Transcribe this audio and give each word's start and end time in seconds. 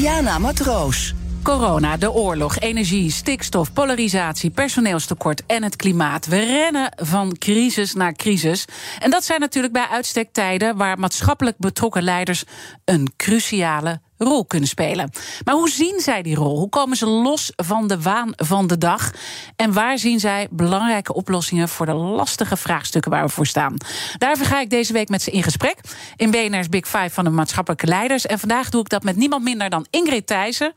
Diana 0.00 0.38
Matroos. 0.38 1.14
Corona, 1.42 1.96
de 1.96 2.12
oorlog, 2.12 2.58
energie, 2.58 3.10
stikstof, 3.10 3.72
polarisatie, 3.72 4.50
personeelstekort 4.50 5.46
en 5.46 5.62
het 5.62 5.76
klimaat. 5.76 6.26
We 6.26 6.38
rennen 6.38 6.92
van 6.96 7.38
crisis 7.38 7.94
naar 7.94 8.12
crisis. 8.12 8.64
En 8.98 9.10
dat 9.10 9.24
zijn 9.24 9.40
natuurlijk 9.40 9.72
bij 9.72 9.86
uitstek 9.90 10.32
tijden 10.32 10.76
waar 10.76 10.98
maatschappelijk 10.98 11.58
betrokken 11.58 12.02
leiders 12.02 12.44
een 12.84 13.12
cruciale 13.16 14.00
rol 14.24 14.44
kunnen 14.44 14.68
spelen. 14.68 15.10
Maar 15.44 15.54
hoe 15.54 15.70
zien 15.70 16.00
zij 16.00 16.22
die 16.22 16.34
rol? 16.34 16.58
Hoe 16.58 16.68
komen 16.68 16.96
ze 16.96 17.06
los 17.06 17.52
van 17.56 17.86
de 17.86 18.00
waan 18.00 18.32
van 18.36 18.66
de 18.66 18.78
dag? 18.78 19.12
En 19.56 19.72
waar 19.72 19.98
zien 19.98 20.20
zij 20.20 20.48
belangrijke 20.50 21.14
oplossingen 21.14 21.68
voor 21.68 21.86
de 21.86 21.94
lastige 21.94 22.56
vraagstukken 22.56 23.10
waar 23.10 23.24
we 23.24 23.28
voor 23.28 23.46
staan? 23.46 23.76
Daarvoor 24.18 24.46
ga 24.46 24.60
ik 24.60 24.70
deze 24.70 24.92
week 24.92 25.08
met 25.08 25.22
ze 25.22 25.30
in 25.30 25.42
gesprek 25.42 25.78
in 26.16 26.30
BNR's 26.30 26.68
Big 26.68 26.88
Five 26.88 27.10
van 27.10 27.24
de 27.24 27.30
maatschappelijke 27.30 27.86
leiders. 27.86 28.26
En 28.26 28.38
vandaag 28.38 28.68
doe 28.68 28.80
ik 28.80 28.88
dat 28.88 29.02
met 29.02 29.16
niemand 29.16 29.42
minder 29.42 29.70
dan 29.70 29.86
Ingrid 29.90 30.26
Thijssen. 30.26 30.72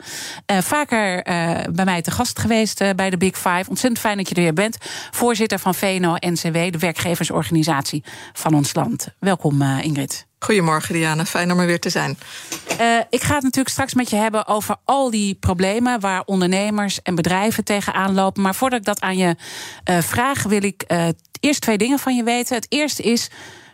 Uh, 0.52 0.58
vaker 0.58 1.28
uh, 1.28 1.58
bij 1.72 1.86
mij 1.86 2.02
te 2.02 2.12
gast 2.12 2.39
geweest 2.39 2.82
uh, 2.82 2.89
bij 2.95 3.10
de 3.10 3.17
Big 3.17 3.36
Five. 3.36 3.70
Ontzettend 3.70 4.00
fijn 4.00 4.17
dat 4.17 4.30
je 4.30 4.36
er 4.36 4.42
weer 4.42 4.54
bent. 4.54 4.78
Voorzitter 5.12 5.60
van 5.60 5.76
VNO-NCW, 5.76 6.72
de 6.72 6.78
werkgeversorganisatie 6.80 8.04
van 8.34 8.54
ons 8.54 8.73
land. 8.73 9.08
Welkom, 9.20 9.62
Ingrid. 9.62 10.32
Goedemorgen, 10.44 10.94
Diana. 10.94 11.25
Fijn 11.25 11.52
om 11.52 11.59
er 11.59 11.66
weer 11.66 11.80
te 11.80 11.89
zijn. 11.89 12.17
Uh, 12.81 12.99
ik 13.09 13.22
ga 13.23 13.33
het 13.33 13.44
natuurlijk 13.44 13.69
straks 13.69 13.94
met 13.94 14.09
je 14.09 14.16
hebben 14.16 14.47
over 14.47 14.75
al 14.83 15.09
die 15.09 15.36
problemen 15.36 15.99
waar 15.99 16.23
ondernemers 16.25 17.02
en 17.02 17.16
bedrijven 17.16 17.63
tegenaan 17.63 18.13
lopen. 18.13 18.41
Maar 18.41 18.55
voordat 18.55 18.80
ik 18.80 18.86
dat 18.86 19.02
aan 19.02 19.17
je 19.17 19.36
uh, 19.89 20.02
vraag, 20.02 20.44
wil 20.44 20.64
ik 20.64 20.83
uh, 20.88 21.08
eerst 21.39 21.61
twee 21.61 21.77
dingen 21.77 21.99
van 21.99 22.16
je 22.16 22.23
weten. 22.23 22.55
Het 22.55 22.66
eerste 22.69 23.03
is: 23.03 23.30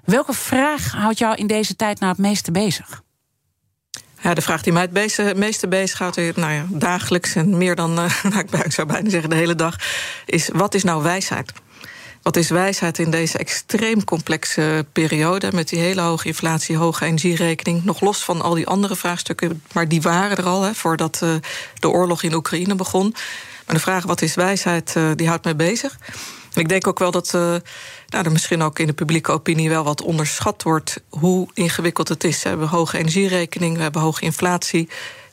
welke 0.05 0.33
vraag 0.33 0.91
houdt 0.91 1.17
jou 1.17 1.35
in 1.35 1.47
deze 1.47 1.75
tijd 1.75 1.99
nou 1.99 2.11
het 2.11 2.21
meeste 2.21 2.51
bezig? 2.51 3.01
Ja, 4.21 4.33
de 4.33 4.41
vraag 4.41 4.61
die 4.61 4.73
mij 4.73 4.89
het 4.91 5.37
meeste 5.37 5.67
bezighoudt, 5.67 6.15
nou 6.15 6.51
ja, 6.51 6.65
dagelijks 6.69 7.35
en 7.35 7.57
meer 7.57 7.75
dan, 7.75 7.93
nou, 7.93 8.63
ik 8.63 8.71
zou 8.71 8.87
bijna 8.87 9.09
zeggen 9.09 9.29
de 9.29 9.35
hele 9.35 9.55
dag, 9.55 9.75
is: 10.25 10.49
wat 10.53 10.73
is 10.73 10.83
nou 10.83 11.03
wijsheid? 11.03 11.51
Wat 12.21 12.35
is 12.35 12.49
wijsheid 12.49 12.99
in 12.99 13.11
deze 13.11 13.37
extreem 13.37 14.03
complexe 14.03 14.85
periode... 14.91 15.51
met 15.53 15.69
die 15.69 15.79
hele 15.79 16.01
hoge 16.01 16.27
inflatie, 16.27 16.77
hoge 16.77 17.05
energierekening... 17.05 17.83
nog 17.83 18.01
los 18.01 18.23
van 18.23 18.41
al 18.41 18.53
die 18.53 18.67
andere 18.67 18.95
vraagstukken, 18.95 19.63
maar 19.73 19.87
die 19.87 20.01
waren 20.01 20.37
er 20.37 20.45
al... 20.45 20.61
Hè, 20.61 20.73
voordat 20.73 21.19
uh, 21.23 21.35
de 21.79 21.89
oorlog 21.89 22.23
in 22.23 22.33
Oekraïne 22.33 22.75
begon. 22.75 23.15
Maar 23.65 23.75
de 23.75 23.81
vraag 23.81 24.03
wat 24.03 24.21
is 24.21 24.35
wijsheid, 24.35 24.93
uh, 24.97 25.11
die 25.15 25.27
houdt 25.27 25.43
mij 25.43 25.55
bezig. 25.55 25.97
En 26.53 26.61
ik 26.61 26.69
denk 26.69 26.87
ook 26.87 26.99
wel 26.99 27.11
dat 27.11 27.33
uh, 27.35 27.41
nou, 28.07 28.25
er 28.25 28.31
misschien 28.31 28.61
ook 28.61 28.79
in 28.79 28.87
de 28.87 28.93
publieke 28.93 29.31
opinie... 29.31 29.69
wel 29.69 29.83
wat 29.83 30.01
onderschat 30.01 30.63
wordt 30.63 31.01
hoe 31.09 31.47
ingewikkeld 31.53 32.07
het 32.07 32.23
is. 32.23 32.43
We 32.43 32.49
hebben 32.49 32.67
hoge 32.67 32.97
energierekening, 32.97 33.75
we 33.75 33.81
hebben 33.81 34.01
hoge 34.01 34.21
inflatie... 34.21 34.89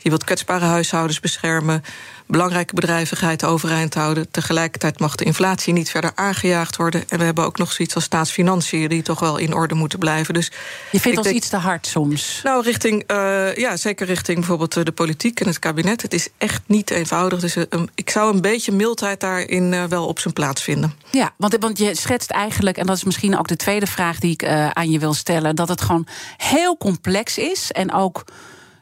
Je 0.06 0.12
wilt 0.12 0.24
kwetsbare 0.24 0.64
huishoudens 0.64 1.20
beschermen 1.20 1.84
belangrijke 2.26 2.74
bedrijvigheid 2.74 3.44
overeind 3.44 3.94
houden. 3.94 4.30
Tegelijkertijd 4.30 4.98
mag 4.98 5.14
de 5.14 5.24
inflatie 5.24 5.72
niet 5.72 5.90
verder 5.90 6.12
aangejaagd 6.14 6.76
worden. 6.76 7.04
En 7.08 7.18
we 7.18 7.24
hebben 7.24 7.44
ook 7.44 7.58
nog 7.58 7.72
zoiets 7.72 7.94
als 7.94 8.04
staatsfinanciën 8.04 8.88
die 8.88 9.02
toch 9.02 9.20
wel 9.20 9.36
in 9.36 9.54
orde 9.54 9.74
moeten 9.74 9.98
blijven. 9.98 10.34
Dus 10.34 10.50
je 10.90 11.00
vindt 11.00 11.18
ons 11.18 11.26
denk, 11.26 11.38
iets 11.38 11.48
te 11.48 11.56
hard 11.56 11.86
soms? 11.86 12.40
Nou, 12.42 12.62
richting, 12.62 13.04
uh, 13.10 13.56
ja, 13.56 13.76
zeker 13.76 14.06
richting 14.06 14.38
bijvoorbeeld 14.38 14.84
de 14.84 14.92
politiek 14.92 15.40
en 15.40 15.46
het 15.46 15.58
kabinet. 15.58 16.02
Het 16.02 16.14
is 16.14 16.28
echt 16.38 16.62
niet 16.66 16.90
eenvoudig. 16.90 17.40
Dus 17.40 17.56
um, 17.56 17.88
ik 17.94 18.10
zou 18.10 18.34
een 18.34 18.40
beetje 18.40 18.72
mildheid 18.72 19.20
daarin 19.20 19.72
uh, 19.72 19.84
wel 19.84 20.06
op 20.06 20.18
zijn 20.18 20.34
plaats 20.34 20.62
vinden. 20.62 20.94
Ja, 21.10 21.34
want, 21.36 21.56
want 21.60 21.78
je 21.78 21.94
schetst 21.94 22.30
eigenlijk, 22.30 22.76
en 22.76 22.86
dat 22.86 22.96
is 22.96 23.04
misschien 23.04 23.38
ook 23.38 23.48
de 23.48 23.56
tweede 23.56 23.86
vraag 23.86 24.18
die 24.18 24.32
ik 24.32 24.42
uh, 24.42 24.70
aan 24.70 24.90
je 24.90 24.98
wil 24.98 25.14
stellen, 25.14 25.56
dat 25.56 25.68
het 25.68 25.80
gewoon 25.80 26.06
heel 26.36 26.76
complex 26.76 27.38
is 27.38 27.72
en 27.72 27.92
ook 27.92 28.24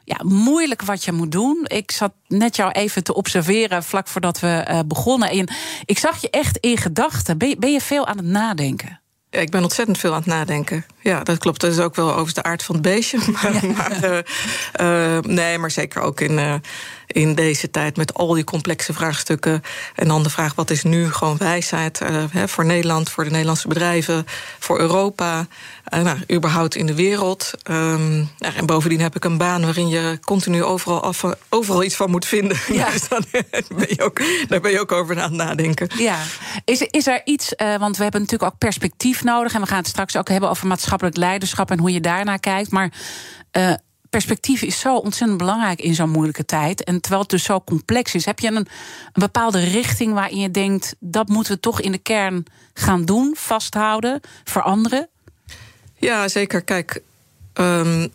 ja, 0.05 0.17
moeilijk 0.23 0.81
wat 0.81 1.03
je 1.03 1.11
moet 1.11 1.31
doen. 1.31 1.65
Ik 1.67 1.91
zat 1.91 2.13
net 2.27 2.55
jou 2.55 2.71
even 2.71 3.03
te 3.03 3.13
observeren 3.13 3.83
vlak 3.83 4.07
voordat 4.07 4.39
we 4.39 4.65
uh, 4.69 4.79
begonnen. 4.85 5.29
En 5.29 5.47
ik 5.85 5.97
zag 5.97 6.21
je 6.21 6.29
echt 6.29 6.57
in 6.57 6.77
gedachten. 6.77 7.37
Ben, 7.37 7.59
ben 7.59 7.71
je 7.71 7.81
veel 7.81 8.07
aan 8.07 8.17
het 8.17 8.25
nadenken? 8.25 8.99
Ik 9.29 9.49
ben 9.49 9.63
ontzettend 9.63 9.97
veel 9.97 10.11
aan 10.11 10.17
het 10.17 10.25
nadenken. 10.25 10.85
Ja, 11.01 11.23
dat 11.23 11.37
klopt. 11.37 11.61
Dat 11.61 11.71
is 11.71 11.79
ook 11.79 11.95
wel 11.95 12.15
over 12.15 12.33
de 12.33 12.43
aard 12.43 12.63
van 12.63 12.75
het 12.75 12.83
beestje. 12.83 13.17
Maar, 13.31 13.53
ja. 13.53 13.71
maar 13.73 14.03
uh, 14.03 15.15
uh, 15.15 15.19
nee, 15.21 15.57
maar 15.57 15.71
zeker 15.71 16.01
ook 16.01 16.21
in, 16.21 16.31
uh, 16.31 16.53
in 17.07 17.35
deze 17.35 17.71
tijd 17.71 17.97
met 17.97 18.13
al 18.13 18.33
die 18.33 18.43
complexe 18.43 18.93
vraagstukken. 18.93 19.61
En 19.95 20.07
dan 20.07 20.23
de 20.23 20.29
vraag: 20.29 20.55
wat 20.55 20.69
is 20.69 20.83
nu 20.83 21.11
gewoon 21.11 21.37
wijsheid 21.37 21.99
hè, 22.31 22.47
voor 22.47 22.65
Nederland, 22.65 23.09
voor 23.09 23.23
de 23.23 23.29
Nederlandse 23.29 23.67
bedrijven, 23.67 24.25
voor 24.59 24.79
Europa, 24.79 25.47
nou, 25.89 26.17
überhaupt 26.31 26.75
in 26.75 26.85
de 26.85 26.95
wereld. 26.95 27.51
Um, 27.69 28.29
en 28.39 28.65
bovendien 28.65 28.99
heb 28.99 29.15
ik 29.15 29.25
een 29.25 29.37
baan 29.37 29.61
waarin 29.61 29.87
je 29.87 30.19
continu 30.21 30.63
overal, 30.63 31.03
af, 31.03 31.23
overal 31.49 31.83
iets 31.83 31.95
van 31.95 32.09
moet 32.09 32.25
vinden. 32.25 32.57
Ja. 32.67 32.89
dus 32.91 33.07
dan 33.07 33.25
ben 33.69 33.87
je 33.89 34.03
ook, 34.03 34.21
daar 34.47 34.61
ben 34.61 34.71
je 34.71 34.79
ook 34.79 34.91
over 34.91 35.15
aan 35.21 35.23
het 35.23 35.47
nadenken. 35.47 35.89
Ja. 35.97 36.17
Is, 36.65 36.81
is 36.81 37.07
er 37.07 37.21
iets, 37.23 37.53
want 37.57 37.97
we 37.97 38.03
hebben 38.03 38.21
natuurlijk 38.21 38.51
ook 38.51 38.57
perspectief 38.57 39.23
nodig. 39.23 39.53
En 39.53 39.61
we 39.61 39.67
gaan 39.67 39.77
het 39.77 39.87
straks 39.87 40.17
ook 40.17 40.29
hebben 40.29 40.49
over 40.49 40.67
maatschappelijk 40.67 41.17
leiderschap 41.17 41.71
en 41.71 41.79
hoe 41.79 41.91
je 41.91 42.01
daarnaar 42.01 42.39
kijkt. 42.39 42.71
Maar 42.71 42.91
perspectief 44.09 44.61
is 44.61 44.79
zo 44.79 44.95
ontzettend 44.95 45.37
belangrijk 45.37 45.81
in 45.81 45.95
zo'n 45.95 46.09
moeilijke 46.09 46.45
tijd. 46.45 46.83
En 46.83 47.01
terwijl 47.01 47.21
het 47.21 47.31
dus 47.31 47.43
zo 47.43 47.61
complex 47.61 48.15
is, 48.15 48.25
heb 48.25 48.39
je 48.39 48.51
een, 48.51 48.67
bepaalde 49.13 49.59
richting 49.59 50.13
waarin 50.13 50.39
je 50.39 50.51
denkt: 50.51 50.95
dat 50.99 51.27
moeten 51.27 51.53
we 51.53 51.59
toch 51.59 51.81
in 51.81 51.91
de 51.91 51.97
kern 51.97 52.45
gaan 52.73 53.05
doen, 53.05 53.33
vasthouden, 53.37 54.21
veranderen? 54.43 55.09
Ja, 55.97 56.27
zeker. 56.27 56.61
Kijk. 56.61 57.01
Um, 57.53 58.11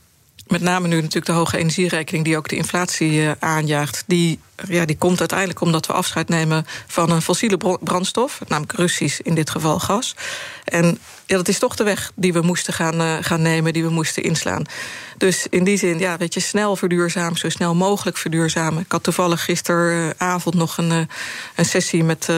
met 0.51 0.61
name 0.61 0.89
nu 0.89 0.95
natuurlijk 0.95 1.27
de 1.27 1.33
hoge 1.33 1.59
energierekening 1.59 2.25
die 2.25 2.37
ook 2.37 2.49
de 2.49 2.57
inflatie 2.57 3.13
uh, 3.13 3.31
aanjaagt, 3.39 4.05
die, 4.07 4.41
ja, 4.69 4.85
die 4.85 4.99
komt 4.99 5.19
uiteindelijk 5.19 5.61
omdat 5.61 5.87
we 5.87 5.93
afscheid 5.93 6.29
nemen 6.29 6.67
van 6.87 7.11
een 7.11 7.23
fossiele 7.23 7.79
brandstof, 7.81 8.41
namelijk 8.49 8.73
Russisch 8.73 9.21
in 9.21 9.35
dit 9.35 9.51
geval 9.51 9.79
gas. 9.79 10.15
En 10.65 10.99
ja, 11.27 11.37
dat 11.37 11.49
is 11.49 11.59
toch 11.59 11.77
de 11.77 11.85
weg 11.85 12.13
die 12.15 12.33
we 12.33 12.41
moesten 12.41 12.73
gaan, 12.73 13.01
uh, 13.01 13.17
gaan 13.21 13.43
nemen, 13.43 13.73
die 13.73 13.85
we 13.85 13.91
moesten 13.91 14.23
inslaan. 14.23 14.65
Dus 15.19 15.47
in 15.51 15.65
die 15.65 15.77
zin, 15.77 15.99
ja, 15.99 16.17
weet 16.17 16.35
je, 16.35 16.41
snel 16.41 16.77
verduurzamen, 16.77 17.39
zo 17.39 17.49
snel 17.49 17.75
mogelijk 17.75 18.17
verduurzamen. 18.17 18.83
Ik 18.83 18.93
had 18.93 19.03
toevallig 19.03 19.45
gisteravond 19.45 20.55
nog 20.55 20.79
een, 20.79 20.91
uh, 20.91 20.99
een 21.55 21.65
sessie 21.65 22.05
met 22.05 22.29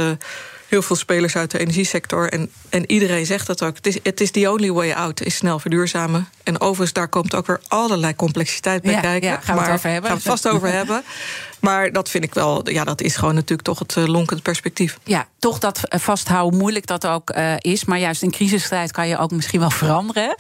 heel 0.72 0.83
veel 0.83 0.97
spelers 0.97 1.37
uit 1.37 1.50
de 1.50 1.59
energiesector. 1.59 2.28
En, 2.28 2.50
en 2.69 2.91
iedereen 2.91 3.27
zegt 3.27 3.47
dat 3.47 3.62
ook. 3.62 3.77
Het 3.77 3.87
is, 3.87 3.99
het 4.03 4.21
is 4.21 4.31
the 4.31 4.50
only 4.50 4.71
way 4.71 4.93
out, 4.93 5.22
is 5.22 5.37
snel 5.37 5.59
verduurzamen. 5.59 6.28
En 6.43 6.60
overigens, 6.60 6.93
daar 6.93 7.09
komt 7.09 7.34
ook 7.34 7.47
weer 7.47 7.60
allerlei 7.69 8.16
complexiteit 8.16 8.83
bij 8.83 8.93
ja, 8.93 9.00
kijken. 9.00 9.28
Ja, 9.28 9.41
gaan 9.41 9.56
we 9.56 9.62
het 9.62 9.72
over 9.72 9.91
hebben. 9.91 10.10
Gaan 10.10 10.21
we 10.22 10.28
het 10.28 10.41
vast 10.41 10.55
over 10.55 10.72
hebben. 10.72 11.03
Maar 11.62 11.92
dat 11.92 12.08
vind 12.08 12.24
ik 12.24 12.34
wel, 12.34 12.70
ja, 12.70 12.84
dat 12.84 13.00
is 13.00 13.16
gewoon 13.16 13.34
natuurlijk 13.34 13.68
toch 13.68 13.78
het 13.78 13.96
uh, 13.96 14.06
lonkend 14.06 14.42
perspectief. 14.42 14.98
Ja, 15.04 15.26
toch 15.38 15.58
dat 15.58 15.80
vasthouden, 15.88 16.58
moeilijk 16.58 16.86
dat 16.86 17.06
ook 17.06 17.36
uh, 17.36 17.54
is. 17.58 17.84
Maar 17.84 17.98
juist 17.98 18.22
in 18.22 18.30
crisistijd 18.30 18.92
kan 18.92 19.08
je 19.08 19.18
ook 19.18 19.30
misschien 19.30 19.60
wel 19.60 19.70
veranderen. 19.70 20.36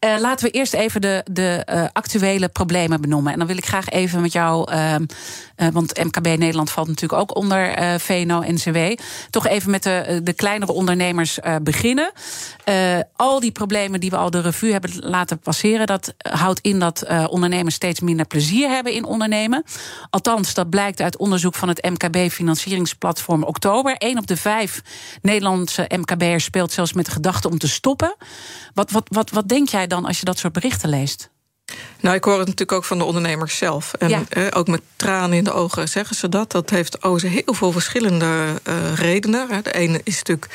Laten 0.00 0.46
we 0.46 0.52
eerst 0.52 0.74
even 0.74 1.00
de, 1.00 1.24
de 1.30 1.64
actuele 1.92 2.48
problemen 2.48 3.00
benoemen. 3.00 3.32
En 3.32 3.38
dan 3.38 3.46
wil 3.46 3.56
ik 3.56 3.66
graag 3.66 3.88
even 3.88 4.20
met 4.20 4.32
jou, 4.32 4.70
ehm, 4.70 5.04
want 5.72 6.04
MKB 6.04 6.26
Nederland 6.26 6.70
valt 6.70 6.88
natuurlijk 6.88 7.20
ook 7.20 7.36
onder 7.36 7.74
VNO-NCW. 8.00 8.78
Toch 9.30 9.46
even 9.46 9.70
met 9.70 9.82
de, 9.82 10.20
de 10.22 10.32
kleinere 10.32 10.72
ondernemers 10.72 11.38
beginnen. 11.62 12.12
al 13.16 13.40
die 13.40 13.52
problemen 13.52 14.00
die 14.00 14.10
we 14.10 14.16
al 14.16 14.30
de 14.30 14.40
revue 14.40 14.72
hebben 14.72 14.90
laten 14.96 15.38
passeren, 15.38 15.86
dat 15.86 16.14
houdt 16.18 16.60
in 16.60 16.78
dat 16.78 17.06
ondernemers 17.28 17.74
steeds 17.74 18.00
minder 18.00 18.26
plezier 18.26 18.68
hebben 18.68 18.92
in 18.92 19.04
ondernemen. 19.04 19.64
Althans, 20.10 20.54
dat 20.54 20.61
blijkt 20.70 21.00
uit 21.00 21.16
onderzoek 21.16 21.54
van 21.54 21.68
het 21.68 21.82
MKB-financieringsplatform 21.82 23.42
Oktober. 23.42 23.94
Eén 23.98 24.18
op 24.18 24.26
de 24.26 24.36
vijf 24.36 24.82
Nederlandse 25.22 25.90
MKB'ers 25.96 26.44
speelt 26.44 26.72
zelfs 26.72 26.92
met 26.92 27.04
de 27.04 27.10
gedachte 27.10 27.48
om 27.48 27.58
te 27.58 27.68
stoppen. 27.68 28.16
Wat, 28.74 28.90
wat, 28.90 29.06
wat, 29.08 29.30
wat 29.30 29.48
denk 29.48 29.68
jij 29.68 29.86
dan 29.86 30.04
als 30.04 30.18
je 30.18 30.24
dat 30.24 30.38
soort 30.38 30.52
berichten 30.52 30.88
leest? 30.88 31.30
Nou, 32.00 32.16
ik 32.16 32.24
hoor 32.24 32.38
het 32.38 32.46
natuurlijk 32.46 32.72
ook 32.72 32.84
van 32.84 32.98
de 32.98 33.04
ondernemers 33.04 33.56
zelf. 33.56 33.92
En 33.92 34.08
ja. 34.08 34.22
eh, 34.28 34.46
ook 34.50 34.66
met 34.66 34.82
tranen 34.96 35.36
in 35.36 35.44
de 35.44 35.52
ogen 35.52 35.88
zeggen 35.88 36.16
ze 36.16 36.28
dat. 36.28 36.50
Dat 36.50 36.70
heeft 36.70 37.04
oh, 37.04 37.20
heel 37.20 37.54
veel 37.54 37.72
verschillende 37.72 38.60
uh, 38.68 38.94
redenen. 38.94 39.48
De 39.62 39.72
ene 39.72 40.00
is 40.04 40.16
natuurlijk 40.16 40.46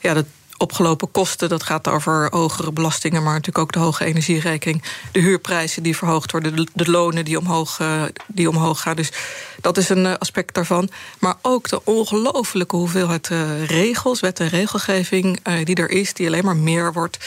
ja, 0.00 0.14
dat 0.14 0.26
opgelopen 0.58 1.10
kosten. 1.10 1.48
Dat 1.48 1.62
gaat 1.62 1.88
over 1.88 2.28
hogere 2.30 2.72
belastingen, 2.72 3.22
maar 3.22 3.32
natuurlijk 3.32 3.58
ook 3.58 3.72
de 3.72 3.78
hoge 3.78 4.04
energierekening. 4.04 4.82
De 5.12 5.20
huurprijzen 5.20 5.82
die 5.82 5.96
verhoogd 5.96 6.32
worden, 6.32 6.66
de, 6.72 6.90
lonen 6.90 7.24
die 7.24 7.38
omhoog, 7.38 7.78
uh, 7.78 8.02
die 8.26 8.48
omhoog 8.48 8.80
gaan. 8.80 8.96
Dus 8.96 9.12
dat 9.60 9.76
is 9.76 9.88
een 9.88 10.04
uh, 10.04 10.14
aspect 10.18 10.54
daarvan. 10.54 10.88
Maar 11.18 11.34
ook 11.42 11.68
de 11.68 11.84
ongelofelijke 11.84 12.76
hoeveelheid 12.76 13.30
uh, 13.30 13.64
regels, 13.64 14.20
wet 14.20 14.40
en 14.40 14.48
regelgeving 14.48 15.40
die 15.64 15.76
er 15.76 15.90
is, 15.90 16.14
die 16.14 16.26
alleen 16.26 16.44
maar 16.44 16.56
meer 16.56 16.92
wordt 16.92 17.18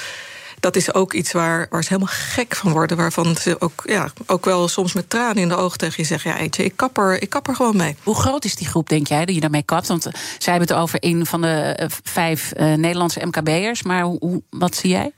dat 0.60 0.76
is 0.76 0.94
ook 0.94 1.14
iets 1.14 1.32
waar, 1.32 1.68
waar 1.70 1.84
ze 1.84 1.90
helemaal 1.94 2.14
gek 2.14 2.56
van 2.56 2.72
worden. 2.72 2.98
Waarvan 2.98 3.36
ze 3.36 3.56
ook, 3.62 3.84
ja, 3.86 4.10
ook 4.26 4.46
wel 4.46 4.68
soms 4.68 4.94
met 4.94 5.10
tranen 5.10 5.38
in 5.38 5.48
de 5.48 5.56
ogen 5.56 5.78
tegen 5.78 5.96
je 5.98 6.08
zeggen: 6.08 6.32
Ja, 6.32 6.38
eetje, 6.38 6.64
ik 6.64 6.74
kap, 6.76 6.98
er, 6.98 7.22
ik 7.22 7.30
kap 7.30 7.48
er 7.48 7.56
gewoon 7.56 7.78
mee. 7.78 7.96
Hoe 8.04 8.16
groot 8.16 8.46
is 8.46 8.56
die 8.56 8.68
groep, 8.68 8.90
denk 8.90 9.08
jij, 9.08 9.26
dat 9.26 9.36
je 9.36 9.42
daarmee 9.42 9.64
kapt? 9.64 9.88
Want 9.88 10.04
zij 10.38 10.54
hebben 10.54 10.68
het 10.68 10.78
over 10.78 10.98
een 11.02 11.26
van 11.26 11.42
de 11.42 11.90
vijf 12.04 12.52
uh, 12.58 12.74
Nederlandse 12.74 13.26
MKB'ers. 13.26 13.84
Maar 13.84 14.04
hoe, 14.04 14.42
wat 14.50 14.76
zie 14.76 14.90
jij? 14.90 15.12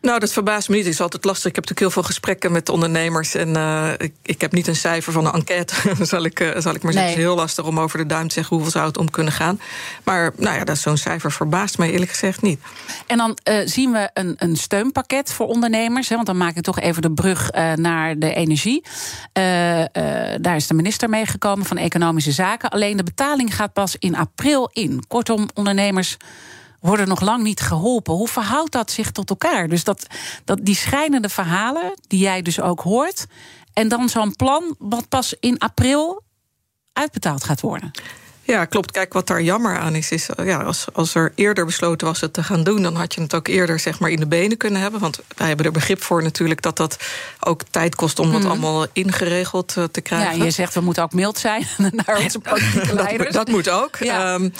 Nou, 0.00 0.20
dat 0.20 0.32
verbaast 0.32 0.68
me 0.68 0.74
niet. 0.74 0.84
Het 0.84 0.94
is 0.94 1.00
altijd 1.00 1.24
lastig. 1.24 1.48
Ik 1.48 1.54
heb 1.54 1.64
natuurlijk 1.64 1.94
heel 1.94 2.02
veel 2.02 2.10
gesprekken 2.12 2.52
met 2.52 2.68
ondernemers. 2.68 3.34
En 3.34 3.48
uh, 3.48 3.90
ik, 3.98 4.14
ik, 4.22 4.40
heb 4.40 4.52
niet 4.52 4.66
een 4.66 4.76
cijfer 4.76 5.12
van 5.12 5.26
een 5.26 5.32
enquête, 5.32 5.74
zal, 6.04 6.24
ik, 6.24 6.40
uh, 6.40 6.50
zal 6.56 6.74
ik 6.74 6.82
maar 6.82 6.92
zeggen. 6.92 7.10
Het 7.10 7.18
is 7.18 7.24
heel 7.24 7.34
lastig 7.34 7.64
om 7.64 7.80
over 7.80 7.98
de 7.98 8.06
duim 8.06 8.28
te 8.28 8.34
zeggen 8.34 8.54
hoeveel 8.56 8.72
zou 8.72 8.86
het 8.86 8.98
om 8.98 9.10
kunnen 9.10 9.32
gaan. 9.32 9.60
Maar 10.04 10.32
nou 10.36 10.56
ja, 10.56 10.64
dat 10.64 10.78
zo'n 10.78 10.96
cijfer 10.96 11.32
verbaast 11.32 11.78
mij 11.78 11.90
eerlijk 11.90 12.10
gezegd 12.10 12.42
niet. 12.42 12.60
En 13.06 13.16
dan 13.16 13.38
uh, 13.44 13.60
zien 13.64 13.92
we 13.92 14.10
een, 14.14 14.34
een, 14.38 14.56
steunpakket 14.56 15.32
voor 15.32 15.46
ondernemers. 15.46 16.08
Hè, 16.08 16.14
want 16.14 16.26
dan 16.26 16.36
maak 16.36 16.56
ik 16.56 16.62
toch 16.62 16.80
even 16.80 17.02
de 17.02 17.12
brug 17.12 17.50
naar 17.74 18.18
de 18.18 18.34
energie. 18.34 18.82
daar 20.40 20.56
is 20.56 20.66
de 20.66 20.74
minister 20.74 21.08
mee 21.08 21.26
gekomen 21.26 21.64
van 21.66 21.76
Economische 21.76 22.32
Zaken. 22.32 22.70
Alleen 22.70 22.96
de 22.96 23.02
betaling 23.02 23.54
gaat 23.54 23.72
pas 23.72 23.96
in 23.98 24.16
april 24.16 24.70
in. 24.72 25.04
Kortom, 25.08 25.48
ondernemers 25.54 26.16
worden 26.80 27.08
nog 27.08 27.20
lang 27.20 27.42
niet 27.42 27.60
geholpen. 27.60 28.14
Hoe 28.14 28.28
verhoudt 28.28 28.72
dat 28.72 28.90
zich 28.90 29.10
tot 29.10 29.30
elkaar? 29.30 29.68
Dus 29.68 29.84
dat, 29.84 30.06
dat 30.44 30.58
die 30.62 30.74
schrijnende 30.74 31.28
verhalen, 31.28 31.98
die 32.06 32.20
jij 32.20 32.42
dus 32.42 32.60
ook 32.60 32.80
hoort, 32.80 33.26
en 33.72 33.88
dan 33.88 34.08
zo'n 34.08 34.36
plan 34.36 34.74
wat 34.78 35.08
pas 35.08 35.34
in 35.40 35.58
april 35.58 36.22
uitbetaald 36.92 37.44
gaat 37.44 37.60
worden. 37.60 37.90
Ja, 38.48 38.64
klopt. 38.64 38.90
Kijk, 38.90 39.12
wat 39.12 39.26
daar 39.26 39.42
jammer 39.42 39.78
aan 39.78 39.94
is, 39.94 40.10
is 40.10 40.28
ja, 40.44 40.62
als, 40.62 40.86
als 40.92 41.14
er 41.14 41.32
eerder 41.34 41.64
besloten 41.64 42.06
was 42.06 42.20
het 42.20 42.32
te 42.32 42.42
gaan 42.42 42.62
doen, 42.62 42.82
dan 42.82 42.94
had 42.94 43.14
je 43.14 43.20
het 43.20 43.34
ook 43.34 43.48
eerder 43.48 43.78
zeg 43.78 43.98
maar, 43.98 44.10
in 44.10 44.20
de 44.20 44.26
benen 44.26 44.56
kunnen 44.56 44.80
hebben. 44.80 45.00
Want 45.00 45.20
wij 45.36 45.46
hebben 45.48 45.66
er 45.66 45.72
begrip 45.72 46.02
voor 46.02 46.22
natuurlijk 46.22 46.62
dat 46.62 46.76
dat 46.76 46.96
ook 47.40 47.62
tijd 47.70 47.94
kost 47.94 48.18
om 48.18 48.32
dat 48.32 48.42
mm. 48.42 48.48
allemaal 48.48 48.86
ingeregeld 48.92 49.74
uh, 49.78 49.84
te 49.84 50.00
krijgen. 50.00 50.38
Ja, 50.38 50.44
je 50.44 50.50
zegt 50.50 50.74
we 50.74 50.80
moeten 50.80 51.02
ook 51.02 51.12
mild 51.12 51.38
zijn 51.38 51.66
naar 52.06 52.20
onze 52.22 52.38
politieke 52.38 52.94
leiders. 52.94 53.32
dat, 53.32 53.46
dat, 53.46 53.54
moet 53.54 53.70
ook. 53.70 53.96
Ja. 53.96 54.34
Um, 54.34 54.52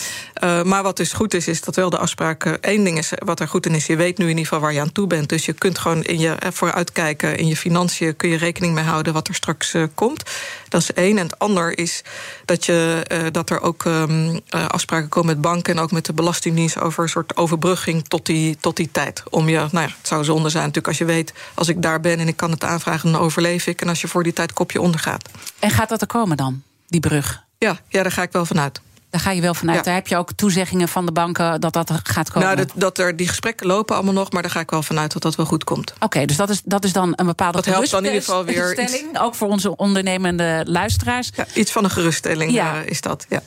uh, 0.42 0.62
maar 0.62 0.82
wat 0.82 0.96
dus 0.96 1.12
goed 1.12 1.34
is, 1.34 1.48
is 1.48 1.60
dat 1.60 1.76
wel 1.76 1.90
de 1.90 1.98
afspraken. 1.98 2.58
Eén 2.60 2.84
ding 2.84 2.98
is, 2.98 3.12
wat 3.24 3.40
er 3.40 3.48
goed 3.48 3.66
in 3.66 3.74
is, 3.74 3.86
je 3.86 3.96
weet 3.96 4.18
nu 4.18 4.24
in 4.24 4.30
ieder 4.30 4.44
geval 4.44 4.60
waar 4.60 4.72
je 4.72 4.80
aan 4.80 4.92
toe 4.92 5.06
bent. 5.06 5.28
Dus 5.28 5.46
je 5.46 5.52
kunt 5.52 5.78
gewoon 5.78 6.02
in 6.02 6.18
je 6.18 6.36
vooruitkijken, 6.52 7.36
in 7.36 7.46
je 7.46 7.56
financiën 7.56 8.16
kun 8.16 8.28
je 8.28 8.36
rekening 8.36 8.74
mee 8.74 8.84
houden 8.84 9.12
wat 9.12 9.28
er 9.28 9.34
straks 9.34 9.74
uh, 9.74 9.84
komt. 9.94 10.22
Dat 10.68 10.80
is 10.80 10.92
één. 10.92 11.18
En 11.18 11.24
het 11.24 11.38
ander 11.38 11.78
is 11.78 12.02
dat, 12.44 12.64
je, 12.64 13.02
dat 13.32 13.50
er 13.50 13.60
ook 13.60 13.77
ook 13.86 14.10
um, 14.10 14.30
uh, 14.30 14.66
afspraken 14.66 15.08
komen 15.08 15.34
met 15.34 15.40
banken 15.40 15.76
en 15.76 15.82
ook 15.82 15.92
met 15.92 16.06
de 16.06 16.12
Belastingdienst 16.12 16.80
over 16.80 17.02
een 17.02 17.08
soort 17.08 17.36
overbrugging 17.36 18.08
tot 18.08 18.26
die, 18.26 18.56
tot 18.56 18.76
die 18.76 18.90
tijd. 18.92 19.22
Om 19.30 19.48
je, 19.48 19.56
nou 19.56 19.86
ja, 19.86 19.94
het 19.98 20.06
zou 20.06 20.24
zonde 20.24 20.48
zijn 20.48 20.62
natuurlijk 20.62 20.88
als 20.88 20.98
je 20.98 21.04
weet, 21.04 21.32
als 21.54 21.68
ik 21.68 21.82
daar 21.82 22.00
ben 22.00 22.18
en 22.18 22.28
ik 22.28 22.36
kan 22.36 22.50
het 22.50 22.64
aanvragen, 22.64 23.12
dan 23.12 23.20
overleef 23.20 23.66
ik. 23.66 23.80
En 23.80 23.88
als 23.88 24.00
je 24.00 24.08
voor 24.08 24.22
die 24.22 24.32
tijd 24.32 24.52
kopje 24.52 24.80
ondergaat. 24.80 25.28
En 25.58 25.70
gaat 25.70 25.88
dat 25.88 26.00
er 26.00 26.06
komen 26.06 26.36
dan, 26.36 26.62
die 26.86 27.00
brug? 27.00 27.42
Ja, 27.58 27.78
ja 27.88 28.02
daar 28.02 28.12
ga 28.12 28.22
ik 28.22 28.32
wel 28.32 28.46
vanuit. 28.46 28.80
Daar 29.10 29.20
ga 29.20 29.30
je 29.30 29.40
wel 29.40 29.54
vanuit. 29.54 29.84
Daar 29.84 29.94
heb 29.94 30.06
je 30.06 30.16
ook 30.16 30.32
toezeggingen 30.32 30.88
van 30.88 31.06
de 31.06 31.12
banken 31.12 31.60
dat 31.60 31.72
dat 31.72 31.92
gaat 32.02 32.30
komen. 32.30 32.48
Nou, 32.48 32.56
dat, 32.56 32.72
dat 32.74 32.98
er 32.98 33.16
die 33.16 33.28
gesprekken 33.28 33.66
lopen 33.66 33.94
allemaal 33.94 34.14
nog, 34.14 34.32
maar 34.32 34.42
daar 34.42 34.50
ga 34.50 34.60
ik 34.60 34.70
wel 34.70 34.82
vanuit 34.82 35.12
dat 35.12 35.22
dat 35.22 35.34
wel 35.34 35.46
goed 35.46 35.64
komt. 35.64 35.92
Oké, 36.00 36.24
dus 36.24 36.36
dat 36.36 36.50
is, 36.50 36.60
dat 36.64 36.84
is 36.84 36.92
dan 36.92 37.12
een 37.16 37.26
bepaalde 37.26 37.56
dat 37.56 37.64
helpt 37.64 37.90
dan 37.90 38.04
in 38.04 38.06
ieder 38.06 38.24
geval 38.24 38.44
weer 38.44 38.80
iets... 38.80 39.04
ook 39.12 39.34
voor 39.34 39.48
onze 39.48 39.76
ondernemende 39.76 40.62
luisteraars. 40.66 41.30
Ja, 41.34 41.46
iets 41.54 41.72
van 41.72 41.84
een 41.84 41.90
geruststelling 41.90 42.52
ja. 42.52 42.74
uh, 42.74 42.86
is 42.86 43.00
dat. 43.00 43.26
Ja. 43.28 43.42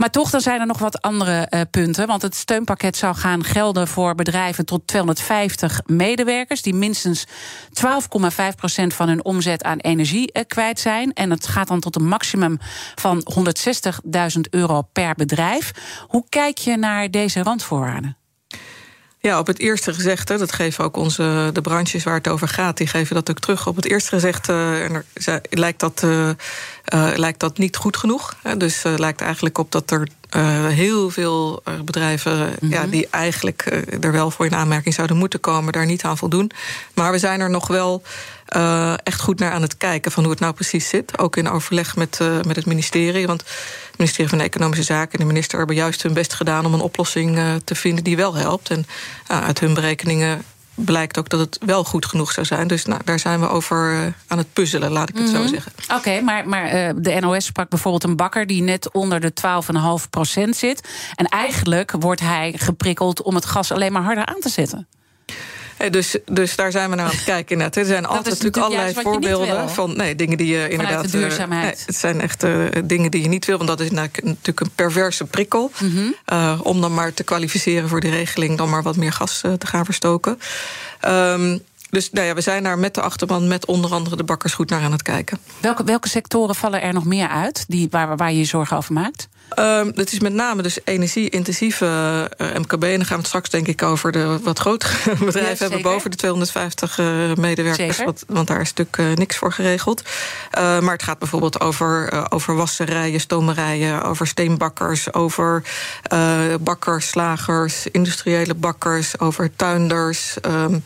Maar 0.00 0.10
toch, 0.10 0.30
dan 0.30 0.40
zijn 0.40 0.60
er 0.60 0.66
nog 0.66 0.78
wat 0.78 1.02
andere 1.02 1.46
uh, 1.50 1.60
punten. 1.70 2.06
Want 2.06 2.22
het 2.22 2.34
steunpakket 2.34 2.96
zou 2.96 3.14
gaan 3.14 3.44
gelden 3.44 3.88
voor 3.88 4.14
bedrijven 4.14 4.64
tot 4.64 4.86
250 4.86 5.80
medewerkers. 5.86 6.62
die 6.62 6.74
minstens 6.74 7.26
12,5% 7.26 7.32
van 8.86 9.08
hun 9.08 9.24
omzet 9.24 9.62
aan 9.62 9.78
energie 9.78 10.30
uh, 10.32 10.42
kwijt 10.46 10.80
zijn. 10.80 11.12
En 11.12 11.30
het 11.30 11.46
gaat 11.46 11.68
dan 11.68 11.80
tot 11.80 11.96
een 11.96 12.08
maximum 12.08 12.58
van 12.94 13.26
160.000 14.34 14.40
euro 14.50 14.82
per 14.82 15.14
bedrijf. 15.14 15.70
Hoe 16.06 16.24
kijk 16.28 16.58
je 16.58 16.76
naar 16.76 17.10
deze 17.10 17.42
randvoorwaarden? 17.42 18.19
Ja, 19.22 19.38
op 19.38 19.46
het 19.46 19.58
eerste 19.58 19.94
gezegde, 19.94 20.38
dat 20.38 20.52
geven 20.52 20.84
ook 20.84 20.96
onze, 20.96 21.50
de 21.52 21.60
branches 21.60 22.04
waar 22.04 22.14
het 22.14 22.28
over 22.28 22.48
gaat, 22.48 22.76
die 22.76 22.86
geven 22.86 23.14
dat 23.14 23.30
ook 23.30 23.38
terug. 23.38 23.66
Op 23.66 23.76
het 23.76 23.84
eerste 23.84 24.10
gezegde 24.10 24.88
uh, 25.26 25.36
lijkt, 25.50 25.80
dat, 25.80 26.02
uh, 26.04 26.28
uh, 26.94 27.12
lijkt 27.14 27.40
dat 27.40 27.58
niet 27.58 27.76
goed 27.76 27.96
genoeg. 27.96 28.36
Hè, 28.42 28.56
dus 28.56 28.82
lijkt 28.82 29.20
eigenlijk 29.20 29.58
op 29.58 29.72
dat 29.72 29.90
er 29.90 30.08
heel 30.68 31.10
veel 31.10 31.62
bedrijven 31.84 32.38
mm 32.38 32.54
-hmm. 32.60 32.70
ja, 32.70 32.86
die 32.86 33.08
eigenlijk 33.10 33.84
er 34.00 34.12
wel 34.12 34.30
voor 34.30 34.46
in 34.46 34.54
aanmerking 34.54 34.94
zouden 34.94 35.16
moeten 35.16 35.40
komen, 35.40 35.72
daar 35.72 35.86
niet 35.86 36.02
aan 36.02 36.18
voldoen. 36.18 36.50
Maar 36.94 37.12
we 37.12 37.18
zijn 37.18 37.40
er 37.40 37.50
nog 37.50 37.66
wel 37.66 38.02
uh, 38.56 38.94
echt 39.02 39.20
goed 39.20 39.38
naar 39.38 39.52
aan 39.52 39.62
het 39.62 39.76
kijken 39.76 40.12
van 40.12 40.22
hoe 40.22 40.32
het 40.32 40.40
nou 40.40 40.54
precies 40.54 40.88
zit. 40.88 41.18
Ook 41.18 41.36
in 41.36 41.48
overleg 41.48 41.96
met, 41.96 42.18
uh, 42.22 42.40
met 42.46 42.56
het 42.56 42.66
ministerie. 42.66 43.26
Want 43.26 43.40
het 43.40 43.98
ministerie 43.98 44.30
van 44.30 44.40
Economische 44.40 44.84
Zaken 44.84 45.12
en 45.12 45.18
de 45.18 45.32
minister 45.32 45.58
hebben 45.58 45.76
juist 45.76 46.02
hun 46.02 46.12
best 46.12 46.32
gedaan 46.32 46.66
om 46.66 46.74
een 46.74 46.80
oplossing 46.80 47.38
te 47.64 47.74
vinden 47.74 48.04
die 48.04 48.16
wel 48.16 48.34
helpt. 48.34 48.70
En 48.70 48.86
uit 49.26 49.60
hun 49.60 49.74
berekeningen 49.74 50.44
blijkt 50.84 51.18
ook 51.18 51.28
dat 51.28 51.40
het 51.40 51.58
wel 51.64 51.84
goed 51.84 52.06
genoeg 52.06 52.32
zou 52.32 52.46
zijn. 52.46 52.68
Dus 52.68 52.84
nou, 52.84 53.00
daar 53.04 53.18
zijn 53.18 53.40
we 53.40 53.48
over 53.48 54.14
aan 54.26 54.38
het 54.38 54.52
puzzelen, 54.52 54.90
laat 54.90 55.08
ik 55.08 55.14
het 55.14 55.26
mm 55.26 55.34
-hmm. 55.34 55.42
zo 55.42 55.48
zeggen. 55.48 55.72
Oké, 55.84 55.94
okay, 55.94 56.20
maar, 56.20 56.48
maar 56.48 56.74
uh, 56.74 56.90
de 56.96 57.20
NOS 57.20 57.44
sprak 57.44 57.68
bijvoorbeeld 57.68 58.04
een 58.04 58.16
bakker 58.16 58.46
die 58.46 58.62
net 58.62 58.92
onder 58.92 59.20
de 59.20 59.32
12,5 60.02 60.10
procent 60.10 60.56
zit. 60.56 60.88
En 61.14 61.26
eigenlijk 61.26 61.92
wordt 61.98 62.20
hij 62.20 62.54
geprikkeld 62.56 63.22
om 63.22 63.34
het 63.34 63.44
gas 63.44 63.72
alleen 63.72 63.92
maar 63.92 64.02
harder 64.02 64.26
aan 64.26 64.40
te 64.40 64.48
zetten. 64.48 64.88
Dus, 65.90 66.16
dus 66.24 66.56
daar 66.56 66.70
zijn 66.70 66.90
we 66.90 66.96
naar 66.96 67.04
aan 67.04 67.10
het 67.10 67.24
kijken. 67.24 67.58
Net. 67.58 67.76
Er 67.76 67.84
zijn 67.84 68.06
altijd 68.06 68.26
natuurlijk 68.26 68.56
allerlei 68.56 68.94
voorbeelden 68.94 69.70
van 69.70 69.96
nee, 69.96 70.14
dingen 70.14 70.36
die 70.36 70.46
je 70.46 70.68
inderdaad. 70.68 71.10
De 71.10 71.18
duurzaamheid. 71.18 71.62
Nee, 71.62 71.84
het 71.86 71.96
zijn 71.96 72.20
echt 72.20 72.44
uh, 72.44 72.66
dingen 72.84 73.10
die 73.10 73.22
je 73.22 73.28
niet 73.28 73.44
wil, 73.44 73.56
want 73.56 73.68
dat 73.68 73.80
is 73.80 73.90
natuurlijk 73.90 74.60
een 74.60 74.70
perverse 74.74 75.24
prikkel. 75.24 75.70
Mm 75.78 75.90
-hmm. 75.90 76.14
uh, 76.32 76.60
om 76.62 76.80
dan 76.80 76.94
maar 76.94 77.14
te 77.14 77.22
kwalificeren 77.22 77.88
voor 77.88 78.00
die 78.00 78.10
regeling, 78.10 78.58
dan 78.58 78.70
maar 78.70 78.82
wat 78.82 78.96
meer 78.96 79.12
gas 79.12 79.40
te 79.40 79.66
gaan 79.66 79.84
verstoken. 79.84 80.38
Um, 81.08 81.62
dus 81.90 82.10
nou 82.10 82.26
ja, 82.26 82.34
we 82.34 82.40
zijn 82.40 82.62
daar 82.62 82.78
met 82.78 82.94
de 82.94 83.00
achterban, 83.00 83.48
met 83.48 83.66
onder 83.66 83.92
andere 83.92 84.16
de 84.16 84.24
bakkers, 84.24 84.52
goed 84.52 84.70
naar 84.70 84.82
aan 84.82 84.92
het 84.92 85.02
kijken. 85.02 85.38
Welke, 85.60 85.84
welke 85.84 86.08
sectoren 86.08 86.54
vallen 86.54 86.82
er 86.82 86.92
nog 86.92 87.04
meer 87.04 87.28
uit 87.28 87.64
die, 87.68 87.88
waar, 87.90 88.16
waar 88.16 88.32
je 88.32 88.38
je 88.38 88.44
zorgen 88.44 88.76
over 88.76 88.92
maakt? 88.92 89.28
Um, 89.58 89.92
dat 89.94 90.12
is 90.12 90.20
met 90.20 90.32
name 90.32 90.62
dus 90.62 90.78
energie-intensieve 90.84 91.86
uh, 92.38 92.46
MKB. 92.54 92.82
En 92.82 92.96
dan 92.96 93.04
gaan 93.04 93.06
we 93.06 93.14
het 93.14 93.26
straks 93.26 93.50
denk 93.50 93.68
ik 93.68 93.82
over 93.82 94.12
de 94.12 94.38
wat 94.42 94.58
grotere 94.58 95.14
bedrijven 95.24 95.58
hebben 95.58 95.82
boven 95.82 96.10
de 96.10 96.16
250 96.16 96.98
uh, 96.98 97.34
medewerkers. 97.34 98.04
Wat, 98.04 98.24
want 98.28 98.46
daar 98.46 98.60
is 98.60 98.72
natuurlijk 98.74 98.98
uh, 98.98 99.16
niks 99.16 99.36
voor 99.36 99.52
geregeld. 99.52 100.02
maar 100.54 100.92
het 100.92 101.02
gaat 101.02 101.18
bijvoorbeeld 101.18 101.60
over, 101.60 102.26
over 102.32 102.54
wasserijen, 102.54 103.20
stomerijen, 103.20 104.02
over 104.02 104.26
steenbakkers, 104.26 105.12
over 105.12 105.62
bakkers, 106.60 107.08
slagers, 107.08 107.86
industriële 107.86 108.54
bakkers, 108.54 109.18
over 109.18 109.56
tuinders. 109.56 110.36
Um, 110.46 110.82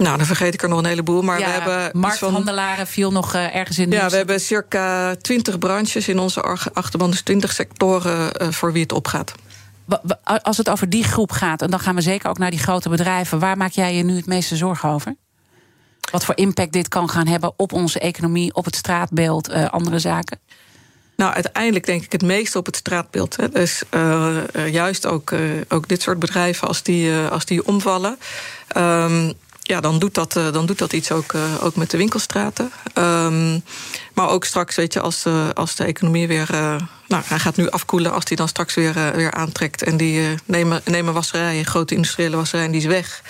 nou, 0.00 0.16
dan 0.16 0.26
vergeet 0.26 0.54
ik 0.54 0.62
er 0.62 0.68
nog 0.68 0.78
een 0.78 0.84
heleboel. 0.84 1.22
Maar 1.22 1.38
ja, 1.38 1.44
we 1.44 1.50
hebben. 1.50 2.00
Markthandelaren 2.00 2.76
van, 2.76 2.86
viel 2.86 3.12
nog 3.12 3.34
uh, 3.34 3.54
ergens 3.54 3.78
in. 3.78 3.90
Ja, 3.90 4.08
we 4.08 4.16
hebben 4.16 4.40
circa 4.40 5.14
20 5.14 5.58
branches 5.58 6.08
in 6.08 6.18
onze 6.18 6.42
achterban, 6.72 7.10
dus 7.10 7.22
20 7.22 7.52
sectoren 7.52 8.42
uh, 8.42 8.48
voor 8.50 8.72
wie 8.72 8.82
het 8.82 8.92
opgaat. 8.92 9.32
Als 10.42 10.56
het 10.56 10.70
over 10.70 10.88
die 10.88 11.04
groep 11.04 11.32
gaat, 11.32 11.62
en 11.62 11.70
dan 11.70 11.80
gaan 11.80 11.94
we 11.94 12.00
zeker 12.00 12.28
ook 12.28 12.38
naar 12.38 12.50
die 12.50 12.58
grote 12.58 12.88
bedrijven, 12.88 13.38
waar 13.38 13.56
maak 13.56 13.70
jij 13.70 13.94
je 13.94 14.02
nu 14.02 14.16
het 14.16 14.26
meeste 14.26 14.56
zorgen 14.56 14.88
over? 14.88 15.16
Wat 16.10 16.24
voor 16.24 16.36
impact 16.36 16.72
dit 16.72 16.88
kan 16.88 17.10
gaan 17.10 17.26
hebben 17.26 17.52
op 17.56 17.72
onze 17.72 17.98
economie, 17.98 18.54
op 18.54 18.64
het 18.64 18.76
straatbeeld, 18.76 19.50
uh, 19.50 19.68
andere 19.68 19.98
zaken? 19.98 20.38
Nou, 21.16 21.34
uiteindelijk 21.34 21.86
denk 21.86 22.04
ik 22.04 22.12
het 22.12 22.22
meest 22.22 22.56
op 22.56 22.66
het 22.66 22.76
straatbeeld. 22.76 23.36
Hè. 23.36 23.48
Dus 23.48 23.82
uh, 23.90 24.36
juist 24.70 25.06
ook, 25.06 25.30
uh, 25.30 25.40
ook 25.68 25.88
dit 25.88 26.02
soort 26.02 26.18
bedrijven, 26.18 26.68
als 26.68 26.82
die, 26.82 27.14
als 27.14 27.44
die 27.44 27.66
omvallen. 27.66 28.18
Um, 28.76 29.34
ja, 29.70 29.80
dan 29.80 29.98
doet 29.98 30.14
dat, 30.14 30.36
uh, 30.36 30.52
dan 30.52 30.66
doet 30.66 30.78
dat 30.78 30.92
iets 30.92 31.12
ook, 31.12 31.32
uh, 31.32 31.64
ook 31.64 31.76
met 31.76 31.90
de 31.90 31.96
winkelstraten. 31.96 32.72
Um, 32.94 33.62
maar 34.14 34.28
ook 34.28 34.44
straks, 34.44 34.76
weet 34.76 34.92
je, 34.92 35.00
als, 35.00 35.24
als 35.54 35.74
de 35.74 35.84
economie 35.84 36.28
weer. 36.28 36.48
nou, 37.06 37.22
hij 37.24 37.38
gaat 37.38 37.56
nu 37.56 37.70
afkoelen 37.70 38.12
als 38.12 38.24
die 38.24 38.36
dan 38.36 38.48
straks 38.48 38.74
weer, 38.74 39.12
weer 39.14 39.32
aantrekt. 39.32 39.82
En 39.82 39.96
die 39.96 40.34
nemen, 40.44 40.82
nemen 40.84 41.14
wasserijen, 41.14 41.64
grote 41.64 41.94
industriële 41.94 42.36
wasserijen, 42.36 42.70
die 42.70 42.80
is 42.80 42.86
weg. 42.86 43.22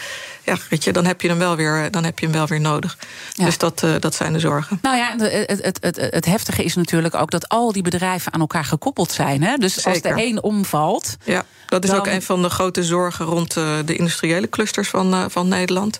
Ja, 0.44 0.56
weet 0.70 0.84
je, 0.84 0.92
dan 0.92 1.04
heb 1.04 1.20
je 1.20 1.28
hem 1.28 1.38
wel 1.38 1.56
weer, 1.56 1.90
dan 1.90 2.04
heb 2.04 2.18
je 2.18 2.26
hem 2.26 2.34
wel 2.34 2.46
weer 2.46 2.60
nodig. 2.60 2.98
Dus 3.34 3.58
dat, 3.58 3.84
dat 4.00 4.14
zijn 4.14 4.32
de 4.32 4.38
zorgen. 4.38 4.78
Nou 4.82 4.96
ja, 4.96 5.14
het, 5.18 5.62
het, 5.62 5.78
het, 5.80 5.96
het, 5.96 6.24
heftige 6.24 6.64
is 6.64 6.74
natuurlijk 6.74 7.14
ook 7.14 7.30
dat 7.30 7.48
al 7.48 7.72
die 7.72 7.82
bedrijven 7.82 8.32
aan 8.32 8.40
elkaar 8.40 8.64
gekoppeld 8.64 9.12
zijn. 9.12 9.42
Hè? 9.42 9.56
Dus 9.56 9.86
als 9.86 10.00
de 10.00 10.12
een 10.16 10.42
omvalt. 10.42 11.16
Ja, 11.24 11.44
dat 11.66 11.84
is 11.84 11.92
ook 11.92 12.06
een 12.06 12.22
van 12.22 12.42
de 12.42 12.50
grote 12.50 12.84
zorgen 12.84 13.24
rond 13.24 13.54
de 13.54 13.96
industriële 13.96 14.48
clusters 14.48 14.88
van, 14.88 15.30
van 15.30 15.48
Nederland. 15.48 15.98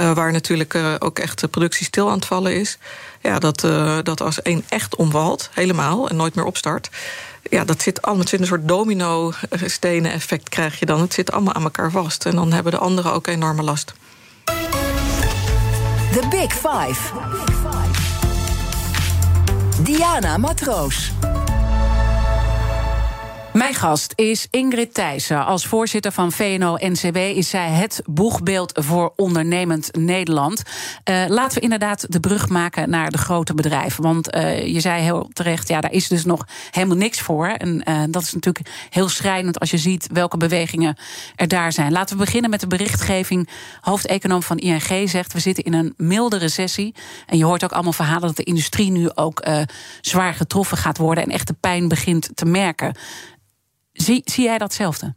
Uh, 0.00 0.12
waar 0.12 0.32
natuurlijk 0.32 0.74
uh, 0.74 0.94
ook 0.98 1.18
echt 1.18 1.40
de 1.40 1.48
productie 1.48 1.86
stil 1.86 2.08
aan 2.08 2.16
het 2.16 2.24
vallen 2.24 2.56
is. 2.56 2.78
Ja, 3.20 3.38
dat, 3.38 3.64
uh, 3.64 3.98
dat 4.02 4.20
als 4.20 4.42
één 4.42 4.64
echt 4.68 4.96
omvalt, 4.96 5.50
helemaal 5.52 6.08
en 6.08 6.16
nooit 6.16 6.34
meer 6.34 6.44
opstart. 6.44 6.90
Ja, 7.50 7.64
dat 7.64 7.82
zit 7.82 8.02
allemaal. 8.02 8.20
Het 8.20 8.30
zit 8.30 8.40
een 8.40 8.46
soort 8.46 8.68
domino-stenen 8.68 10.12
effect 10.12 10.48
krijg 10.48 10.78
je 10.78 10.86
dan. 10.86 11.00
Het 11.00 11.12
zit 11.12 11.32
allemaal 11.32 11.54
aan 11.54 11.62
elkaar 11.62 11.90
vast. 11.90 12.26
En 12.26 12.34
dan 12.34 12.52
hebben 12.52 12.72
de 12.72 12.78
anderen 12.78 13.12
ook 13.12 13.26
enorme 13.26 13.62
last. 13.62 13.92
The 16.12 16.26
Big 16.30 16.52
Five. 16.52 17.00
Diana 19.82 20.36
Matroos. 20.36 21.12
Mijn 23.52 23.74
gast 23.74 24.12
is 24.16 24.46
Ingrid 24.50 24.94
Thijssen. 24.94 25.44
Als 25.44 25.66
voorzitter 25.66 26.12
van 26.12 26.32
VNO-NCW 26.32 27.16
is 27.16 27.50
zij 27.50 27.68
het 27.68 28.02
boegbeeld 28.04 28.72
voor 28.74 29.12
ondernemend 29.16 29.96
Nederland. 29.96 30.62
Uh, 31.10 31.24
laten 31.28 31.56
we 31.56 31.60
inderdaad 31.60 32.12
de 32.12 32.20
brug 32.20 32.48
maken 32.48 32.90
naar 32.90 33.10
de 33.10 33.18
grote 33.18 33.54
bedrijven. 33.54 34.02
Want 34.02 34.34
uh, 34.34 34.66
je 34.66 34.80
zei 34.80 35.02
heel 35.02 35.28
terecht, 35.32 35.68
ja, 35.68 35.80
daar 35.80 35.92
is 35.92 36.08
dus 36.08 36.24
nog 36.24 36.46
helemaal 36.70 36.96
niks 36.96 37.20
voor. 37.20 37.46
En 37.46 37.82
uh, 37.88 38.02
dat 38.08 38.22
is 38.22 38.32
natuurlijk 38.32 38.68
heel 38.90 39.08
schrijnend 39.08 39.60
als 39.60 39.70
je 39.70 39.78
ziet 39.78 40.08
welke 40.12 40.36
bewegingen 40.36 40.96
er 41.36 41.48
daar 41.48 41.72
zijn. 41.72 41.92
Laten 41.92 42.16
we 42.16 42.24
beginnen 42.24 42.50
met 42.50 42.60
de 42.60 42.66
berichtgeving. 42.66 43.48
Hoofdeconoom 43.80 44.42
van 44.42 44.58
ING 44.58 45.08
zegt, 45.08 45.32
we 45.32 45.40
zitten 45.40 45.64
in 45.64 45.74
een 45.74 45.94
milde 45.96 46.38
recessie. 46.38 46.94
En 47.26 47.38
je 47.38 47.44
hoort 47.44 47.64
ook 47.64 47.72
allemaal 47.72 47.92
verhalen 47.92 48.26
dat 48.26 48.36
de 48.36 48.42
industrie 48.42 48.90
nu 48.90 49.10
ook 49.14 49.46
zwaar 50.00 50.34
getroffen 50.34 50.76
gaat 50.76 50.98
worden... 50.98 51.24
en 51.24 51.30
echt 51.30 51.46
de 51.46 51.56
pijn 51.60 51.88
begint 51.88 52.28
te 52.34 52.44
merken. 52.44 52.94
Zie, 53.92 54.22
zie 54.24 54.44
jij 54.44 54.58
datzelfde? 54.58 55.14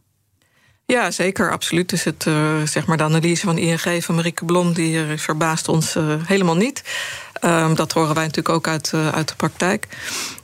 Ja, 0.86 1.10
zeker, 1.10 1.52
absoluut. 1.52 1.88
Dus 1.88 2.04
het, 2.04 2.24
uh, 2.28 2.62
zeg 2.62 2.86
maar 2.86 2.96
de 2.96 3.02
analyse 3.02 3.46
van 3.46 3.58
ING 3.58 4.04
van 4.04 4.14
Marieke 4.14 4.44
Blom... 4.44 4.72
die 4.72 5.06
uh, 5.06 5.18
verbaast 5.18 5.68
ons 5.68 5.96
uh, 5.96 6.14
helemaal 6.24 6.56
niet. 6.56 6.82
Um, 7.44 7.74
dat 7.74 7.92
horen 7.92 8.14
wij 8.14 8.24
natuurlijk 8.24 8.54
ook 8.54 8.68
uit, 8.68 8.92
uit 8.94 9.28
de 9.28 9.34
praktijk. 9.36 9.86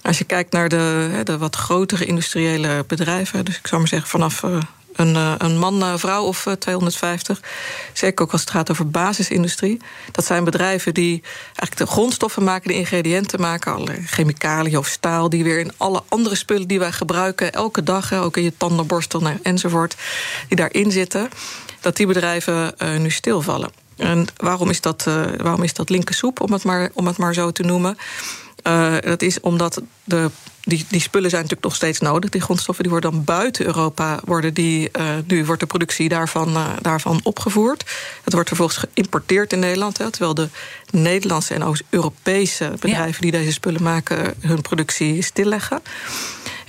Als 0.03 0.19
je 0.19 0.25
kijkt 0.25 0.53
naar 0.53 0.69
de, 0.69 1.21
de 1.25 1.39
wat 1.39 1.57
grotere 1.57 2.05
industriële 2.05 2.85
bedrijven... 2.87 3.45
dus 3.45 3.59
ik 3.59 3.67
zou 3.67 3.81
maar 3.81 3.91
zeggen 3.91 4.09
vanaf 4.09 4.45
een, 4.93 5.17
eh, 5.17 5.35
een 5.39 5.59
man, 5.59 5.83
eh, 5.83 5.93
vrouw 5.97 6.25
of 6.25 6.47
250. 6.59 7.41
Eh, 7.41 7.47
Zeker 7.93 8.25
ook 8.25 8.33
als 8.33 8.41
het 8.41 8.51
gaat 8.51 8.71
over 8.71 8.91
basisindustrie. 8.91 9.81
Dat 10.13 10.25
zijn 10.25 10.45
bedrijven 10.45 10.95
die 10.95 11.23
eigenlijk 11.45 11.77
de 11.77 11.87
grondstoffen 11.87 12.45
maken, 12.45 12.69
de 12.69 12.75
ingrediënten 12.75 13.41
maken, 13.41 13.73
alle 13.73 13.95
chemicaliën 14.07 14.79
of 14.79 14.87
staal, 14.87 15.29
die 15.29 15.45
weer 15.45 15.59
in 15.59 15.73
alle 15.77 16.03
andere 16.09 16.35
spullen 16.35 16.69
die 16.69 16.79
wij 16.79 16.93
gebruiken, 16.93 17.53
elke 17.53 17.83
dag, 17.83 18.13
ook 18.13 18.37
in 18.37 18.43
je 18.43 18.57
tandenborstel 18.57 19.21
nou, 19.21 19.39
enzovoort, 19.43 19.97
die 20.49 20.57
daarin 20.57 20.91
zitten, 20.91 21.29
dat 21.81 21.97
die 21.97 22.07
bedrijven 22.07 22.75
nu 22.99 23.11
stilvallen. 23.11 23.71
En 23.97 24.27
waarom 24.37 24.71
is 24.71 24.81
dat, 24.81 25.05
waarom 25.37 25.63
is 25.63 25.75
dat 25.75 25.91
linkersoep, 25.91 26.41
om 26.41 26.53
het 26.53 26.65
maar, 26.65 26.91
om 26.95 27.07
het 27.07 27.17
maar 27.17 27.35
zo 27.35 27.51
te 27.51 27.63
noemen? 27.63 27.97
Dat 29.01 29.23
is 29.23 29.41
omdat 29.41 29.83
de 30.05 30.31
die, 30.65 30.85
die 30.89 31.01
spullen 31.01 31.31
zijn 31.31 31.43
natuurlijk 31.43 31.69
nog 31.69 31.79
steeds 31.79 32.01
nodig. 32.01 32.31
Die 32.31 32.41
grondstoffen 32.41 32.85
die 32.85 32.93
worden 32.93 33.11
dan 33.11 33.25
buiten 33.25 33.67
Europa, 33.67 34.21
worden 34.25 34.55
die, 34.55 34.89
uh, 34.99 35.05
nu 35.27 35.45
wordt 35.45 35.61
de 35.61 35.67
productie 35.67 36.09
daarvan, 36.09 36.49
uh, 36.49 36.69
daarvan 36.81 37.21
opgevoerd. 37.23 37.85
Dat 38.25 38.33
wordt 38.33 38.49
vervolgens 38.49 38.87
geïmporteerd 38.95 39.53
in 39.53 39.59
Nederland. 39.59 39.99
Hè, 39.99 40.11
terwijl 40.11 40.35
de 40.35 40.49
Nederlandse 40.91 41.55
en 41.55 41.65
ook 41.65 41.77
Europese 41.91 42.73
bedrijven 42.81 43.23
die 43.23 43.31
deze 43.31 43.53
spullen 43.53 43.83
maken, 43.83 44.35
hun 44.41 44.61
productie 44.61 45.23
stilleggen. 45.23 45.83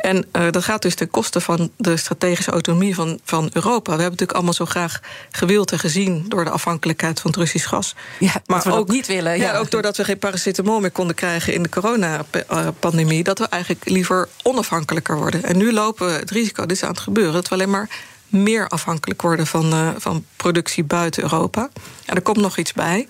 En 0.03 0.25
uh, 0.33 0.51
dat 0.51 0.63
gaat 0.63 0.81
dus 0.81 0.95
ten 0.95 1.09
koste 1.09 1.41
van 1.41 1.71
de 1.77 1.97
strategische 1.97 2.51
autonomie 2.51 2.95
van, 2.95 3.19
van 3.23 3.49
Europa. 3.53 3.83
We 3.83 4.01
hebben 4.01 4.09
natuurlijk 4.09 4.31
allemaal 4.31 4.53
zo 4.53 4.65
graag 4.65 4.99
gewild 5.31 5.71
en 5.71 5.79
gezien 5.79 6.25
door 6.27 6.43
de 6.43 6.49
afhankelijkheid 6.49 7.19
van 7.19 7.31
het 7.31 7.39
Russisch 7.39 7.67
gas. 7.67 7.95
Ja, 8.19 8.41
maar 8.45 8.77
ook 8.77 8.87
niet 8.87 9.07
willen. 9.07 9.37
Ja. 9.37 9.51
ja. 9.51 9.57
ook 9.57 9.71
doordat 9.71 9.97
we 9.97 10.03
geen 10.03 10.19
paracetamol 10.19 10.79
meer 10.79 10.91
konden 10.91 11.15
krijgen 11.15 11.53
in 11.53 11.63
de 11.63 11.69
coronapandemie, 11.69 13.23
dat 13.23 13.39
we 13.39 13.47
eigenlijk 13.47 13.89
liever 13.89 14.29
onafhankelijker 14.41 15.17
worden. 15.17 15.43
En 15.43 15.57
nu 15.57 15.73
lopen 15.73 16.07
we 16.07 16.13
het 16.13 16.31
risico, 16.31 16.65
dit 16.65 16.77
is 16.77 16.83
aan 16.83 16.89
het 16.89 16.99
gebeuren, 16.99 17.33
dat 17.33 17.47
we 17.47 17.55
alleen 17.55 17.69
maar 17.69 17.89
meer 18.27 18.67
afhankelijk 18.67 19.21
worden 19.21 19.47
van, 19.47 19.73
uh, 19.73 19.89
van 19.97 20.25
productie 20.35 20.83
buiten 20.83 21.23
Europa. 21.23 21.69
En 22.05 22.15
er 22.15 22.21
komt 22.21 22.37
nog 22.37 22.57
iets 22.57 22.73
bij. 22.73 23.07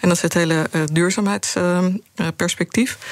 En 0.00 0.08
dat 0.08 0.16
is 0.16 0.22
het 0.22 0.34
hele 0.34 0.66
uh, 0.72 0.82
duurzaamheidsperspectief. 0.92 2.98
Uh, 3.00 3.06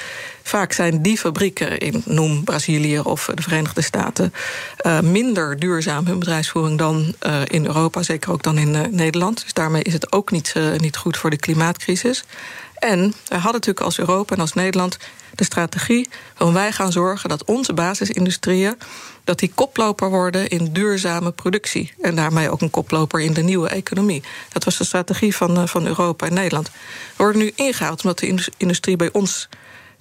Vaak 0.46 0.72
zijn 0.72 1.02
die 1.02 1.18
fabrieken 1.18 1.78
in, 1.78 2.02
noem 2.06 2.44
Brazilië 2.44 3.00
of 3.00 3.30
de 3.34 3.42
Verenigde 3.42 3.82
Staten, 3.82 4.32
uh, 4.86 5.00
minder 5.00 5.58
duurzaam 5.58 6.06
hun 6.06 6.18
bedrijfsvoering 6.18 6.78
dan 6.78 7.14
uh, 7.26 7.40
in 7.44 7.66
Europa, 7.66 8.02
zeker 8.02 8.32
ook 8.32 8.42
dan 8.42 8.58
in 8.58 8.74
uh, 8.74 8.80
Nederland. 8.90 9.42
Dus 9.42 9.52
daarmee 9.52 9.82
is 9.82 9.92
het 9.92 10.12
ook 10.12 10.30
niet, 10.30 10.54
niet 10.76 10.96
goed 10.96 11.16
voor 11.16 11.30
de 11.30 11.36
klimaatcrisis. 11.36 12.24
En 12.74 12.98
we 13.28 13.34
hadden 13.34 13.52
natuurlijk 13.52 13.80
als 13.80 13.98
Europa 13.98 14.34
en 14.34 14.40
als 14.40 14.52
Nederland 14.52 14.98
de 15.34 15.44
strategie 15.44 16.08
waarom 16.36 16.54
wij 16.54 16.72
gaan 16.72 16.92
zorgen 16.92 17.28
dat 17.28 17.44
onze 17.44 17.72
basisindustrieën 17.72 18.78
dat 19.24 19.38
die 19.38 19.52
koploper 19.54 20.10
worden 20.10 20.48
in 20.48 20.72
duurzame 20.72 21.30
productie. 21.30 21.92
En 22.00 22.14
daarmee 22.14 22.50
ook 22.50 22.60
een 22.60 22.70
koploper 22.70 23.20
in 23.20 23.32
de 23.32 23.42
nieuwe 23.42 23.68
economie. 23.68 24.22
Dat 24.52 24.64
was 24.64 24.76
de 24.76 24.84
strategie 24.84 25.36
van, 25.36 25.68
van 25.68 25.86
Europa 25.86 26.26
en 26.26 26.34
Nederland. 26.34 26.70
We 26.70 26.72
worden 27.16 27.42
nu 27.42 27.52
ingehaald 27.54 28.02
omdat 28.04 28.18
de 28.18 28.50
industrie 28.56 28.96
bij 28.96 29.12
ons 29.12 29.48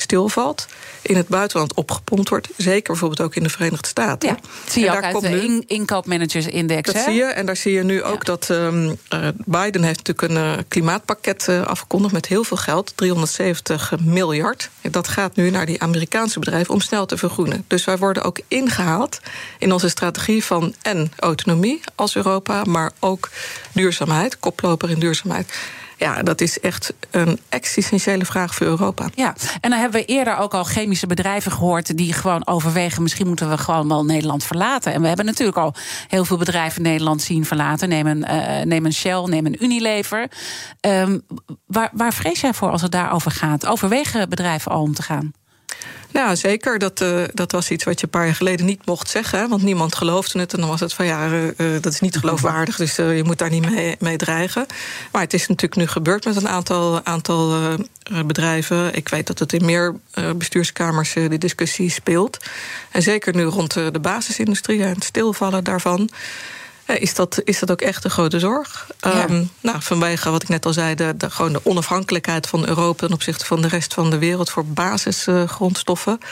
stilvalt, 0.03 0.67
in 1.01 1.15
het 1.15 1.27
buitenland 1.27 1.73
opgepompt 1.73 2.29
wordt. 2.29 2.49
Zeker 2.57 2.91
bijvoorbeeld 2.91 3.21
ook 3.21 3.35
in 3.35 3.43
de 3.43 3.49
Verenigde 3.49 3.87
Staten. 3.87 4.29
Ja, 4.29 4.37
zie 4.67 4.83
je 4.83 4.89
en 4.89 4.97
ook 4.97 5.03
uit 5.03 5.21
de 5.21 5.43
in, 5.43 5.63
inkoopmanagersindex. 5.67 6.93
Dat 6.93 7.03
zie 7.03 7.13
je. 7.13 7.23
En 7.23 7.45
daar 7.45 7.55
zie 7.55 7.73
je 7.73 7.83
nu 7.83 8.03
ook 8.03 8.25
dat 8.25 8.49
um, 8.49 8.85
uh, 8.85 9.27
Biden 9.45 9.83
heeft 9.83 10.07
natuurlijk 10.07 10.21
een 10.21 10.57
uh, 10.57 10.63
klimaatpakket 10.67 11.47
uh, 11.49 11.61
afgekondigd 11.61 12.13
met 12.13 12.25
heel 12.25 12.43
veel 12.43 12.57
geld, 12.57 12.91
370 12.95 13.93
miljard. 13.99 14.69
Dat 14.81 15.07
gaat 15.07 15.35
nu 15.35 15.49
naar 15.49 15.65
die 15.65 15.81
Amerikaanse 15.81 16.39
bedrijven 16.39 16.73
om 16.73 16.81
snel 16.81 17.05
te 17.05 17.17
vergroenen. 17.17 17.65
Dus 17.67 17.85
wij 17.85 17.97
worden 17.97 18.23
ook 18.23 18.39
ingehaald 18.47 19.19
in 19.57 19.71
onze 19.71 19.89
strategie 19.89 20.43
van 20.43 20.73
en 20.81 21.11
autonomie 21.19 21.81
als 21.95 22.15
Europa, 22.15 22.63
maar 22.63 22.91
ook 22.99 23.29
duurzaamheid, 23.71 24.39
koploper 24.39 24.89
in 24.89 24.99
duurzaamheid. 24.99 25.53
Ja, 26.03 26.23
dat 26.23 26.41
is 26.41 26.59
echt 26.59 26.93
een 27.11 27.39
existentiële 27.49 28.25
vraag 28.25 28.55
voor 28.55 28.67
Europa. 28.67 29.09
Ja, 29.15 29.35
en 29.61 29.69
dan 29.69 29.79
hebben 29.79 29.99
we 29.99 30.05
eerder 30.05 30.37
ook 30.37 30.53
al 30.53 30.63
chemische 30.63 31.07
bedrijven 31.07 31.51
gehoord 31.51 31.97
die 31.97 32.13
gewoon 32.13 32.47
overwegen: 32.47 33.01
misschien 33.01 33.27
moeten 33.27 33.49
we 33.49 33.57
gewoon 33.57 33.87
wel 33.87 34.05
Nederland 34.05 34.43
verlaten. 34.43 34.93
En 34.93 35.01
we 35.01 35.07
hebben 35.07 35.25
natuurlijk 35.25 35.57
al 35.57 35.73
heel 36.07 36.25
veel 36.25 36.37
bedrijven 36.37 36.81
Nederland 36.81 37.21
zien 37.21 37.45
verlaten. 37.45 37.89
Neem 37.89 38.07
een, 38.07 38.25
uh, 38.29 38.61
neem 38.61 38.85
een 38.85 38.93
Shell, 38.93 39.23
neem 39.25 39.45
een 39.45 39.63
Unilever. 39.63 40.31
Um, 40.81 41.21
waar, 41.65 41.89
waar 41.93 42.13
vrees 42.13 42.41
jij 42.41 42.53
voor 42.53 42.69
als 42.69 42.81
het 42.81 42.91
daarover 42.91 43.31
gaat? 43.31 43.65
Overwegen 43.65 44.29
bedrijven 44.29 44.71
al 44.71 44.81
om 44.81 44.93
te 44.93 45.01
gaan? 45.01 45.33
Ja, 46.13 46.35
zeker. 46.35 46.79
Dat, 46.79 47.01
uh, 47.01 47.23
dat 47.33 47.51
was 47.51 47.69
iets 47.69 47.83
wat 47.83 47.99
je 47.99 48.05
een 48.05 48.11
paar 48.11 48.25
jaar 48.25 48.35
geleden 48.35 48.65
niet 48.65 48.85
mocht 48.85 49.09
zeggen. 49.09 49.49
Want 49.49 49.61
niemand 49.61 49.95
geloofde 49.95 50.39
het. 50.39 50.53
En 50.53 50.59
dan 50.59 50.69
was 50.69 50.79
het 50.79 50.93
van 50.93 51.05
ja, 51.05 51.29
uh, 51.29 51.47
dat 51.81 51.93
is 51.93 51.99
niet 51.99 52.17
geloofwaardig. 52.17 52.75
Dus 52.75 52.95
je 52.95 53.21
moet 53.25 53.37
daar 53.37 53.49
niet 53.49 53.69
mee, 53.69 53.95
mee, 53.99 54.17
dreigen. 54.17 54.65
Maar 55.11 55.21
het 55.21 55.33
is 55.33 55.47
natuurlijk 55.47 55.75
nu 55.75 55.87
gebeurd 55.87 56.25
met 56.25 56.35
een 56.35 56.47
aantal, 56.47 57.05
aantal 57.05 57.77
bedrijven. 58.25 58.95
Ik 58.95 59.09
weet 59.09 59.27
dat 59.27 59.39
het 59.39 59.53
in 59.53 59.65
meer 59.65 59.95
bestuurskamers 60.35 61.13
die 61.13 61.37
discussie 61.37 61.89
speelt. 61.89 62.37
En 62.91 63.01
zeker 63.01 63.35
nu 63.35 63.43
rond 63.43 63.73
de 63.73 63.99
basisindustrie 64.01 64.83
en 64.83 64.93
het 64.93 65.03
stilvallen 65.03 65.63
daarvan. 65.63 66.09
Eh, 66.85 67.01
is 67.01 67.15
dat, 67.15 67.41
is 67.43 67.59
dat 67.59 67.71
ook 67.71 67.81
echt 67.81 68.03
een 68.03 68.11
grote 68.11 68.39
zorg? 68.39 68.87
Ja. 68.99 69.29
Um, 69.29 69.49
nou, 69.61 69.77
vanwege 69.81 70.29
wat 70.29 70.41
ik 70.41 70.49
net 70.49 70.65
al 70.65 70.73
zei, 70.73 70.95
de, 70.95 71.13
de, 71.17 71.29
gewoon 71.29 71.53
de 71.53 71.61
onafhankelijkheid 71.63 72.47
van 72.47 72.67
Europa 72.67 73.05
ten 73.05 73.13
opzichte 73.13 73.45
van 73.45 73.61
de 73.61 73.67
rest 73.67 73.93
van 73.93 74.09
de 74.09 74.17
wereld 74.17 74.49
voor 74.49 74.65
basisgrondstoffen. 74.65 76.17
Uh, 76.21 76.27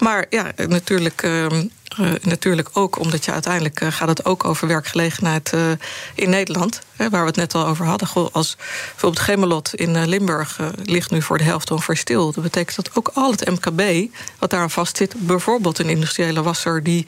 maar 0.00 0.26
ja, 0.30 0.52
natuurlijk 0.68 1.22
ehm, 1.22 1.66
uh, 1.98 2.12
natuurlijk 2.22 2.68
ook 2.72 2.98
omdat 2.98 3.24
je 3.24 3.32
uiteindelijk 3.32 3.80
uh, 3.80 3.92
gaat 3.92 4.08
het 4.08 4.24
ook 4.24 4.44
over 4.44 4.68
werkgelegenheid 4.68 5.52
uh, 5.54 5.70
in 6.14 6.30
Nederland. 6.30 6.80
Hè, 6.96 7.10
waar 7.10 7.20
we 7.20 7.26
het 7.26 7.36
net 7.36 7.54
al 7.54 7.66
over 7.66 7.86
hadden. 7.86 8.32
Als 8.32 8.56
bijvoorbeeld 8.90 9.24
Gemelot 9.24 9.74
in 9.74 10.04
Limburg 10.06 10.58
ligt 10.84 11.10
nu 11.10 11.22
voor 11.22 11.38
de 11.38 11.44
helft 11.44 11.70
ongeveer. 11.70 12.04
Dat 12.04 12.34
betekent 12.34 12.76
dat 12.76 12.90
ook 12.96 13.10
al 13.14 13.30
het 13.30 13.50
MKB 13.50 14.10
wat 14.38 14.50
daar 14.50 14.70
vast 14.70 14.96
zit, 14.96 15.14
bijvoorbeeld 15.16 15.78
een 15.78 15.88
industriële 15.88 16.42
wasser 16.42 16.82
die 16.82 17.06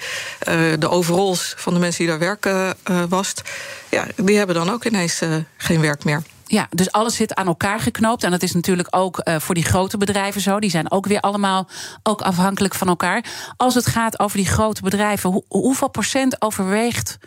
de 0.79 0.89
overalls 0.89 1.55
van 1.57 1.75
de 1.75 1.81
mensen 1.81 1.99
die 1.99 2.09
daar 2.09 2.19
werken 2.19 2.77
wast, 3.09 3.43
ja, 3.89 4.07
die 4.17 4.37
hebben 4.37 4.55
dan 4.55 4.71
ook 4.71 4.85
ineens 4.85 5.21
geen 5.57 5.81
werk 5.81 6.05
meer. 6.05 6.23
Ja, 6.53 6.67
dus 6.71 6.93
alles 6.93 7.17
zit 7.17 7.35
aan 7.35 7.47
elkaar 7.47 7.81
geknoopt. 7.81 8.25
En 8.25 8.31
dat 8.31 8.43
is 8.43 8.53
natuurlijk 8.53 8.89
ook 8.91 9.21
uh, 9.25 9.37
voor 9.39 9.55
die 9.55 9.65
grote 9.65 9.97
bedrijven 9.97 10.41
zo. 10.41 10.61
Die 10.61 10.71
zijn 10.71 10.91
ook 10.91 11.07
weer 11.07 11.21
allemaal 11.21 11.69
ook 12.03 12.23
afhankelijk 12.23 12.75
van 12.75 12.89
elkaar. 12.89 13.25
Als 13.57 13.75
het 13.75 13.87
gaat 13.87 14.19
over 14.19 14.37
die 14.37 14.47
grote 14.47 14.83
bedrijven, 14.83 15.31
hoe, 15.31 15.45
hoeveel 15.49 15.89
procent 15.89 16.43
overweegt 16.43 17.19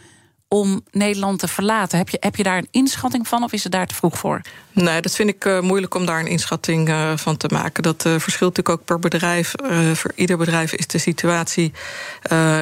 om 0.47 0.83
Nederland 0.91 1.39
te 1.39 1.47
verlaten? 1.47 1.97
Heb 1.97 2.09
je, 2.09 2.17
heb 2.19 2.35
je 2.35 2.43
daar 2.43 2.57
een 2.57 2.67
inschatting 2.71 3.27
van 3.27 3.43
of 3.43 3.51
is 3.51 3.63
het 3.63 3.71
daar 3.71 3.87
te 3.87 3.95
vroeg 3.95 4.17
voor? 4.17 4.41
Nee, 4.71 5.01
dat 5.01 5.15
vind 5.15 5.29
ik 5.29 5.45
uh, 5.45 5.59
moeilijk 5.59 5.95
om 5.95 6.05
daar 6.05 6.19
een 6.19 6.27
inschatting 6.27 6.89
uh, 6.89 7.17
van 7.17 7.37
te 7.37 7.49
maken. 7.51 7.83
Dat 7.83 8.05
uh, 8.05 8.19
verschilt 8.19 8.57
natuurlijk 8.57 8.79
ook 8.79 8.85
per 8.85 8.99
bedrijf. 8.99 9.53
voor 9.93 10.11
ieder 10.15 10.37
bedrijf 10.37 10.73
is 10.73 10.87
de 10.87 10.97
situatie 10.97 11.71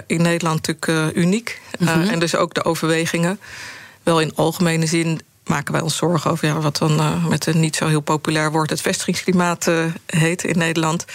in 0.07 0.21
Nederland 0.21 0.67
natuurlijk 0.67 1.15
uniek. 1.15 1.61
Mm 1.79 1.87
-hmm. 1.87 2.09
en 2.09 2.19
dus 2.19 2.35
ook 2.35 2.53
de 2.53 2.63
overwegingen. 2.63 3.39
Wel 4.03 4.21
in 4.21 4.35
algemene 4.35 4.85
zin 4.85 5.21
maken 5.45 5.73
wij 5.73 5.81
ons 5.81 5.95
zorgen 5.95 6.31
over 6.31 6.47
ja, 6.47 6.59
wat 6.59 6.77
dan 6.77 6.99
uh, 6.99 7.25
met 7.25 7.45
een 7.45 7.59
niet 7.59 7.75
zo 7.75 7.87
heel 7.87 8.01
populair 8.01 8.51
woord 8.51 8.69
het 8.69 8.81
vestigingsklimaat 8.81 9.67
uh, 9.67 9.85
heet 10.05 10.43
in 10.43 10.57
Nederland. 10.57 11.05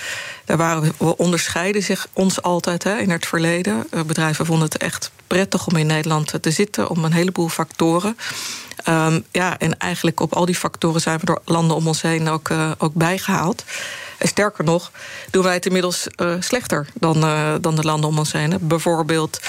Daar 0.45 0.57
waren 0.57 0.93
we, 0.99 1.17
onderscheiden 1.17 1.83
zich 1.83 2.07
ons 2.13 2.43
altijd 2.43 2.85
hè, 2.85 2.99
in 2.99 3.11
het 3.11 3.27
verleden. 3.27 3.87
Uh, 3.91 4.03
bedrijven 4.03 4.47
vonden 4.47 4.65
het 4.65 4.77
echt 4.77 5.11
prettig 5.27 5.67
om 5.67 5.77
in 5.77 5.87
Nederland 5.87 6.43
te 6.43 6.51
zitten 6.51 6.89
om 6.89 7.05
een 7.05 7.13
heleboel 7.13 7.49
factoren. 7.49 8.17
Um, 8.89 9.25
ja, 9.33 9.59
en 9.59 9.79
eigenlijk 9.79 10.21
op 10.21 10.35
al 10.35 10.45
die 10.45 10.55
factoren 10.55 11.01
zijn 11.01 11.19
we 11.19 11.27
door 11.27 11.41
landen 11.45 11.77
om 11.77 11.87
ons 11.87 12.03
heen 12.03 12.29
ook, 12.29 12.51
ook 12.79 12.95
bijgehaald. 12.95 13.65
En 14.19 14.29
sterker 14.29 14.65
nog, 14.65 14.91
doen 15.31 15.43
wij 15.43 15.55
het 15.55 15.67
inmiddels 15.67 16.07
uh, 16.17 16.35
slechter 16.39 16.87
dan, 16.95 17.25
uh, 17.25 17.55
dan 17.61 17.77
de 17.77 17.83
landen 17.83 18.11
om 18.11 18.19
ons 18.19 18.33
heen. 18.33 18.57
Bijvoorbeeld, 18.61 19.41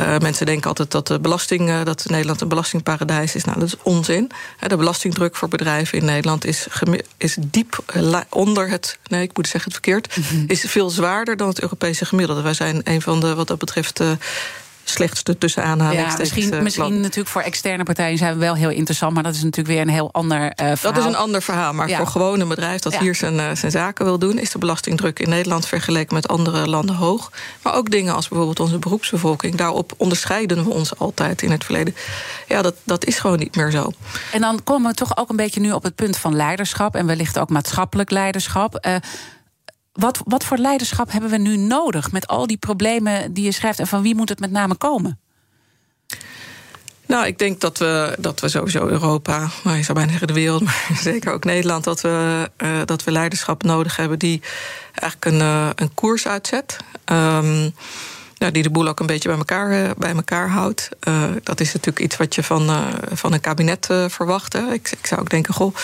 uh, 0.00 0.18
mensen 0.18 0.46
denken 0.46 0.68
altijd 0.68 0.90
dat, 0.90 1.06
de 1.06 1.20
belasting, 1.20 1.82
dat 1.82 2.04
Nederland 2.08 2.40
een 2.40 2.48
belastingparadijs 2.48 3.34
is. 3.34 3.44
Nou, 3.44 3.58
dat 3.58 3.68
is 3.68 3.76
onzin. 3.82 4.30
De 4.66 4.76
belastingdruk 4.76 5.36
voor 5.36 5.48
bedrijven 5.48 5.98
in 5.98 6.04
Nederland 6.04 6.44
is, 6.44 6.66
is 7.16 7.36
diep 7.40 7.84
onder 8.28 8.68
het. 8.68 8.98
Nee, 9.08 9.22
ik 9.22 9.36
moet 9.36 9.48
zeggen 9.48 9.72
het 9.72 9.80
verkeerd. 9.82 10.16
Mm 10.16 10.22
-hmm. 10.22 10.44
Is 10.48 10.60
veel 10.60 10.90
zwaarder 10.90 11.36
dan 11.36 11.48
het 11.48 11.60
Europese 11.60 12.04
gemiddelde. 12.04 12.42
Wij 12.42 12.54
zijn 12.54 12.80
een 12.84 13.02
van 13.02 13.20
de, 13.20 13.34
wat 13.34 13.46
dat 13.46 13.58
betreft 13.58 14.00
slechtste 14.84 15.38
tussen 15.38 15.64
aanhalingstekens. 15.64 16.28
Ja, 16.28 16.34
misschien, 16.34 16.62
misschien 16.62 17.00
natuurlijk 17.00 17.28
voor 17.28 17.42
externe 17.42 17.84
partijen 17.84 18.18
zijn 18.18 18.32
we 18.32 18.38
wel 18.38 18.54
heel 18.54 18.70
interessant, 18.70 19.14
maar 19.14 19.22
dat 19.22 19.34
is 19.34 19.42
natuurlijk 19.42 19.74
weer 19.74 19.80
een 19.80 19.88
heel 19.88 20.12
ander 20.12 20.40
uh, 20.40 20.50
verhaal. 20.56 20.76
Dat 20.92 20.96
is 20.96 21.04
een 21.04 21.16
ander 21.16 21.42
verhaal, 21.42 21.72
maar 21.72 21.88
ja. 21.88 21.96
voor 21.96 22.06
gewoon 22.06 22.40
een 22.40 22.48
bedrijf 22.48 22.80
dat 22.80 22.92
ja. 22.92 23.00
hier 23.00 23.14
zijn, 23.14 23.34
uh, 23.34 23.50
zijn 23.54 23.72
zaken 23.72 24.04
wil 24.04 24.18
doen, 24.18 24.38
is 24.38 24.50
de 24.50 24.58
belastingdruk 24.58 25.18
in 25.18 25.28
Nederland 25.28 25.66
vergeleken 25.66 26.14
met 26.14 26.28
andere 26.28 26.68
landen 26.68 26.96
hoog. 26.96 27.32
Maar 27.62 27.74
ook 27.74 27.90
dingen 27.90 28.14
als 28.14 28.28
bijvoorbeeld 28.28 28.60
onze 28.60 28.78
beroepsbevolking, 28.78 29.54
daarop 29.54 29.92
onderscheiden 29.96 30.64
we 30.64 30.70
ons 30.70 30.98
altijd 30.98 31.42
in 31.42 31.50
het 31.50 31.64
verleden. 31.64 31.94
Ja, 32.48 32.62
dat, 32.62 32.74
dat 32.84 33.04
is 33.04 33.18
gewoon 33.18 33.38
niet 33.38 33.56
meer 33.56 33.70
zo. 33.70 33.92
En 34.32 34.40
dan 34.40 34.64
komen 34.64 34.90
we 34.90 34.96
toch 34.96 35.16
ook 35.16 35.30
een 35.30 35.36
beetje 35.36 35.60
nu 35.60 35.72
op 35.72 35.82
het 35.82 35.94
punt 35.94 36.16
van 36.16 36.36
leiderschap 36.36 36.94
en 36.94 37.06
wellicht 37.06 37.38
ook 37.38 37.48
maatschappelijk 37.48 38.10
leiderschap. 38.10 39.00
Wat, 39.92 40.20
wat 40.24 40.44
voor 40.44 40.56
leiderschap 40.56 41.12
hebben 41.12 41.30
we 41.30 41.36
nu 41.36 41.56
nodig 41.56 42.12
met 42.12 42.26
al 42.26 42.46
die 42.46 42.56
problemen 42.56 43.32
die 43.32 43.44
je 43.44 43.52
schrijft? 43.52 43.78
En 43.78 43.86
van 43.86 44.02
wie 44.02 44.14
moet 44.14 44.28
het 44.28 44.40
met 44.40 44.50
name 44.50 44.74
komen? 44.74 45.20
Nou, 47.06 47.26
ik 47.26 47.38
denk 47.38 47.60
dat 47.60 47.78
we, 47.78 48.16
dat 48.18 48.40
we 48.40 48.48
sowieso 48.48 48.86
Europa, 48.86 49.48
maar 49.64 49.76
je 49.76 49.82
zou 49.82 49.94
bijna 49.94 50.10
zeggen 50.10 50.28
de 50.28 50.34
wereld, 50.34 50.62
maar 50.66 50.88
zeker 51.00 51.32
ook 51.32 51.44
Nederland, 51.44 51.84
dat 51.84 52.00
we, 52.00 52.50
uh, 52.58 52.80
dat 52.84 53.04
we 53.04 53.12
leiderschap 53.12 53.62
nodig 53.62 53.96
hebben 53.96 54.18
die 54.18 54.42
eigenlijk 54.94 55.24
een, 55.24 55.46
uh, 55.46 55.68
een 55.74 55.94
koers 55.94 56.26
uitzet. 56.26 56.76
Um, 57.12 57.74
nou, 58.38 58.52
die 58.52 58.62
de 58.62 58.70
boel 58.70 58.88
ook 58.88 59.00
een 59.00 59.06
beetje 59.06 59.28
bij 59.28 59.38
elkaar, 59.38 59.84
uh, 59.84 59.90
bij 59.98 60.14
elkaar 60.14 60.48
houdt. 60.48 60.88
dat 61.42 61.60
is 61.60 61.72
natuurlijk 61.72 62.00
iets 62.00 62.16
wat 62.16 62.34
je 62.34 62.42
van, 62.42 62.70
van 63.12 63.32
een 63.32 63.40
kabinet 63.40 63.88
verwacht. 64.08 64.52
Hè. 64.52 64.72
Ik, 64.72 64.90
ik 64.90 65.06
zou 65.06 65.20
ook 65.20 65.30
denken, 65.30 65.54
goh 65.54 65.74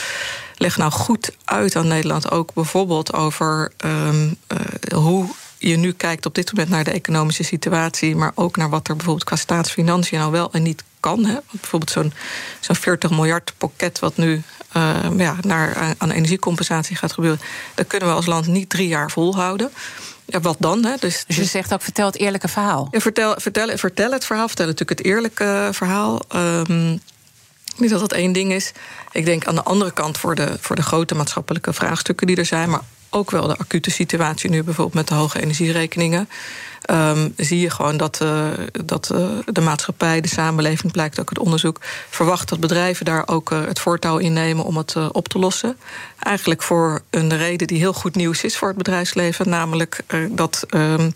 leg 0.58 0.76
nou 0.76 0.92
goed 0.92 1.30
uit 1.44 1.76
aan 1.76 1.86
Nederland 1.86 2.30
ook 2.30 2.54
bijvoorbeeld 2.54 3.12
over 3.12 3.72
um, 3.84 4.36
uh, 4.52 4.98
hoe 4.98 5.28
je 5.58 5.76
nu 5.76 5.92
kijkt 5.92 6.26
op 6.26 6.34
dit 6.34 6.52
moment 6.52 6.70
naar 6.70 6.84
de 6.84 6.90
economische 6.90 7.42
situatie, 7.42 8.16
maar 8.16 8.32
ook 8.34 8.56
naar 8.56 8.70
wat 8.70 8.88
er 8.88 8.96
bijvoorbeeld 8.96 9.26
qua 9.26 9.36
staatsfinanciën 9.36 10.18
nou 10.18 10.30
wel 10.30 10.52
en 10.52 10.62
niet 10.62 10.84
kan. 11.00 11.24
Hè? 11.24 11.36
Bijvoorbeeld 11.50 11.90
zo'n 11.90 12.12
zo'n 12.60 12.76
40 12.76 13.10
miljard 13.10 13.52
pakket 13.56 13.98
wat 13.98 14.16
nu 14.16 14.42
uh, 14.76 14.96
ja, 15.16 15.36
naar, 15.40 15.94
aan 15.98 16.10
energiecompensatie 16.10 16.96
gaat 16.96 17.12
gebeuren. 17.12 17.40
Dat 17.74 17.86
kunnen 17.86 18.08
we 18.08 18.14
als 18.14 18.26
land 18.26 18.46
niet 18.46 18.68
drie 18.68 18.88
jaar 18.88 19.10
volhouden. 19.10 19.70
Ja, 20.24 20.40
wat 20.40 20.56
dan? 20.58 20.84
Hè? 20.84 20.94
Dus, 21.00 21.24
dus 21.26 21.36
je 21.36 21.44
zegt 21.44 21.72
ook, 21.72 21.82
vertel 21.82 22.06
het 22.06 22.16
eerlijke 22.16 22.48
verhaal. 22.48 22.88
Ja, 22.90 23.00
vertel, 23.00 23.34
vertel, 23.38 23.76
vertel 23.76 24.12
het 24.12 24.24
verhaal, 24.24 24.46
vertel 24.46 24.66
natuurlijk 24.66 24.98
het 24.98 25.08
eerlijke 25.08 25.68
verhaal. 25.72 26.20
Um, 26.34 27.00
niet 27.78 27.90
dat 27.90 28.00
dat 28.00 28.12
één 28.12 28.32
ding 28.32 28.52
is. 28.52 28.72
Ik 29.12 29.24
denk 29.24 29.46
aan 29.46 29.54
de 29.54 29.62
andere 29.62 29.92
kant 29.92 30.18
voor 30.18 30.34
de, 30.34 30.56
voor 30.60 30.76
de 30.76 30.82
grote 30.82 31.14
maatschappelijke 31.14 31.72
vraagstukken 31.72 32.26
die 32.26 32.36
er 32.36 32.46
zijn, 32.46 32.70
maar 32.70 32.82
ook 33.10 33.30
wel 33.30 33.46
de 33.46 33.56
acute 33.56 33.90
situatie 33.90 34.50
nu 34.50 34.62
bijvoorbeeld 34.62 34.96
met 34.96 35.08
de 35.08 35.14
hoge 35.14 35.42
energierekeningen. 35.42 36.28
Um, 36.90 37.34
zie 37.36 37.60
je 37.60 37.70
gewoon 37.70 37.96
dat, 37.96 38.20
uh, 38.22 38.48
dat 38.84 39.10
uh, 39.12 39.28
de 39.46 39.60
maatschappij, 39.60 40.20
de 40.20 40.28
samenleving, 40.28 40.92
blijkt 40.92 41.20
ook 41.20 41.28
het 41.28 41.38
onderzoek, 41.38 41.78
verwacht 42.10 42.48
dat 42.48 42.60
bedrijven 42.60 43.04
daar 43.04 43.28
ook 43.28 43.50
uh, 43.50 43.64
het 43.64 43.78
voortouw 43.78 44.18
in 44.18 44.32
nemen 44.32 44.64
om 44.64 44.76
het 44.76 44.96
op 45.12 45.28
te 45.28 45.38
lossen. 45.38 45.76
Eigenlijk 46.18 46.62
voor 46.62 47.02
een 47.10 47.36
reden 47.36 47.66
die 47.66 47.78
heel 47.78 47.92
goed 47.92 48.14
nieuws 48.14 48.44
is 48.44 48.56
voor 48.56 48.68
het 48.68 48.76
bedrijfsleven, 48.76 49.48
namelijk 49.48 50.00
dat, 50.30 50.66
um, 50.70 51.14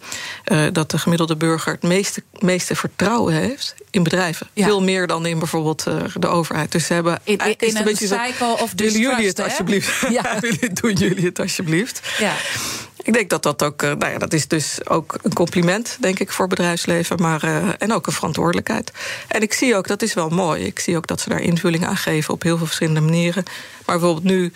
dat 0.72 0.90
de 0.90 0.98
gemiddelde 0.98 1.37
burger 1.37 1.72
het 1.72 1.83
meeste, 1.83 2.22
meeste 2.38 2.77
vertrouwen 2.77 3.35
heeft 3.35 3.75
in 3.92 4.02
bedrijven. 4.02 4.48
Ja. 4.52 4.64
Veel 4.64 4.83
meer 4.83 5.07
dan 5.07 5.26
in 5.26 5.38
bijvoorbeeld 5.38 5.85
de 6.14 6.26
overheid. 6.26 6.72
Dus 6.72 6.87
ze 6.87 6.92
hebben 6.92 7.20
in, 7.24 7.38
in, 7.38 7.55
in 7.59 7.76
een, 7.76 7.88
een 7.88 7.96
cycle 7.96 8.57
of 8.61 8.72
Willen 8.76 9.00
jullie 9.00 9.26
het 9.26 9.40
alsjeblieft? 9.40 9.90
Ja. 10.11 10.40
Doen 10.81 10.92
jullie 10.92 11.24
het 11.24 11.40
alsjeblieft? 11.40 12.00
Ja. 12.18 12.35
Ik 13.02 13.12
denk 13.12 13.31
dat 13.31 13.42
dat 13.42 13.62
ook, 13.62 13.83
nou 13.83 14.07
ja, 14.07 14.18
dat 14.18 14.33
is 14.33 14.48
dus 14.48 14.88
ook 14.88 15.18
een 15.22 15.33
compliment, 15.33 15.96
denk 16.00 16.18
ik, 16.18 16.33
voor 16.33 16.48
bedrijfsleven, 16.48 17.20
maar 17.20 17.44
uh, 17.44 17.68
en 17.78 17.92
ook 17.92 18.07
een 18.07 18.12
verantwoordelijkheid. 18.12 18.92
En 19.28 19.42
ik 19.42 19.52
zie 19.52 19.76
ook, 19.76 19.87
dat 19.87 20.02
is 20.02 20.14
wel 20.14 20.28
mooi, 20.28 20.64
ik 20.64 20.78
zie 20.78 20.96
ook 20.96 21.07
dat 21.07 21.20
ze 21.20 21.28
daar 21.28 21.40
invulling 21.40 21.87
aan 21.87 21.96
geven 21.96 22.35
op 22.35 22.42
heel 22.42 22.57
veel 22.57 22.66
verschillende 22.66 23.00
manieren. 23.00 23.44
Maar 23.87 23.98
bijvoorbeeld 23.98 24.24
nu, 24.24 24.52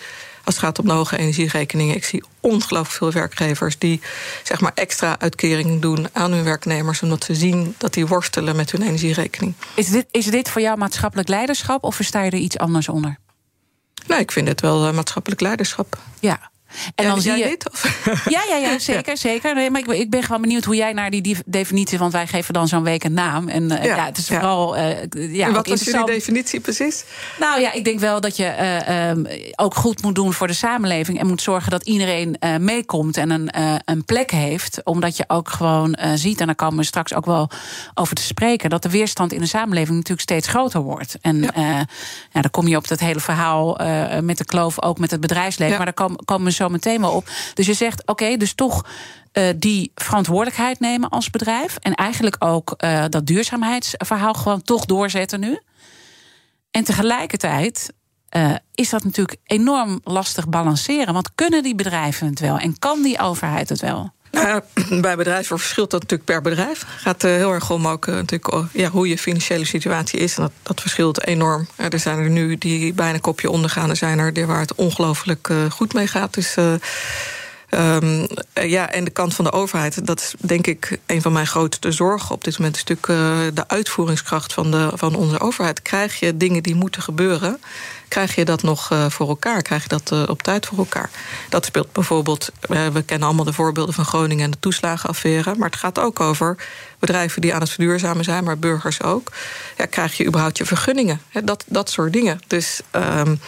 als 0.47 0.55
het 0.55 0.65
gaat 0.65 0.79
om 0.79 0.85
de 0.85 0.93
hoge 0.93 1.17
energierekeningen, 1.17 1.95
ik 1.95 2.05
zie 2.05 2.23
ongelooflijk 2.39 2.97
veel 2.97 3.11
werkgevers 3.11 3.77
die 3.77 4.01
zeg 4.43 4.59
maar 4.59 4.71
extra 4.75 5.19
uitkeringen 5.19 5.79
doen 5.79 6.07
aan 6.11 6.31
hun 6.31 6.43
werknemers, 6.43 7.01
omdat 7.01 7.23
ze 7.23 7.35
zien 7.35 7.75
dat 7.77 7.93
die 7.93 8.07
worstelen 8.07 8.55
met 8.55 8.71
hun 8.71 8.81
energierekening. 8.81 9.53
Is 9.75 9.89
dit, 9.89 10.05
is 10.11 10.25
dit 10.25 10.49
voor 10.49 10.61
jou 10.61 10.77
maatschappelijk 10.77 11.27
leiderschap 11.27 11.83
of 11.83 11.95
versta 11.95 12.23
je 12.23 12.31
er 12.31 12.37
iets 12.37 12.57
anders 12.57 12.89
onder? 12.89 13.17
Nou, 14.07 14.21
ik 14.21 14.31
vind 14.31 14.47
het 14.47 14.61
wel 14.61 14.87
uh, 14.87 14.93
maatschappelijk 14.93 15.41
leiderschap. 15.41 15.97
Ja, 16.19 16.51
en 16.95 17.05
ja, 17.05 17.09
dan 17.09 17.21
zie 17.21 17.37
je. 17.37 17.43
Dit, 17.43 17.71
of? 17.71 18.05
Ja, 18.29 18.41
ja, 18.49 18.55
ja, 18.55 18.79
zeker. 18.79 19.17
zeker. 19.17 19.55
Nee, 19.55 19.69
maar 19.69 19.81
ik, 19.81 19.87
ik, 19.87 20.09
ben 20.09 20.23
gewoon 20.23 20.41
benieuwd 20.41 20.63
hoe 20.63 20.75
jij 20.75 20.93
naar 20.93 21.09
die 21.09 21.37
definitie. 21.45 21.97
Want 21.97 22.11
wij 22.11 22.27
geven 22.27 22.53
dan 22.53 22.67
zo'n 22.67 22.83
week 22.83 23.03
een 23.03 23.13
naam. 23.13 23.47
En 23.47 23.63
uh, 23.63 23.83
ja, 23.83 23.95
ja, 23.95 24.05
het 24.05 24.17
is 24.17 24.27
vooral. 24.27 24.77
Uh, 24.77 24.89
ja, 25.33 25.47
en 25.47 25.53
wat 25.53 25.67
is 25.67 25.83
jullie 25.83 26.05
definitie 26.05 26.59
precies? 26.59 27.05
Nou 27.39 27.61
ja, 27.61 27.71
ik 27.71 27.83
denk 27.83 27.99
wel 27.99 28.21
dat 28.21 28.37
je 28.37 28.79
uh, 28.89 29.09
um, 29.09 29.27
ook 29.55 29.75
goed 29.75 30.01
moet 30.01 30.15
doen 30.15 30.33
voor 30.33 30.47
de 30.47 30.53
samenleving. 30.53 31.19
En 31.19 31.27
moet 31.27 31.41
zorgen 31.41 31.71
dat 31.71 31.83
iedereen 31.83 32.37
meekomt 32.59 33.17
en 33.17 33.29
een, 33.29 33.49
een 33.85 34.05
plek 34.05 34.31
heeft. 34.31 34.81
Omdat 34.83 35.17
je 35.17 35.23
ook 35.27 35.49
gewoon 35.49 35.97
ziet, 36.15 36.39
en 36.39 36.45
daar 36.45 36.55
komen 36.55 36.77
we 36.77 36.83
straks 36.83 37.13
ook 37.13 37.25
wel 37.25 37.49
over 37.93 38.15
te 38.15 38.21
spreken. 38.21 38.69
Dat 38.69 38.83
de 38.83 38.89
weerstand 38.89 39.33
in 39.33 39.39
de 39.39 39.45
samenleving 39.45 39.95
natuurlijk 39.95 40.21
steeds 40.21 40.47
groter 40.47 40.81
wordt. 40.81 41.17
En 41.21 41.41
ja. 41.41 41.85
dan 42.31 42.51
kom 42.51 42.67
je 42.67 42.77
op 42.77 42.87
dat 42.87 42.99
hele 42.99 43.19
verhaal 43.19 43.79
met 44.21 44.37
de 44.37 44.45
kloof 44.45 44.81
ook 44.81 44.99
met 44.99 45.11
het 45.11 45.21
bedrijfsleven. 45.21 45.75
Maar 45.75 45.85
daar 45.85 45.93
komen, 45.93 46.25
komen 46.25 46.53
zo 46.57 46.69
meteen 46.69 47.01
wel 47.01 47.11
op. 47.11 47.29
Dus 47.53 47.65
je 47.65 47.73
zegt, 47.73 48.07
oké, 48.07 48.37
dus 48.37 48.53
toch 48.53 48.85
uh, 49.33 49.49
die 49.55 49.91
verantwoordelijkheid 49.95 50.79
nemen 50.79 51.09
als 51.09 51.29
bedrijf. 51.29 51.77
En 51.81 51.93
eigenlijk 51.93 52.35
ook 52.39 52.73
uh, 52.77 53.05
dat 53.09 53.25
duurzaamheidsverhaal 53.25 54.33
gewoon 54.33 54.61
toch 54.61 54.85
doorzetten 54.85 55.39
nu. 55.39 55.59
En 56.71 56.83
tegelijkertijd 56.83 57.93
uh, 58.35 58.55
is 58.75 58.89
dat 58.89 59.03
natuurlijk 59.03 59.39
enorm 59.43 59.99
lastig 60.03 60.49
balanceren. 60.49 61.13
Want 61.13 61.35
kunnen 61.35 61.63
die 61.63 61.75
bedrijven 61.75 62.27
het 62.27 62.39
wel? 62.39 62.57
En 62.57 62.79
kan 62.79 63.01
die 63.01 63.19
overheid 63.19 63.69
het 63.69 63.81
wel? 63.81 64.11
Nou, 64.31 64.61
bij 65.01 65.15
bedrijven 65.15 65.59
verschilt 65.59 65.91
dat 65.91 66.01
natuurlijk 66.01 66.29
per 66.29 66.41
bedrijf. 66.41 66.79
Het 66.79 67.01
gaat 67.01 67.23
uh, 67.23 67.31
heel 67.31 67.53
erg 67.53 67.69
om 67.69 67.87
ook 67.87 68.07
uh, 68.07 68.15
natuurlijk, 68.15 68.53
uh, 68.53 68.63
ja, 68.71 68.89
hoe 68.89 69.07
je 69.07 69.17
financiële 69.17 69.65
situatie 69.65 70.19
is. 70.19 70.35
En 70.35 70.41
dat, 70.41 70.51
dat 70.63 70.81
verschilt 70.81 71.25
enorm. 71.25 71.67
er 71.75 71.99
zijn 71.99 72.19
er 72.19 72.29
nu 72.29 72.57
die 72.57 72.93
bijna 72.93 73.17
kopje 73.17 73.49
ondergaan. 73.49 73.89
Er 73.89 73.95
zijn 73.95 74.19
er 74.19 74.45
waar 74.45 74.59
het 74.59 74.75
ongelooflijk 74.75 75.49
goed 75.69 75.93
mee 75.93 76.07
gaat. 76.07 76.33
Dus 76.33 76.55
Um, 77.69 78.27
ja, 78.53 78.91
en 78.91 79.03
de 79.03 79.11
kant 79.11 79.35
van 79.35 79.45
de 79.45 79.51
overheid, 79.51 80.05
dat 80.05 80.19
is 80.19 80.33
denk 80.39 80.67
ik 80.67 80.99
een 81.05 81.21
van 81.21 81.31
mijn 81.31 81.47
grootste 81.47 81.91
zorgen 81.91 82.35
op 82.35 82.43
dit 82.43 82.57
moment. 82.57 82.75
Is 82.75 82.83
natuurlijk 82.83 83.55
de 83.55 83.67
uitvoeringskracht 83.67 84.53
van, 84.53 84.71
de, 84.71 84.89
van 84.93 85.15
onze 85.15 85.39
overheid. 85.39 85.81
Krijg 85.81 86.19
je 86.19 86.37
dingen 86.37 86.63
die 86.63 86.75
moeten 86.75 87.01
gebeuren, 87.01 87.59
krijg 88.07 88.35
je 88.35 88.45
dat 88.45 88.63
nog 88.63 88.91
uh, 88.91 89.09
voor 89.09 89.27
elkaar? 89.27 89.61
Krijg 89.61 89.83
je 89.83 89.89
dat 89.89 90.11
uh, 90.13 90.23
op 90.27 90.43
tijd 90.43 90.65
voor 90.65 90.77
elkaar? 90.77 91.09
Dat 91.49 91.65
speelt 91.65 91.91
bijvoorbeeld, 91.91 92.49
we 92.67 93.03
kennen 93.05 93.27
allemaal 93.27 93.45
de 93.45 93.53
voorbeelden 93.53 93.93
van 93.93 94.05
Groningen 94.05 94.45
en 94.45 94.51
de 94.51 94.59
toeslagenaffaire. 94.59 95.55
Maar 95.55 95.69
het 95.69 95.79
gaat 95.79 95.99
ook 95.99 96.19
over 96.19 96.55
bedrijven 96.99 97.41
die 97.41 97.53
aan 97.53 97.61
het 97.61 97.69
verduurzamen 97.69 98.23
zijn, 98.23 98.43
maar 98.43 98.57
burgers 98.57 99.01
ook. 99.01 99.31
Ja, 99.77 99.85
krijg 99.85 100.17
je 100.17 100.25
überhaupt 100.25 100.57
je 100.57 100.65
vergunningen? 100.65 101.21
dat, 101.43 101.63
dat 101.67 101.89
soort 101.89 102.13
dingen. 102.13 102.39
Dus 102.47 102.81
um, 102.91 103.39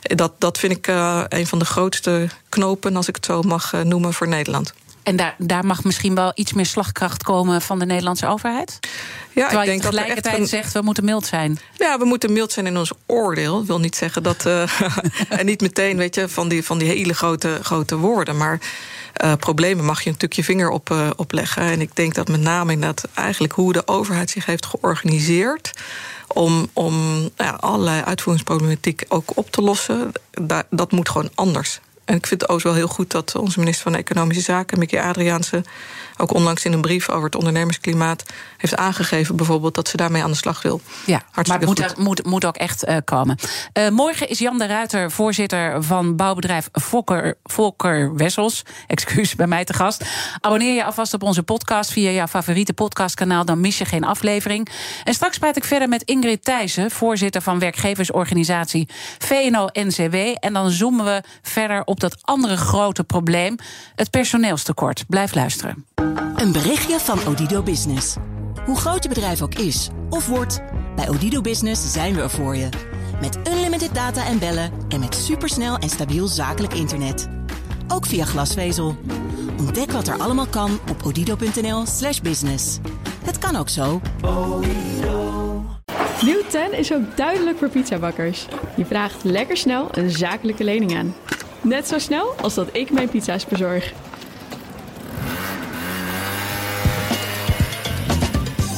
dat, 0.00 0.32
dat 0.38 0.58
vind 0.58 0.72
ik 0.72 0.86
een 1.28 1.46
van 1.46 1.58
de 1.58 1.64
grootste 1.64 2.28
knopen, 2.48 2.96
als 2.96 3.08
ik 3.08 3.14
het 3.14 3.24
zo 3.24 3.42
mag 3.42 3.72
noemen, 3.72 4.14
voor 4.14 4.28
Nederland. 4.28 4.74
En 5.04 5.16
daar, 5.16 5.34
daar 5.38 5.66
mag 5.66 5.84
misschien 5.84 6.14
wel 6.14 6.32
iets 6.34 6.52
meer 6.52 6.66
slagkracht 6.66 7.22
komen 7.22 7.62
van 7.62 7.78
de 7.78 7.86
Nederlandse 7.86 8.26
overheid? 8.26 8.78
Ja, 9.32 9.48
Terwijl 9.48 9.60
ik 9.60 9.66
denk 9.66 9.82
je 9.82 9.88
tegelijkertijd 9.88 10.34
dat 10.34 10.42
een... 10.42 10.48
zegt, 10.48 10.72
we 10.72 10.82
moeten 10.82 11.04
mild 11.04 11.26
zijn. 11.26 11.58
Ja, 11.76 11.98
we 11.98 12.04
moeten 12.04 12.32
mild 12.32 12.52
zijn 12.52 12.66
in 12.66 12.76
ons 12.76 12.92
oordeel. 13.06 13.60
Ik 13.60 13.66
wil 13.66 13.80
niet 13.80 13.96
zeggen 13.96 14.22
dat... 14.22 14.46
Uh, 14.46 14.80
en 15.38 15.46
niet 15.46 15.60
meteen, 15.60 15.96
weet 15.96 16.14
je, 16.14 16.28
van 16.28 16.48
die, 16.48 16.64
van 16.64 16.78
die 16.78 16.88
hele 16.88 17.14
grote, 17.14 17.58
grote 17.62 17.96
woorden. 17.96 18.36
Maar 18.36 18.60
uh, 19.24 19.32
problemen 19.34 19.84
mag 19.84 19.98
je 19.98 20.06
natuurlijk 20.06 20.32
je 20.32 20.44
vinger 20.44 20.70
op, 20.70 20.90
uh, 20.90 21.10
opleggen. 21.16 21.62
En 21.62 21.80
ik 21.80 21.96
denk 21.96 22.14
dat 22.14 22.28
met 22.28 22.40
name 22.40 22.72
inderdaad 22.72 23.08
eigenlijk 23.14 23.52
hoe 23.52 23.72
de 23.72 23.86
overheid 23.86 24.30
zich 24.30 24.46
heeft 24.46 24.66
georganiseerd 24.66 25.70
om, 26.26 26.68
om 26.72 27.28
ja, 27.36 27.50
allerlei 27.50 28.02
uitvoeringsproblematiek 28.02 29.04
ook 29.08 29.36
op 29.36 29.50
te 29.50 29.62
lossen. 29.62 30.12
Dat, 30.30 30.66
dat 30.70 30.92
moet 30.92 31.08
gewoon 31.08 31.30
anders. 31.34 31.80
En 32.04 32.16
ik 32.16 32.26
vind 32.26 32.40
het 32.40 32.50
ook 32.50 32.62
wel 32.62 32.74
heel 32.74 32.88
goed 32.88 33.10
dat 33.10 33.36
onze 33.36 33.58
minister 33.58 33.82
van 33.84 33.94
Economische 33.94 34.42
Zaken, 34.42 34.78
Mickey 34.78 35.02
Adriaanse, 35.02 35.64
ook 36.16 36.34
onlangs 36.34 36.64
in 36.64 36.72
een 36.72 36.80
brief 36.80 37.08
over 37.08 37.24
het 37.24 37.34
ondernemersklimaat 37.34 38.22
heeft 38.56 38.76
aangegeven, 38.76 39.36
bijvoorbeeld, 39.36 39.74
dat 39.74 39.88
ze 39.88 39.96
daarmee 39.96 40.22
aan 40.22 40.30
de 40.30 40.36
slag 40.36 40.62
wil. 40.62 40.80
Ja, 41.06 41.22
maar 41.34 41.44
het 41.44 41.66
moet, 41.66 41.96
moet, 41.96 42.24
moet, 42.24 42.44
ook 42.44 42.56
echt 42.56 42.88
uh, 42.88 42.96
komen. 43.04 43.38
Uh, 43.78 43.88
morgen 43.88 44.28
is 44.28 44.38
Jan 44.38 44.58
de 44.58 44.66
Ruiter, 44.66 45.10
voorzitter 45.10 45.82
van 45.82 46.16
bouwbedrijf 46.16 46.68
Volker, 46.72 47.36
Volker 47.44 48.14
Wessels. 48.14 48.62
Excuus 48.86 49.34
bij 49.34 49.46
mij 49.46 49.64
te 49.64 49.72
gast. 49.72 50.04
Abonneer 50.40 50.74
je 50.74 50.84
alvast 50.84 51.14
op 51.14 51.22
onze 51.22 51.42
podcast 51.42 51.92
via 51.92 52.10
jouw 52.10 52.26
favoriete 52.26 52.72
podcastkanaal, 52.72 53.44
dan 53.44 53.60
mis 53.60 53.78
je 53.78 53.84
geen 53.84 54.04
aflevering. 54.04 54.68
En 55.04 55.14
straks 55.14 55.38
praat 55.38 55.56
ik 55.56 55.64
verder 55.64 55.88
met 55.88 56.02
Ingrid 56.02 56.44
Thijssen, 56.44 56.90
voorzitter 56.90 57.42
van 57.42 57.58
werkgeversorganisatie 57.58 58.88
VNO-NCW. 59.18 60.14
En 60.40 60.52
dan 60.52 60.70
zoomen 60.70 61.04
we 61.04 61.22
verder 61.42 61.82
op 61.84 61.93
dat 62.00 62.16
andere 62.20 62.56
grote 62.56 63.04
probleem, 63.04 63.56
het 63.94 64.10
personeelstekort. 64.10 65.04
Blijf 65.08 65.34
luisteren. 65.34 65.86
Een 66.36 66.52
berichtje 66.52 67.00
van 67.00 67.26
Odido 67.26 67.62
Business. 67.62 68.16
Hoe 68.64 68.76
groot 68.76 69.02
je 69.02 69.08
bedrijf 69.08 69.42
ook 69.42 69.54
is 69.54 69.88
of 70.10 70.26
wordt, 70.26 70.60
bij 70.96 71.08
Odido 71.08 71.40
Business 71.40 71.92
zijn 71.92 72.14
we 72.14 72.22
er 72.22 72.30
voor 72.30 72.56
je. 72.56 72.68
Met 73.20 73.38
unlimited 73.48 73.94
data 73.94 74.26
en 74.26 74.38
bellen 74.38 74.70
en 74.88 75.00
met 75.00 75.14
supersnel 75.14 75.78
en 75.78 75.88
stabiel 75.88 76.26
zakelijk 76.26 76.74
internet. 76.74 77.28
Ook 77.88 78.06
via 78.06 78.24
glasvezel. 78.24 78.96
Ontdek 79.58 79.90
wat 79.90 80.08
er 80.08 80.18
allemaal 80.18 80.46
kan 80.46 80.78
op 80.90 81.02
odido.nl/slash 81.04 82.20
business. 82.20 82.78
Het 83.24 83.38
kan 83.38 83.56
ook 83.56 83.68
zo. 83.68 84.00
Nieuw 86.22 86.42
10 86.48 86.72
is 86.72 86.92
ook 86.92 87.16
duidelijk 87.16 87.58
voor 87.58 87.68
pizzabakkers. 87.68 88.46
Je 88.76 88.84
vraagt 88.84 89.24
lekker 89.24 89.56
snel 89.56 89.88
een 89.90 90.10
zakelijke 90.10 90.64
lening 90.64 90.96
aan. 90.96 91.14
Net 91.64 91.88
zo 91.88 91.98
snel 91.98 92.34
als 92.40 92.54
dat 92.54 92.68
ik 92.72 92.90
mijn 92.90 93.08
pizza's 93.08 93.46
bezorg. 93.46 93.92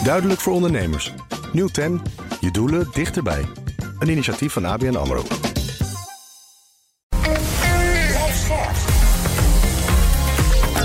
Duidelijk 0.04 0.40
voor 0.40 0.52
ondernemers. 0.52 1.12
Nieuw 1.52 1.68
10. 1.68 2.00
Je 2.40 2.50
doelen 2.50 2.88
dichterbij. 2.92 3.44
Een 3.98 4.08
initiatief 4.08 4.52
van 4.52 4.64
ABN 4.64 4.94
AMRO. 4.96 5.22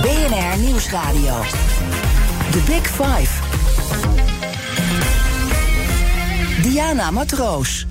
BNR 0.02 0.60
Nieuwsradio. 0.60 1.42
The 2.52 2.64
Big 2.68 2.88
Five. 2.88 3.50
Diana 6.62 7.12
Matroos. 7.12 7.86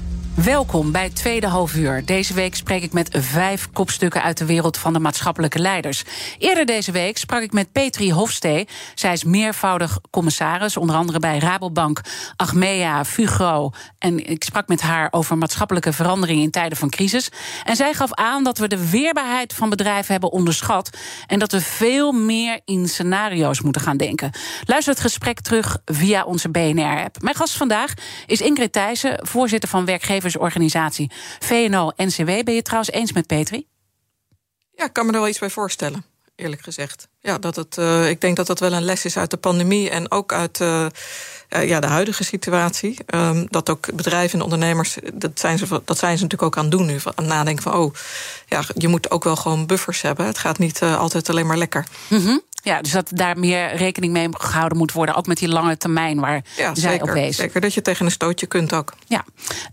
Welkom 0.44 0.92
bij 0.92 1.10
tweede 1.10 1.46
halfuur. 1.46 2.04
Deze 2.04 2.34
week 2.34 2.54
spreek 2.54 2.82
ik 2.82 2.92
met 2.92 3.08
vijf 3.18 3.70
kopstukken 3.72 4.22
uit 4.22 4.38
de 4.38 4.44
wereld 4.44 4.76
van 4.76 4.92
de 4.92 4.98
maatschappelijke 4.98 5.58
leiders. 5.58 6.04
Eerder 6.38 6.66
deze 6.66 6.92
week 6.92 7.18
sprak 7.18 7.42
ik 7.42 7.52
met 7.52 7.72
Petri 7.72 8.12
Hofstee. 8.12 8.68
Zij 8.94 9.12
is 9.12 9.24
meervoudig 9.24 9.98
commissaris, 10.10 10.76
onder 10.76 10.96
andere 10.96 11.18
bij 11.18 11.38
Rabobank, 11.38 12.00
Achmea, 12.36 13.04
Fugro. 13.04 13.70
En 13.98 14.30
ik 14.30 14.44
sprak 14.44 14.68
met 14.68 14.80
haar 14.80 15.08
over 15.10 15.38
maatschappelijke 15.38 15.92
veranderingen 15.92 16.42
in 16.42 16.50
tijden 16.50 16.78
van 16.78 16.90
crisis. 16.90 17.30
En 17.64 17.76
zij 17.76 17.92
gaf 17.92 18.14
aan 18.14 18.44
dat 18.44 18.58
we 18.58 18.68
de 18.68 18.90
weerbaarheid 18.90 19.52
van 19.54 19.70
bedrijven 19.70 20.12
hebben 20.12 20.32
onderschat. 20.32 20.90
En 21.26 21.38
dat 21.38 21.52
we 21.52 21.60
veel 21.60 22.12
meer 22.12 22.60
in 22.64 22.88
scenario's 22.88 23.60
moeten 23.60 23.82
gaan 23.82 23.96
denken. 23.96 24.30
Luister 24.64 24.92
het 24.92 25.02
gesprek 25.02 25.40
terug 25.40 25.78
via 25.84 26.24
onze 26.24 26.48
BNR-app. 26.48 27.22
Mijn 27.22 27.36
gast 27.36 27.56
vandaag 27.56 27.92
is 28.26 28.40
Ingrid 28.40 28.72
Thijssen, 28.72 29.18
voorzitter 29.26 29.68
van 29.68 29.84
werkgevers 29.84 30.28
organisatie 30.38 31.10
VNO-NCW. 31.38 32.24
Ben 32.44 32.54
je 32.54 32.62
trouwens 32.62 32.90
eens 32.90 33.12
met 33.12 33.26
Petri? 33.26 33.66
Ja, 34.74 34.84
ik 34.84 34.92
kan 34.92 35.06
me 35.06 35.12
er 35.12 35.18
wel 35.18 35.28
iets 35.28 35.38
bij 35.38 35.50
voorstellen, 35.50 36.04
eerlijk 36.36 36.62
gezegd. 36.62 37.08
Ja, 37.20 37.38
dat 37.38 37.56
het, 37.56 37.76
uh, 37.76 38.08
ik 38.08 38.20
denk 38.20 38.36
dat 38.36 38.46
dat 38.46 38.60
wel 38.60 38.72
een 38.72 38.84
les 38.84 39.04
is 39.04 39.16
uit 39.16 39.30
de 39.30 39.36
pandemie 39.36 39.90
en 39.90 40.10
ook 40.10 40.32
uit 40.32 40.60
uh, 40.60 40.86
uh, 41.50 41.68
ja, 41.68 41.80
de 41.80 41.86
huidige 41.86 42.24
situatie. 42.24 42.98
Um, 43.14 43.46
dat 43.50 43.70
ook 43.70 43.94
bedrijven 43.94 44.38
en 44.38 44.44
ondernemers, 44.44 44.96
dat 45.14 45.40
zijn, 45.40 45.58
ze, 45.58 45.82
dat 45.84 45.98
zijn 45.98 46.16
ze 46.16 46.22
natuurlijk 46.22 46.42
ook 46.42 46.56
aan 46.56 46.68
het 46.68 46.72
doen 46.72 46.86
nu. 46.86 46.94
Aan 46.94 47.12
het 47.14 47.26
nadenken 47.26 47.62
van, 47.62 47.74
oh, 47.74 47.94
ja, 48.46 48.62
je 48.74 48.88
moet 48.88 49.10
ook 49.10 49.24
wel 49.24 49.36
gewoon 49.36 49.66
buffers 49.66 50.02
hebben. 50.02 50.26
Het 50.26 50.38
gaat 50.38 50.58
niet 50.58 50.82
altijd 50.82 51.28
alleen 51.28 51.46
maar 51.46 51.56
lekker. 51.56 51.86
Mm 52.08 52.24
-hmm. 52.24 52.42
Ja, 52.62 52.80
dus 52.80 52.92
dat 52.92 53.10
daar 53.14 53.38
meer 53.38 53.76
rekening 53.76 54.12
mee 54.12 54.28
gehouden 54.30 54.78
moet 54.78 54.92
worden. 54.92 55.14
Ook 55.14 55.26
met 55.26 55.38
die 55.38 55.48
lange 55.48 55.76
termijn 55.76 56.20
waar 56.20 56.44
ja, 56.56 56.74
zij 56.74 56.90
zeker, 56.90 57.08
op 57.08 57.12
wees. 57.12 57.36
Zeker 57.36 57.60
dat 57.60 57.74
je 57.74 57.82
tegen 57.82 58.04
een 58.04 58.10
stootje 58.10 58.46
kunt 58.46 58.72
ook. 58.72 58.92
Ja. 59.06 59.24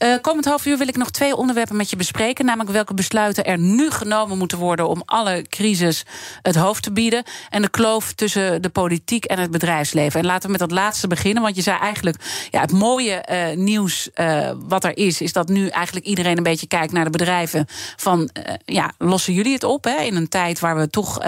Uh, 0.03 0.15
komend 0.21 0.45
half 0.45 0.65
uur 0.65 0.77
wil 0.77 0.87
ik 0.87 0.97
nog 0.97 1.11
twee 1.11 1.35
onderwerpen 1.35 1.75
met 1.75 1.89
je 1.89 1.95
bespreken. 1.95 2.45
Namelijk 2.45 2.71
welke 2.71 2.93
besluiten 2.93 3.45
er 3.45 3.57
nu 3.57 3.91
genomen 3.91 4.37
moeten 4.37 4.57
worden... 4.57 4.87
om 4.87 5.01
alle 5.05 5.45
crisis 5.49 6.03
het 6.41 6.55
hoofd 6.55 6.83
te 6.83 6.91
bieden. 6.91 7.23
En 7.49 7.61
de 7.61 7.69
kloof 7.69 8.13
tussen 8.13 8.61
de 8.61 8.69
politiek 8.69 9.25
en 9.25 9.39
het 9.39 9.51
bedrijfsleven. 9.51 10.19
En 10.19 10.25
laten 10.25 10.45
we 10.45 10.51
met 10.51 10.59
dat 10.59 10.71
laatste 10.71 11.07
beginnen. 11.07 11.43
Want 11.43 11.55
je 11.55 11.61
zei 11.61 11.79
eigenlijk, 11.79 12.17
ja, 12.51 12.61
het 12.61 12.71
mooie 12.71 13.25
uh, 13.31 13.57
nieuws 13.57 14.09
uh, 14.15 14.51
wat 14.67 14.83
er 14.83 14.97
is... 14.97 15.21
is 15.21 15.33
dat 15.33 15.47
nu 15.47 15.67
eigenlijk 15.67 16.05
iedereen 16.05 16.37
een 16.37 16.43
beetje 16.43 16.67
kijkt 16.67 16.93
naar 16.93 17.03
de 17.03 17.09
bedrijven. 17.09 17.65
Van, 17.95 18.29
ja, 18.65 18.91
lossen 18.97 19.33
jullie 19.33 19.53
het 19.53 19.63
op 19.63 19.83
hè, 19.83 20.01
in 20.01 20.15
een 20.15 20.29
tijd 20.29 20.59
waar 20.59 20.77
we 20.77 20.89
toch 20.89 21.19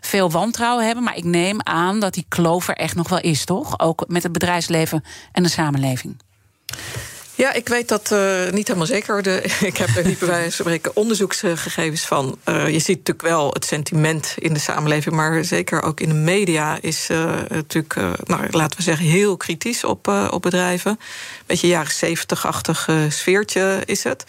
veel 0.00 0.30
wantrouwen 0.30 0.83
hebben. 0.84 1.04
Maar 1.04 1.16
ik 1.16 1.24
neem 1.24 1.60
aan 1.62 2.00
dat 2.00 2.14
die 2.14 2.26
kloof 2.28 2.68
er 2.68 2.76
echt 2.76 2.94
nog 2.94 3.08
wel 3.08 3.20
is, 3.20 3.44
toch? 3.44 3.80
Ook 3.80 4.04
met 4.08 4.22
het 4.22 4.32
bedrijfsleven 4.32 5.04
en 5.32 5.42
de 5.42 5.48
samenleving. 5.48 6.16
Ja, 7.36 7.52
ik 7.52 7.68
weet 7.68 7.88
dat 7.88 8.10
uh, 8.12 8.50
niet 8.50 8.66
helemaal 8.66 8.86
zeker. 8.86 9.22
De, 9.22 9.42
ik 9.70 9.76
heb 9.76 9.88
er 9.96 10.06
niet 10.06 10.18
bij 10.18 10.28
wijze 10.28 10.56
van 10.56 10.66
spreken 10.66 10.96
onderzoeksgegevens 10.96 12.06
van. 12.06 12.38
Uh, 12.48 12.68
je 12.68 12.78
ziet 12.78 12.96
natuurlijk 12.96 13.26
wel 13.26 13.50
het 13.52 13.64
sentiment 13.64 14.34
in 14.38 14.52
de 14.52 14.60
samenleving, 14.60 15.14
maar 15.14 15.44
zeker 15.44 15.82
ook 15.82 16.00
in 16.00 16.08
de 16.08 16.14
media 16.14 16.78
is 16.80 17.08
uh, 17.10 17.32
natuurlijk, 17.48 17.94
nou, 18.24 18.46
laten 18.50 18.76
we 18.76 18.82
zeggen, 18.82 19.06
heel 19.06 19.36
kritisch 19.36 19.84
op, 19.84 20.08
op 20.30 20.42
bedrijven. 20.42 20.98
Beetje 21.46 21.66
jaren 21.66 22.16
70-achtig 22.16 22.88
sfeertje 23.08 23.82
is 23.84 24.04
het. 24.04 24.24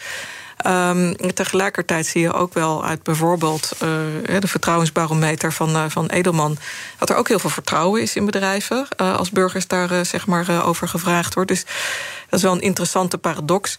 Um, 0.66 1.16
tegelijkertijd 1.34 2.06
zie 2.06 2.20
je 2.20 2.32
ook 2.32 2.54
wel 2.54 2.84
uit 2.84 3.02
bijvoorbeeld 3.02 3.72
uh, 3.72 4.40
de 4.40 4.48
vertrouwensbarometer 4.48 5.52
van, 5.52 5.76
uh, 5.76 5.84
van 5.88 6.06
Edelman... 6.06 6.58
dat 6.98 7.10
er 7.10 7.16
ook 7.16 7.28
heel 7.28 7.38
veel 7.38 7.50
vertrouwen 7.50 8.02
is 8.02 8.16
in 8.16 8.24
bedrijven... 8.24 8.88
Uh, 9.00 9.16
als 9.16 9.30
burgers 9.30 9.66
daar 9.66 10.04
zeg 10.04 10.26
maar, 10.26 10.64
over 10.64 10.88
gevraagd 10.88 11.34
wordt. 11.34 11.50
Dus 11.50 11.64
dat 12.28 12.38
is 12.38 12.42
wel 12.42 12.52
een 12.52 12.60
interessante 12.60 13.18
paradox. 13.18 13.78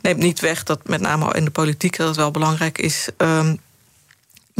Neemt 0.00 0.18
niet 0.18 0.40
weg 0.40 0.62
dat 0.62 0.80
met 0.84 1.00
name 1.00 1.32
in 1.32 1.44
de 1.44 1.50
politiek 1.50 1.96
dat 1.96 2.16
wel 2.16 2.30
belangrijk 2.30 2.78
is... 2.78 3.08
Um, 3.16 3.60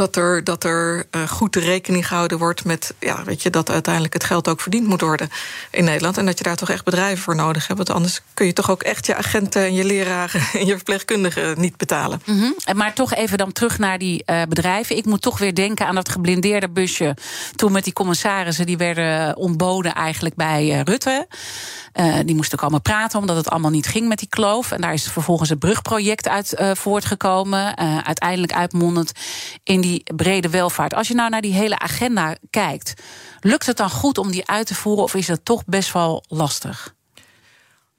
dat 0.00 0.16
er, 0.16 0.44
dat 0.44 0.64
er 0.64 1.06
uh, 1.10 1.28
goed 1.28 1.56
rekening 1.56 2.06
gehouden 2.06 2.38
wordt 2.38 2.64
met 2.64 2.94
ja, 2.98 3.24
weet 3.24 3.42
je, 3.42 3.50
dat 3.50 3.70
uiteindelijk 3.70 4.14
het 4.14 4.24
geld 4.24 4.48
ook 4.48 4.60
verdiend 4.60 4.86
moet 4.86 5.00
worden 5.00 5.30
in 5.70 5.84
Nederland. 5.84 6.18
En 6.18 6.26
dat 6.26 6.38
je 6.38 6.44
daar 6.44 6.56
toch 6.56 6.70
echt 6.70 6.84
bedrijven 6.84 7.22
voor 7.22 7.34
nodig 7.34 7.66
hebt. 7.66 7.78
Want 7.78 7.90
anders 7.90 8.20
kun 8.34 8.46
je 8.46 8.52
toch 8.52 8.70
ook 8.70 8.82
echt 8.82 9.06
je 9.06 9.14
agenten 9.14 9.62
en 9.62 9.74
je 9.74 9.84
leraren 9.84 10.40
en 10.58 10.66
je 10.66 10.74
verpleegkundigen 10.74 11.60
niet 11.60 11.76
betalen. 11.76 12.22
-hmm. 12.24 12.54
Maar 12.74 12.94
toch 12.94 13.14
even 13.14 13.38
dan 13.38 13.52
terug 13.52 13.78
naar 13.78 13.98
die 13.98 14.22
uh, 14.26 14.42
bedrijven. 14.48 14.96
Ik 14.96 15.04
moet 15.04 15.22
toch 15.22 15.38
weer 15.38 15.54
denken 15.54 15.86
aan 15.86 15.94
dat 15.94 16.08
geblindeerde 16.08 16.68
busje. 16.68 17.16
Toen 17.56 17.72
met 17.72 17.84
die 17.84 17.92
commissarissen 17.92 18.66
die 18.66 18.76
werden 18.76 19.36
ontboden 19.36 19.94
eigenlijk 19.94 20.34
bij 20.34 20.82
Rutte. 20.84 21.26
Die 22.24 22.34
moesten 22.34 22.58
komen 22.58 22.82
praten 22.82 23.18
omdat 23.18 23.36
het 23.36 23.50
allemaal 23.50 23.70
niet 23.70 23.86
ging 23.86 24.08
met 24.08 24.18
die 24.18 24.28
kloof. 24.28 24.72
En 24.72 24.80
daar 24.80 24.92
is 24.92 25.10
vervolgens 25.10 25.48
het 25.48 25.58
brugproject 25.58 26.28
uit 26.28 26.54
voortgekomen. 26.72 27.76
Uiteindelijk 28.04 28.52
uitmondend 28.52 29.12
in 29.64 29.80
die 29.80 29.89
brede 30.16 30.50
welvaart. 30.50 30.94
Als 30.94 31.08
je 31.08 31.14
nou 31.14 31.30
naar 31.30 31.40
die 31.40 31.54
hele 31.54 31.78
agenda 31.78 32.36
kijkt, 32.50 32.94
lukt 33.40 33.66
het 33.66 33.76
dan 33.76 33.90
goed 33.90 34.18
om 34.18 34.30
die 34.30 34.46
uit 34.46 34.66
te 34.66 34.74
voeren 34.74 35.04
of 35.04 35.14
is 35.14 35.28
het 35.28 35.44
toch 35.44 35.62
best 35.66 35.92
wel 35.92 36.24
lastig? 36.28 36.94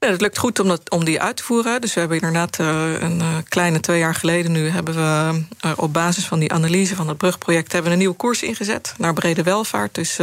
Ja, 0.02 0.08
het 0.08 0.20
lukt 0.20 0.38
goed 0.38 0.58
om, 0.58 0.68
dat, 0.68 0.90
om 0.90 1.04
die 1.04 1.20
uit 1.20 1.36
te 1.36 1.42
voeren. 1.42 1.80
Dus 1.80 1.94
we 1.94 2.00
hebben 2.00 2.18
inderdaad 2.18 2.58
uh, 2.58 3.00
een 3.00 3.18
uh, 3.18 3.36
kleine 3.48 3.80
twee 3.80 3.98
jaar 3.98 4.14
geleden 4.14 4.52
nu... 4.52 4.68
hebben 4.68 4.94
we 4.94 5.44
uh, 5.66 5.72
op 5.76 5.92
basis 5.92 6.24
van 6.24 6.38
die 6.38 6.52
analyse 6.52 6.96
van 6.96 7.08
het 7.08 7.16
brugproject... 7.16 7.72
hebben 7.72 7.90
we 7.90 7.96
een 7.96 8.02
nieuwe 8.02 8.16
koers 8.16 8.42
ingezet 8.42 8.94
naar 8.98 9.12
brede 9.12 9.42
welvaart. 9.42 9.94
Dus 9.94 10.18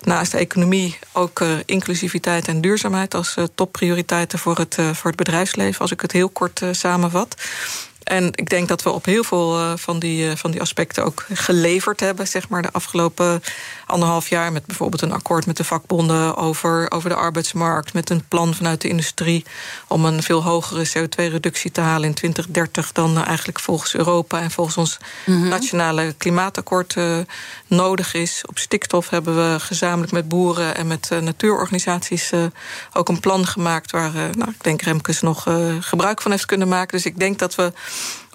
naast 0.00 0.32
de 0.32 0.38
economie 0.38 0.98
ook 1.12 1.44
inclusiviteit 1.64 2.48
en 2.48 2.60
duurzaamheid... 2.60 3.14
als 3.14 3.36
topprioriteiten 3.54 4.38
voor 4.38 4.58
het, 4.58 4.74
voor 4.74 5.10
het 5.10 5.16
bedrijfsleven, 5.16 5.80
als 5.80 5.90
ik 5.90 6.00
het 6.00 6.12
heel 6.12 6.28
kort 6.28 6.62
samenvat. 6.70 7.36
En 8.06 8.30
ik 8.34 8.48
denk 8.48 8.68
dat 8.68 8.82
we 8.82 8.90
op 8.90 9.04
heel 9.04 9.24
veel 9.24 9.58
uh, 9.58 9.72
van, 9.76 9.98
die, 9.98 10.28
uh, 10.28 10.36
van 10.36 10.50
die 10.50 10.60
aspecten 10.60 11.04
ook 11.04 11.26
geleverd 11.32 12.00
hebben, 12.00 12.28
zeg 12.28 12.48
maar, 12.48 12.62
de 12.62 12.72
afgelopen 12.72 13.42
anderhalf 13.86 14.28
jaar. 14.28 14.52
Met 14.52 14.66
bijvoorbeeld 14.66 15.02
een 15.02 15.12
akkoord 15.12 15.46
met 15.46 15.56
de 15.56 15.64
vakbonden 15.64 16.36
over, 16.36 16.90
over 16.90 17.08
de 17.08 17.14
arbeidsmarkt. 17.14 17.92
Met 17.92 18.10
een 18.10 18.24
plan 18.28 18.54
vanuit 18.54 18.80
de 18.80 18.88
industrie 18.88 19.44
om 19.88 20.04
een 20.04 20.22
veel 20.22 20.42
hogere 20.42 20.88
CO2-reductie 20.88 21.70
te 21.70 21.80
halen 21.80 22.08
in 22.08 22.14
2030 22.14 22.92
dan 22.92 23.24
eigenlijk 23.24 23.60
volgens 23.60 23.94
Europa 23.94 24.40
en 24.40 24.50
volgens 24.50 24.76
ons 24.76 24.98
mm 25.26 25.40
-hmm. 25.40 25.48
nationale 25.48 26.14
klimaatakkoord 26.18 26.94
uh, 26.94 27.18
nodig 27.66 28.14
is. 28.14 28.42
Op 28.46 28.58
stikstof 28.58 29.10
hebben 29.10 29.36
we 29.36 29.60
gezamenlijk 29.60 30.12
met 30.12 30.28
boeren 30.28 30.76
en 30.76 30.86
met 30.86 31.10
natuurorganisaties 31.20 32.32
ook 32.92 33.08
een 33.08 33.20
plan 33.20 33.46
gemaakt 33.46 33.90
waar 33.90 34.12
nou, 34.12 34.50
ik 34.50 34.62
denk 34.64 34.82
Remkes 34.82 35.20
nog 35.20 35.46
gebruik 35.80 36.22
van 36.22 36.30
heeft 36.30 36.46
kunnen 36.46 36.68
maken. 36.68 36.96
Dus 36.96 37.06
ik 37.06 37.18
denk 37.18 37.38
dat 37.38 37.54
we 37.54 37.72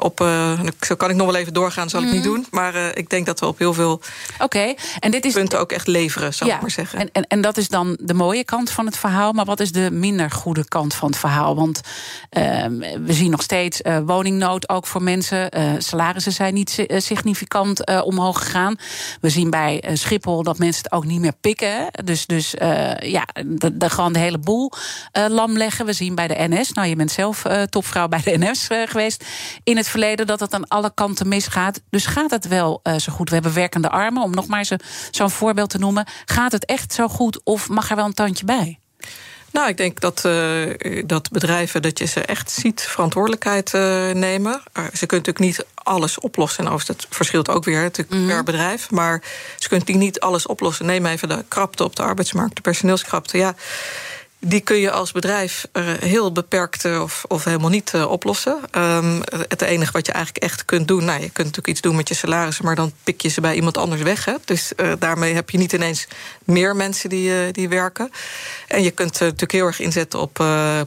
op. 0.02 0.22
Uh, 0.22 0.60
zo 0.82 0.96
kan 0.96 1.10
ik 1.10 1.16
nog 1.16 1.26
wel 1.26 1.36
even 1.36 1.54
doorgaan, 1.54 1.90
zal 1.90 2.02
mm. 2.02 2.08
ik 2.08 2.14
niet 2.14 2.24
mhm. 2.24 2.34
doen. 2.34 2.46
Maar 2.52 2.76
uh, 2.76 2.88
ik 2.94 3.10
denk 3.10 3.26
dat 3.26 3.40
we 3.40 3.46
op 3.46 3.58
heel 3.58 3.74
veel 3.74 4.02
okay. 4.40 4.78
en 5.00 5.12
dit 5.12 5.26
is, 5.26 5.34
punten 5.34 5.60
ook 5.60 5.72
echt 5.72 5.88
leveren, 5.88 6.34
zou 6.34 6.50
ja, 6.50 6.56
ik 6.56 6.62
maar 6.62 6.72
zeggen. 6.72 7.00
En, 7.00 7.10
en, 7.12 7.28
en 7.28 7.42
dat 7.42 7.58
is 7.58 7.68
dan 7.68 7.98
de 8.02 8.14
mooie 8.14 8.44
kant 8.44 8.70
van 8.70 8.86
het 8.86 8.98
verhaal. 8.98 9.34
Maar 9.34 9.46
wat 9.46 9.60
is 9.60 9.72
de 9.72 9.92
minder 9.92 10.32
goede 10.32 10.68
kant 10.68 10.94
van 10.94 11.10
het 11.10 11.18
verhaal? 11.18 11.56
Want 11.56 11.82
uh, 12.38 12.66
we 13.06 13.14
zien 13.14 13.32
nog 13.32 13.42
steeds 13.42 13.82
uh, 13.82 13.98
woningnood 14.06 14.70
ook 14.70 14.88
voor 14.88 15.04
mensen. 15.04 15.50
salarissen 15.78 16.32
zijn 16.32 16.54
niet 16.54 16.86
significant 16.88 18.02
omhoog 18.04 18.40
gegaan. 18.40 18.76
We 19.22 19.30
zien 19.30 19.50
bij 19.50 19.84
Schiphol 19.94 20.44
dat 20.44 20.58
mensen 20.58 20.84
het 20.84 20.92
ook 20.92 21.06
niet 21.06 21.20
meer 21.20 21.34
pikken. 21.42 21.88
Dus, 22.04 22.26
dus 22.26 22.54
ja, 23.00 23.28
de, 23.46 23.78
de, 23.78 23.90
gewoon 23.90 24.14
de 24.14 24.20
hele 24.20 24.38
boel 24.38 24.72
lam 25.30 25.58
leggen. 25.58 25.86
We 25.86 25.94
zien 25.94 26.16
bij 26.16 26.28
de 26.28 26.36
NS, 26.38 26.72
nou 26.72 26.88
je 26.88 26.96
bent 26.96 27.12
zelf 27.12 27.44
topvrouw 27.70 28.08
bij 28.08 28.22
de 28.24 28.38
NS 28.38 28.68
geweest 28.86 29.26
in 29.64 29.78
het 29.78 29.88
verleden 29.92 30.28
dat 30.28 30.40
het 30.40 30.54
aan 30.54 30.68
alle 30.68 30.92
kanten 30.94 31.28
misgaat. 31.28 31.82
Dus 31.90 32.06
gaat 32.06 32.32
het 32.32 32.48
wel 32.48 32.80
uh, 32.84 32.96
zo 32.98 33.14
goed? 33.14 33.28
We 33.30 33.36
hebben 33.36 33.54
werkende 33.54 33.90
armen, 33.90 34.24
om 34.24 34.32
nog 34.32 34.48
maar 34.48 34.78
zo'n 35.12 35.30
voorbeeld 35.30 35.70
te 35.70 35.78
noemen. 35.78 36.08
Gaat 36.26 36.52
het 36.52 36.66
echt 36.66 36.94
zo 36.94 37.08
goed 37.08 37.44
of 37.44 37.70
mag 37.70 37.90
er 37.90 37.96
wel 37.96 38.06
een 38.06 38.14
tandje 38.14 38.46
bij? 38.46 38.80
Nou, 39.52 39.70
ik 39.70 39.78
denk 39.78 40.00
dat, 40.00 40.24
uh, 40.26 41.04
dat 41.06 41.30
bedrijven, 41.32 41.82
dat 41.82 42.00
je 42.00 42.06
ze 42.06 42.22
echt 42.22 42.52
ziet 42.52 42.82
verantwoordelijkheid 42.82 43.74
uh, 43.74 43.82
nemen. 44.12 44.52
Uh, 44.52 44.84
ze 44.94 45.06
kunnen 45.06 45.28
natuurlijk 45.28 45.40
niet 45.40 45.66
alles 45.74 46.20
oplossen. 46.20 46.66
En 46.66 46.80
dat 46.86 47.08
verschilt 47.10 47.50
ook 47.50 47.64
weer 47.64 47.82
natuurlijk 47.82 48.12
mm 48.12 48.18
-hmm. 48.18 48.28
per 48.28 48.44
bedrijf. 48.44 48.92
Maar 48.92 49.24
ze 49.58 49.68
kunnen 49.68 50.00
niet 50.00 50.20
alles 50.20 50.46
oplossen. 50.46 50.86
Neem 50.86 51.06
even 51.06 51.30
de 51.30 51.44
krapte 51.48 51.84
op 51.84 51.96
de 51.96 52.04
arbeidsmarkt, 52.04 52.56
de 52.56 52.62
personeelskrapte. 52.62 53.38
Ja, 53.38 53.56
die 54.44 54.62
kun 54.62 54.78
je 54.78 54.92
als 54.92 55.12
bedrijf 55.12 55.66
heel 56.00 56.32
beperkt 56.32 56.86
of, 56.86 57.24
of 57.28 57.44
helemaal 57.44 57.70
niet 57.70 57.92
uh, 57.96 58.12
oplossen. 58.12 58.60
Um, 58.78 59.22
het 59.48 59.62
enige 59.62 59.92
wat 59.92 60.06
je 60.06 60.12
eigenlijk 60.12 60.44
echt 60.44 60.66
kunt 60.66 60.88
doen... 60.88 61.06
Nou, 61.06 61.22
je 61.22 61.30
kunt 61.30 61.38
natuurlijk 61.38 61.68
iets 61.68 61.82
doen 61.82 61.96
met 61.96 62.08
je 62.08 62.16
salarissen... 62.16 62.66
maar 62.66 62.76
dan 62.76 62.92
pik 63.04 63.22
je 63.22 63.30
ze 63.30 63.42
bij 63.42 63.56
iemand 63.56 63.78
anders 63.78 64.02
weg. 64.02 64.26
Hè? 64.26 64.34
Dus 64.46 64.72
uh, 64.76 64.92
daarmee 65.00 65.34
heb 65.34 65.50
je 65.50 65.58
niet 65.58 65.74
ineens 65.74 66.08
meer 66.44 66.76
mensen 66.76 67.10
die, 67.10 67.52
die 67.52 67.70
werken. 67.70 68.12
En 68.68 68.84
je 68.84 68.92
kunt 68.92 69.20
natuurlijk 69.20 69.52
heel 69.52 69.66
erg 69.66 69.80
inzetten 69.80 70.20
op 70.20 70.34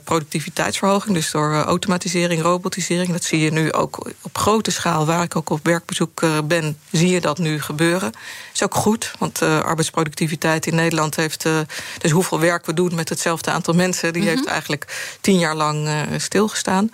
productiviteitsverhoging... 0.05 1.15
dus 1.15 1.31
door 1.31 1.55
automatisering, 1.55 2.43
robotisering. 2.43 3.13
Dat 3.13 3.25
zie 3.25 3.41
je 3.41 3.53
nu 3.53 3.73
ook 3.73 4.11
op 4.23 4.39
grote 4.39 4.71
schaal... 4.71 5.07
waar 5.07 5.23
ik 5.23 5.37
ook 5.37 5.51
op 5.51 5.61
werkbezoek 5.63 6.23
ben, 6.45 6.79
zie 6.91 7.09
je 7.09 7.21
dat 7.21 7.39
nu 7.39 7.61
gebeuren. 7.61 8.13
Dat 8.13 8.55
is 8.55 8.63
ook 8.63 8.75
goed, 8.75 9.13
want 9.19 9.43
arbeidsproductiviteit 9.43 10.67
in 10.67 10.75
Nederland 10.75 11.17
heeft... 11.17 11.47
dus 11.99 12.11
hoeveel 12.11 12.41
werk 12.41 12.67
we 12.67 12.75
doen 12.75 12.95
met 12.95 13.09
hetzelfde 13.09 13.44
aantal 13.49 13.75
mensen. 13.75 14.13
Die 14.13 14.23
mm 14.23 14.29
-hmm. 14.29 14.37
heeft 14.37 14.49
eigenlijk 14.49 15.17
tien 15.21 15.39
jaar 15.39 15.55
lang 15.55 15.87
uh, 15.87 16.01
stilgestaan. 16.17 16.91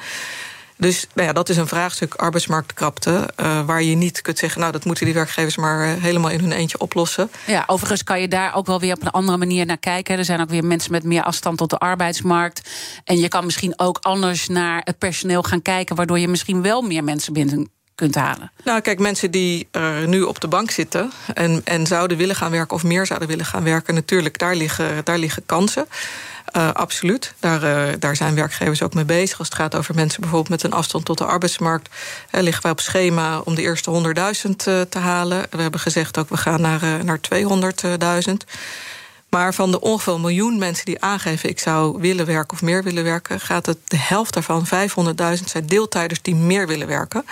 Dus 0.80 1.06
nou 1.14 1.26
ja, 1.26 1.32
dat 1.32 1.48
is 1.48 1.56
een 1.56 1.66
vraagstuk 1.66 2.14
arbeidsmarktkrapte. 2.14 3.30
Uh, 3.40 3.64
waar 3.66 3.82
je 3.82 3.96
niet 3.96 4.22
kunt 4.22 4.38
zeggen, 4.38 4.60
nou, 4.60 4.72
dat 4.72 4.84
moeten 4.84 5.04
die 5.04 5.14
werkgevers 5.14 5.56
maar 5.56 5.86
uh, 5.86 6.02
helemaal 6.02 6.30
in 6.30 6.40
hun 6.40 6.52
eentje 6.52 6.78
oplossen. 6.78 7.30
Ja, 7.46 7.64
overigens 7.66 8.04
kan 8.04 8.20
je 8.20 8.28
daar 8.28 8.54
ook 8.54 8.66
wel 8.66 8.80
weer 8.80 8.94
op 8.94 9.02
een 9.02 9.10
andere 9.10 9.38
manier 9.38 9.66
naar 9.66 9.78
kijken. 9.78 10.18
Er 10.18 10.24
zijn 10.24 10.40
ook 10.40 10.50
weer 10.50 10.64
mensen 10.64 10.92
met 10.92 11.04
meer 11.04 11.22
afstand 11.22 11.58
tot 11.58 11.70
de 11.70 11.78
arbeidsmarkt. 11.78 12.70
En 13.04 13.18
je 13.18 13.28
kan 13.28 13.44
misschien 13.44 13.72
ook 13.76 13.98
anders 14.00 14.48
naar 14.48 14.80
het 14.84 14.98
personeel 14.98 15.42
gaan 15.42 15.62
kijken, 15.62 15.96
waardoor 15.96 16.18
je 16.18 16.28
misschien 16.28 16.62
wel 16.62 16.82
meer 16.82 17.04
mensen 17.04 17.32
binnen 17.32 17.70
kunt 18.00 18.14
halen? 18.14 18.52
Nou, 18.64 18.80
kijk, 18.80 18.98
mensen 18.98 19.30
die 19.30 19.68
uh, 19.72 20.04
nu 20.04 20.22
op 20.22 20.40
de 20.40 20.48
bank 20.48 20.70
zitten 20.70 21.12
en, 21.34 21.60
en 21.64 21.86
zouden 21.86 22.16
willen 22.16 22.36
gaan 22.36 22.50
werken 22.50 22.76
of 22.76 22.82
meer 22.82 23.06
zouden 23.06 23.28
willen 23.28 23.44
gaan 23.44 23.64
werken, 23.64 23.94
natuurlijk, 23.94 24.38
daar 24.38 24.56
liggen, 24.56 25.04
daar 25.04 25.18
liggen 25.18 25.42
kansen. 25.46 25.86
Uh, 26.56 26.72
absoluut. 26.72 27.34
Daar, 27.38 27.62
uh, 27.62 27.94
daar 27.98 28.16
zijn 28.16 28.34
werkgevers 28.34 28.82
ook 28.82 28.94
mee 28.94 29.04
bezig. 29.04 29.38
Als 29.38 29.48
het 29.48 29.56
gaat 29.56 29.74
over 29.74 29.94
mensen 29.94 30.20
bijvoorbeeld 30.20 30.50
met 30.50 30.62
een 30.62 30.78
afstand 30.78 31.04
tot 31.04 31.18
de 31.18 31.24
arbeidsmarkt, 31.24 31.88
uh, 32.34 32.40
liggen 32.40 32.62
wij 32.62 32.72
op 32.72 32.80
schema 32.80 33.38
om 33.38 33.54
de 33.54 33.62
eerste 33.62 33.90
100.000 33.90 34.56
te 34.88 34.98
halen. 34.98 35.46
We 35.50 35.62
hebben 35.62 35.80
gezegd 35.80 36.18
ook, 36.18 36.28
we 36.28 36.36
gaan 36.36 36.60
naar, 36.60 37.04
naar 37.04 37.20
200.000. 37.20 38.32
Maar 39.30 39.54
van 39.54 39.70
de 39.70 39.80
ongeveer 39.80 40.20
miljoen 40.20 40.58
mensen 40.58 40.84
die 40.84 41.00
aangeven... 41.00 41.48
ik 41.48 41.58
zou 41.58 42.00
willen 42.00 42.26
werken 42.26 42.52
of 42.52 42.62
meer 42.62 42.82
willen 42.82 43.04
werken... 43.04 43.40
gaat 43.40 43.66
het 43.66 43.78
de 43.84 43.96
helft 43.96 44.34
daarvan, 44.34 44.66
500.000, 44.66 45.44
zijn 45.44 45.66
deeltijders 45.66 46.22
die 46.22 46.34
meer 46.34 46.66
willen 46.66 46.86
werken. 46.86 47.24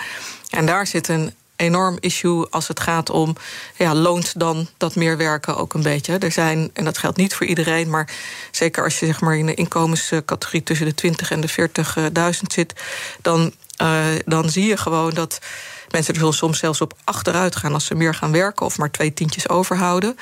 En 0.49 0.65
daar 0.65 0.87
zit 0.87 1.07
een 1.07 1.33
enorm 1.59 1.97
issue 1.99 2.49
als 2.49 2.67
het 2.67 2.79
gaat 2.79 3.09
om... 3.09 3.35
ja, 3.75 3.95
loont 3.95 4.39
dan 4.39 4.67
dat 4.77 4.95
meer 4.95 5.17
werken 5.17 5.57
ook 5.57 5.73
een 5.73 5.83
beetje. 5.83 6.17
Er 6.17 6.31
zijn, 6.31 6.69
en 6.73 6.85
dat 6.85 6.97
geldt 6.97 7.17
niet 7.17 7.33
voor 7.33 7.45
iedereen... 7.45 7.89
maar 7.89 8.09
zeker 8.51 8.83
als 8.83 8.99
je 8.99 9.05
zeg 9.05 9.21
maar, 9.21 9.37
in 9.37 9.45
de 9.45 9.53
inkomenscategorie... 9.53 10.63
tussen 10.63 10.85
de 10.85 10.93
20 10.93 11.31
en 11.31 11.41
de 11.41 11.49
40.000 11.49 12.39
zit... 12.47 12.73
Dan, 13.21 13.51
uh, 13.81 14.05
dan 14.25 14.49
zie 14.49 14.65
je 14.65 14.77
gewoon 14.77 15.13
dat 15.13 15.39
mensen 15.91 16.15
er 16.15 16.33
soms 16.33 16.59
zelfs 16.59 16.81
op 16.81 16.93
achteruit 17.03 17.55
gaan... 17.55 17.73
als 17.73 17.85
ze 17.85 17.95
meer 17.95 18.15
gaan 18.15 18.31
werken 18.31 18.65
of 18.65 18.77
maar 18.77 18.91
twee 18.91 19.13
tientjes 19.13 19.49
overhouden 19.49 20.17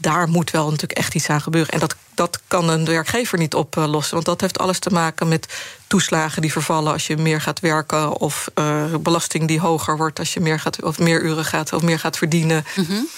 daar 0.00 0.28
moet 0.28 0.50
wel 0.50 0.64
natuurlijk 0.64 0.98
echt 0.98 1.14
iets 1.14 1.28
aan 1.28 1.40
gebeuren. 1.40 1.72
En 1.72 1.80
dat, 1.80 1.96
dat 2.14 2.40
kan 2.48 2.68
een 2.68 2.84
werkgever 2.84 3.38
niet 3.38 3.54
oplossen. 3.54 4.14
Want 4.14 4.26
dat 4.26 4.40
heeft 4.40 4.58
alles 4.58 4.78
te 4.78 4.90
maken 4.90 5.28
met 5.28 5.62
toeslagen 5.86 6.42
die 6.42 6.52
vervallen 6.52 6.92
als 6.92 7.06
je 7.06 7.16
meer 7.16 7.40
gaat 7.40 7.60
werken. 7.60 8.16
Of 8.16 8.50
uh, 8.54 8.84
belasting 9.00 9.48
die 9.48 9.60
hoger 9.60 9.96
wordt 9.96 10.18
als 10.18 10.34
je 10.34 10.40
meer, 10.40 10.60
gaat, 10.60 10.82
of 10.82 10.98
meer 10.98 11.22
uren 11.22 11.44
gaat 11.44 11.72
of 11.72 11.82
meer 11.82 11.98
gaat 11.98 12.16
verdienen. 12.16 12.64
Mm 12.76 12.84
-hmm. 12.84 13.08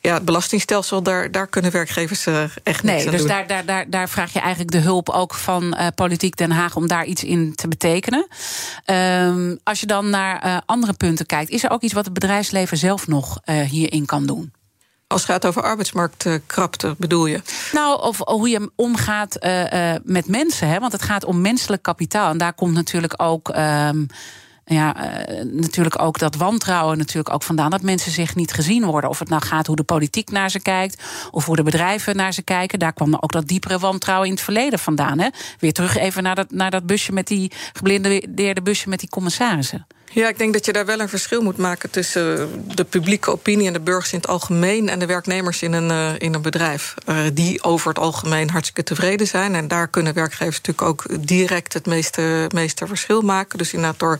Ja, 0.00 0.14
het 0.14 0.24
belastingstelsel, 0.24 1.02
daar, 1.02 1.30
daar 1.30 1.46
kunnen 1.46 1.70
werkgevers 1.70 2.26
uh, 2.26 2.42
echt 2.62 2.82
nee, 2.82 2.94
niks 2.94 3.06
aan 3.06 3.12
dus 3.12 3.20
doen. 3.20 3.28
Daar, 3.28 3.46
daar, 3.46 3.64
daar, 3.64 3.90
daar 3.90 4.08
vraag 4.08 4.32
je 4.32 4.38
eigenlijk 4.38 4.70
de 4.70 4.78
hulp 4.78 5.08
ook 5.08 5.34
van 5.34 5.76
uh, 5.78 5.86
Politiek 5.94 6.36
Den 6.36 6.50
Haag 6.50 6.76
om 6.76 6.88
daar 6.88 7.04
iets 7.04 7.24
in 7.24 7.54
te 7.54 7.68
betekenen. 7.68 8.26
Um, 8.86 9.58
als 9.64 9.80
je 9.80 9.86
dan 9.86 10.10
naar 10.10 10.46
uh, 10.46 10.56
andere 10.66 10.92
punten 10.92 11.26
kijkt, 11.26 11.50
is 11.50 11.64
er 11.64 11.70
ook 11.70 11.82
iets 11.82 11.92
wat 11.92 12.04
het 12.04 12.14
bedrijfsleven 12.14 12.76
zelf 12.76 13.06
nog 13.06 13.40
hierin 13.44 14.06
kan 14.06 14.26
doen? 14.26 14.52
Als 15.08 15.22
het 15.22 15.30
gaat 15.30 15.46
over 15.46 15.62
arbeidsmarktkrapte, 15.62 16.94
bedoel 16.98 17.26
je? 17.26 17.42
Nou, 17.72 18.02
of 18.02 18.18
hoe 18.24 18.48
je 18.48 18.70
omgaat 18.74 19.44
uh, 19.44 19.72
uh, 19.72 19.94
met 20.04 20.26
mensen. 20.26 20.68
Hè? 20.68 20.78
Want 20.78 20.92
het 20.92 21.02
gaat 21.02 21.24
om 21.24 21.40
menselijk 21.40 21.82
kapitaal. 21.82 22.30
En 22.30 22.38
daar 22.38 22.52
komt 22.52 22.74
natuurlijk 22.74 23.14
ook. 23.16 23.48
Uh, 23.48 23.88
ja, 24.64 24.96
uh, 24.96 25.44
natuurlijk 25.44 26.02
ook 26.02 26.18
dat 26.18 26.34
wantrouwen 26.34 26.98
natuurlijk 26.98 27.34
ook 27.34 27.42
vandaan. 27.42 27.70
Dat 27.70 27.82
mensen 27.82 28.12
zich 28.12 28.34
niet 28.34 28.52
gezien 28.52 28.84
worden. 28.84 29.10
Of 29.10 29.18
het 29.18 29.28
nou 29.28 29.42
gaat 29.42 29.66
hoe 29.66 29.76
de 29.76 29.82
politiek 29.82 30.30
naar 30.30 30.50
ze 30.50 30.60
kijkt. 30.60 31.02
Of 31.30 31.44
hoe 31.44 31.56
de 31.56 31.62
bedrijven 31.62 32.16
naar 32.16 32.32
ze 32.32 32.42
kijken. 32.42 32.78
Daar 32.78 32.92
kwam 32.92 33.14
ook 33.14 33.32
dat 33.32 33.48
diepere 33.48 33.78
wantrouwen 33.78 34.28
in 34.28 34.34
het 34.34 34.42
verleden 34.42 34.78
vandaan. 34.78 35.18
Hè? 35.18 35.28
Weer 35.58 35.72
terug 35.72 35.96
even 35.96 36.22
naar 36.22 36.34
dat, 36.34 36.50
naar 36.50 36.70
dat 36.70 36.86
busje 36.86 37.12
met 37.12 37.26
die 37.26 37.52
geblindeerde 37.72 38.62
busje 38.62 38.88
met 38.88 39.00
die 39.00 39.08
commissarissen. 39.08 39.86
Ja, 40.12 40.28
ik 40.28 40.38
denk 40.38 40.52
dat 40.52 40.64
je 40.66 40.72
daar 40.72 40.86
wel 40.86 41.00
een 41.00 41.08
verschil 41.08 41.42
moet 41.42 41.56
maken 41.56 41.90
tussen 41.90 42.48
de 42.74 42.84
publieke 42.84 43.30
opinie 43.30 43.66
en 43.66 43.72
de 43.72 43.80
burgers 43.80 44.12
in 44.12 44.18
het 44.18 44.28
algemeen 44.28 44.88
en 44.88 44.98
de 44.98 45.06
werknemers 45.06 45.62
in 45.62 45.72
een, 45.72 45.90
uh, 45.90 46.10
in 46.18 46.34
een 46.34 46.42
bedrijf. 46.42 46.94
Uh, 47.06 47.18
die 47.32 47.62
over 47.62 47.88
het 47.88 47.98
algemeen 47.98 48.50
hartstikke 48.50 48.82
tevreden 48.82 49.26
zijn. 49.26 49.54
En 49.54 49.68
daar 49.68 49.88
kunnen 49.88 50.14
werkgevers 50.14 50.56
natuurlijk 50.56 50.88
ook 50.88 51.26
direct 51.26 51.72
het 51.72 51.86
meeste, 51.86 52.46
meeste 52.54 52.86
verschil 52.86 53.20
maken. 53.20 53.58
Dus 53.58 53.72
inderdaad 53.72 53.98
door, 53.98 54.18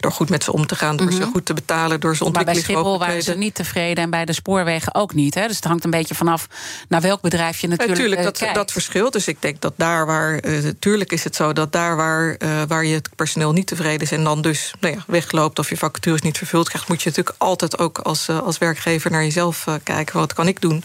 door 0.00 0.12
goed 0.12 0.28
met 0.28 0.44
ze 0.44 0.52
om 0.52 0.66
te 0.66 0.76
gaan, 0.76 0.96
door 0.96 1.06
mm 1.06 1.12
-hmm. 1.12 1.22
ze 1.22 1.28
goed 1.32 1.46
te 1.46 1.54
betalen, 1.54 2.00
door 2.00 2.16
ze 2.16 2.24
ontwikkelingsmogelijkheden. 2.24 2.98
Maar 2.98 3.08
bij 3.08 3.20
Schiphol 3.22 3.34
waren 3.34 3.40
ze 3.40 3.44
niet 3.44 3.54
tevreden 3.54 4.04
en 4.04 4.10
bij 4.10 4.24
de 4.24 4.32
spoorwegen 4.32 4.94
ook 4.94 5.14
niet. 5.14 5.34
Hè? 5.34 5.46
Dus 5.46 5.56
het 5.56 5.64
hangt 5.64 5.84
een 5.84 5.90
beetje 5.90 6.14
vanaf 6.14 6.46
naar 6.88 7.00
welk 7.00 7.20
bedrijf 7.20 7.60
je 7.60 7.68
natuurlijk. 7.68 7.98
Natuurlijk, 7.98 8.22
dat, 8.22 8.38
kijkt. 8.38 8.54
dat 8.54 8.72
verschilt. 8.72 9.12
Dus 9.12 9.28
ik 9.28 9.42
denk 9.42 9.60
dat 9.60 9.72
daar 9.76 10.06
waar. 10.06 10.40
Natuurlijk 10.62 11.12
is 11.12 11.24
het 11.24 11.36
zo 11.36 11.52
dat 11.52 11.72
daar 11.72 11.96
waar, 11.96 12.36
waar 12.68 12.84
je 12.84 12.94
het 12.94 13.08
personeel 13.16 13.52
niet 13.52 13.66
tevreden 13.66 14.00
is 14.00 14.12
en 14.12 14.24
dan 14.24 14.42
dus 14.42 14.74
nou 14.80 14.94
ja, 14.94 15.04
weg 15.06 15.25
wegloopt 15.26 15.58
of 15.58 15.68
je 15.68 15.76
vacatures 15.76 16.22
niet 16.22 16.38
vervuld 16.38 16.68
krijgt, 16.68 16.88
moet 16.88 17.02
je 17.02 17.08
natuurlijk 17.08 17.36
altijd 17.38 17.78
ook 17.78 17.98
als, 17.98 18.28
als 18.28 18.58
werkgever 18.58 19.10
naar 19.10 19.22
jezelf 19.22 19.66
kijken. 19.82 20.18
Wat 20.18 20.32
kan 20.32 20.48
ik 20.48 20.60
doen? 20.60 20.84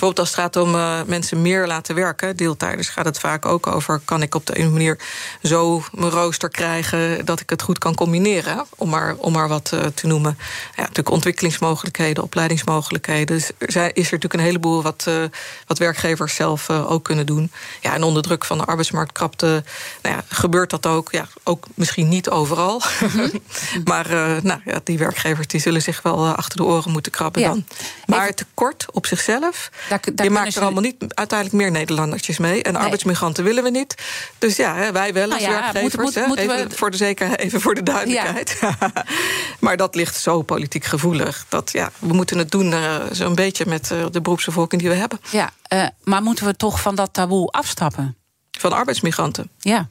Bijvoorbeeld 0.00 0.28
als 0.28 0.36
het 0.36 0.54
gaat 0.54 0.64
om 0.64 0.74
uh, 0.74 1.00
mensen 1.06 1.42
meer 1.42 1.66
laten 1.66 1.94
werken, 1.94 2.36
deeltijders, 2.36 2.88
gaat 2.88 3.04
het 3.04 3.18
vaak 3.18 3.46
ook 3.46 3.66
over: 3.66 4.00
kan 4.04 4.22
ik 4.22 4.34
op 4.34 4.46
de 4.46 4.58
een 4.58 4.72
manier 4.72 4.98
zo 5.42 5.82
mijn 5.92 6.10
rooster 6.10 6.48
krijgen 6.48 7.24
dat 7.24 7.40
ik 7.40 7.50
het 7.50 7.62
goed 7.62 7.78
kan 7.78 7.94
combineren? 7.94 8.66
Om 8.76 8.88
maar, 8.88 9.14
om 9.16 9.32
maar 9.32 9.48
wat 9.48 9.70
uh, 9.74 9.80
te 9.80 10.06
noemen. 10.06 10.38
Ja, 10.76 10.80
natuurlijk 10.80 11.10
ontwikkelingsmogelijkheden, 11.10 12.22
opleidingsmogelijkheden. 12.22 13.26
Dus 13.26 13.50
er 13.58 13.68
is 13.68 13.76
er 13.76 13.94
natuurlijk 13.94 14.34
een 14.34 14.40
heleboel 14.40 14.82
wat, 14.82 15.04
uh, 15.08 15.24
wat 15.66 15.78
werkgevers 15.78 16.34
zelf 16.34 16.70
ook 16.70 17.04
kunnen 17.04 17.26
doen. 17.26 17.50
Ja, 17.80 17.94
en 17.94 18.02
onder 18.02 18.22
druk 18.22 18.44
van 18.44 18.58
de 18.58 18.64
arbeidsmarktkrapte 18.64 19.64
nou 20.02 20.16
ja, 20.16 20.24
gebeurt 20.28 20.70
dat 20.70 20.86
ook. 20.86 21.12
Ja, 21.12 21.28
ook 21.44 21.66
misschien 21.74 22.08
niet 22.08 22.30
overal. 22.30 22.82
Mm 23.00 23.08
-hmm. 23.08 23.30
Maar 23.90 24.08
nou, 24.42 24.60
ja, 24.64 24.80
die 24.84 24.98
werkgevers 24.98 25.46
die 25.46 25.60
zullen 25.60 25.82
zich 25.82 26.02
wel 26.02 26.28
achter 26.28 26.56
de 26.56 26.64
oren 26.64 26.92
moeten 26.92 27.12
krabben 27.12 27.42
dan. 27.42 27.64
Maar 28.06 28.26
het 28.26 28.36
tekort 28.36 28.86
op 28.92 29.06
zichzelf, 29.06 29.70
daar, 29.90 30.00
daar 30.14 30.26
je 30.26 30.32
maakt 30.32 30.56
er 30.56 30.62
allemaal 30.62 30.82
niet 30.82 31.14
uiteindelijk 31.14 31.62
meer 31.62 31.70
Nederlandertjes 31.70 32.38
mee. 32.38 32.62
En 32.62 32.76
arbeidsmigranten 32.76 33.44
willen 33.44 33.62
we 33.62 33.70
niet. 33.70 33.94
Dus 34.38 34.56
ja, 34.56 34.92
wij 34.92 35.12
wel 35.12 35.32
als 35.32 35.42
nou 35.42 35.52
ja, 35.52 35.72
werkgevers. 35.72 36.14
even, 36.14 36.70
voor 36.76 36.90
de 36.90 36.96
zekerheid, 36.96 37.40
even 37.46 37.60
voor 37.60 37.74
de 37.74 37.82
duidelijkheid. 37.82 38.60
maar 39.60 39.76
dat 39.76 39.94
ligt 39.94 40.16
zo 40.16 40.42
politiek 40.42 40.84
gevoelig. 40.84 41.46
Dat 41.48 41.72
ja, 41.72 41.90
we 41.98 42.12
moeten 42.12 42.38
het 42.38 42.50
doen 42.50 42.72
uh, 42.72 42.94
zo'n 43.12 43.34
beetje 43.34 43.66
met 43.66 43.90
uh, 43.92 44.04
de 44.10 44.20
beroepsbevolking 44.20 44.80
die 44.80 44.90
we 44.90 44.96
hebben. 44.96 45.20
Ja, 45.30 45.50
uh, 45.72 45.86
maar 46.04 46.22
moeten 46.22 46.46
we 46.46 46.56
toch 46.56 46.80
van 46.80 46.94
dat 46.94 47.12
taboe 47.12 47.48
afstappen? 47.48 48.19
Van 48.60 48.72
arbeidsmigranten. 48.72 49.50
Ja. 49.58 49.88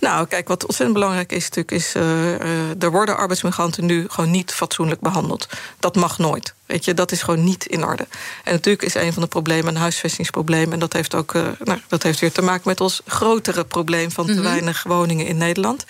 Nou, 0.00 0.26
kijk, 0.26 0.48
wat 0.48 0.62
ontzettend 0.62 0.98
belangrijk 0.98 1.32
is 1.32 1.44
natuurlijk... 1.44 1.70
is 1.70 1.94
uh, 1.94 2.02
uh, 2.02 2.82
er 2.82 2.90
worden 2.90 3.16
arbeidsmigranten 3.16 3.86
nu 3.86 4.06
gewoon 4.08 4.30
niet 4.30 4.52
fatsoenlijk 4.52 5.00
behandeld. 5.00 5.48
Dat 5.80 5.96
mag 5.96 6.18
nooit. 6.18 6.54
Weet 6.66 6.84
je, 6.84 6.94
dat 6.94 7.12
is 7.12 7.22
gewoon 7.22 7.44
niet 7.44 7.66
in 7.66 7.84
orde. 7.84 8.06
En 8.44 8.52
natuurlijk 8.52 8.84
is 8.84 8.94
een 8.94 9.12
van 9.12 9.22
de 9.22 9.28
problemen 9.28 9.74
een 9.74 9.80
huisvestingsprobleem. 9.80 10.72
En 10.72 10.78
dat 10.78 10.92
heeft 10.92 11.14
ook 11.14 11.34
uh, 11.34 11.46
nou, 11.64 11.80
dat 11.88 12.02
heeft 12.02 12.20
weer 12.20 12.32
te 12.32 12.42
maken 12.42 12.68
met 12.68 12.80
ons 12.80 13.02
grotere 13.06 13.64
probleem... 13.64 14.10
van 14.10 14.26
te 14.26 14.32
mm 14.32 14.38
-hmm. 14.38 14.46
weinig 14.46 14.82
woningen 14.82 15.26
in 15.26 15.36
Nederland. 15.36 15.84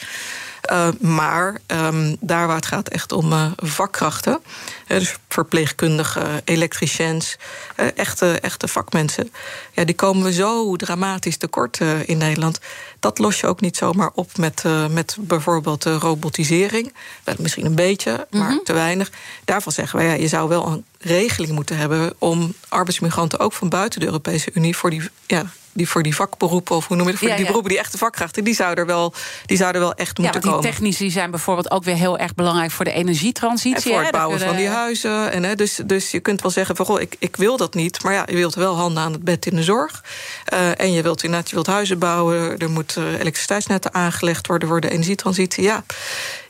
Uh, 0.73 0.89
maar 1.01 1.61
um, 1.67 2.17
daar 2.21 2.47
waar 2.47 2.57
het 2.57 2.67
gaat 2.67 2.89
echt 2.89 3.13
om 3.13 3.33
uh, 3.33 3.51
vakkrachten, 3.57 4.41
dus 4.87 5.17
verpleegkundigen, 5.29 6.41
elektriciëns, 6.45 7.37
uh, 7.77 7.87
echte, 7.95 8.41
echte 8.41 8.69
vakmensen, 8.69 9.33
ja, 9.73 9.85
die 9.85 9.95
komen 9.95 10.25
we 10.25 10.33
zo 10.33 10.77
dramatisch 10.77 11.37
tekort 11.37 11.81
in 12.05 12.19
Nederland. 12.19 12.61
Dat 13.01 13.19
los 13.19 13.41
je 13.41 13.47
ook 13.47 13.61
niet 13.61 13.77
zomaar 13.77 14.11
op 14.15 14.37
met, 14.37 14.65
met 14.91 15.17
bijvoorbeeld 15.21 15.85
robotisering. 15.85 16.95
Wel, 17.25 17.35
misschien 17.39 17.67
een 17.67 17.75
beetje, 17.75 18.11
mm 18.11 18.19
-hmm. 18.31 18.41
maar 18.41 18.51
mhm. 18.51 18.65
te 18.65 18.73
weinig. 18.73 19.11
Daarvan 19.45 19.73
zeggen 19.73 19.99
we, 19.99 20.05
ja, 20.05 20.13
je 20.13 20.29
zou 20.29 20.49
wel 20.49 20.67
een 20.67 20.85
regeling 20.99 21.53
moeten 21.53 21.77
hebben 21.77 22.15
om 22.19 22.55
arbeidsmigranten 22.69 23.39
ook 23.39 23.53
van 23.53 23.69
buiten 23.69 24.01
de 24.01 24.07
Europese 24.07 24.51
Unie 24.55 24.77
voor 24.77 24.91
die 24.91 25.03
ja, 25.27 25.51
die 25.79 25.89
voor 25.89 26.03
die 26.03 26.15
vakberoepen, 26.15 26.77
of 26.77 26.87
hoe 26.87 26.97
noem 26.97 27.07
je 27.07 27.13
het, 27.13 27.21
voor 27.21 27.29
ja, 27.29 27.35
die 27.35 27.45
ja. 27.45 27.51
beroepen 27.51 27.73
die 27.73 27.81
echte 27.81 27.99
vakkrachten, 27.99 28.45
die 28.45 28.55
zouden 28.55 28.79
er 28.79 28.87
wel, 28.87 29.13
die 29.47 29.57
zouden 29.57 29.81
wel 29.81 29.95
echt 29.95 30.19
moeten 30.19 30.41
ja, 30.41 30.47
komen. 30.47 30.63
Die 30.63 30.71
technici 30.71 31.11
zijn 31.11 31.31
bijvoorbeeld 31.31 31.71
ook 31.71 31.85
weer 31.85 31.95
heel 31.95 32.19
erg 32.19 32.35
belangrijk 32.35 32.71
voor 32.71 32.85
de 32.85 32.93
energietransitie. 32.93 33.75
En 33.77 33.83
voor 33.83 34.03
het 34.03 34.05
hè, 34.05 34.11
bouwen 34.11 34.41
van 34.41 34.57
die 34.57 34.69
huizen. 34.69 35.33
En, 35.33 35.45
hè, 35.45 35.55
dus, 35.55 35.81
dus 35.85 36.11
je 36.11 36.21
kunt 36.21 36.43
wel 36.43 36.51
zeggen 36.51 36.77
van 36.77 36.87
goh, 36.87 37.01
ik, 37.01 37.17
ik 37.19 37.37
wil 37.37 37.57
dat 37.57 37.75
niet. 37.75 38.03
Maar 38.03 38.13
ja, 38.13 38.25
je 38.27 38.37
wilt 38.37 38.55
wel 38.55 38.77
handen 38.77 39.03
aan 39.03 39.13
het 39.13 39.25
bed 39.25 39.47
in 39.47 39.57
de 39.57 39.63
zorg. 39.63 40.05
Uh, 40.53 40.81
en 40.81 40.93
je 40.93 41.03
wilt 41.03 41.23
inderdaad, 41.23 41.49
je 41.49 41.55
wilt 41.55 41.67
huizen 41.67 41.99
bouwen. 41.99 42.59
Er 42.59 42.71
moeten 42.71 43.21
elektriciteitsnetten 43.21 43.95
aangelegd 43.95 44.47
worden 44.47 44.69
voor 44.69 44.81
de 44.81 44.91
energietransitie. 44.91 45.63
Ja 45.63 45.85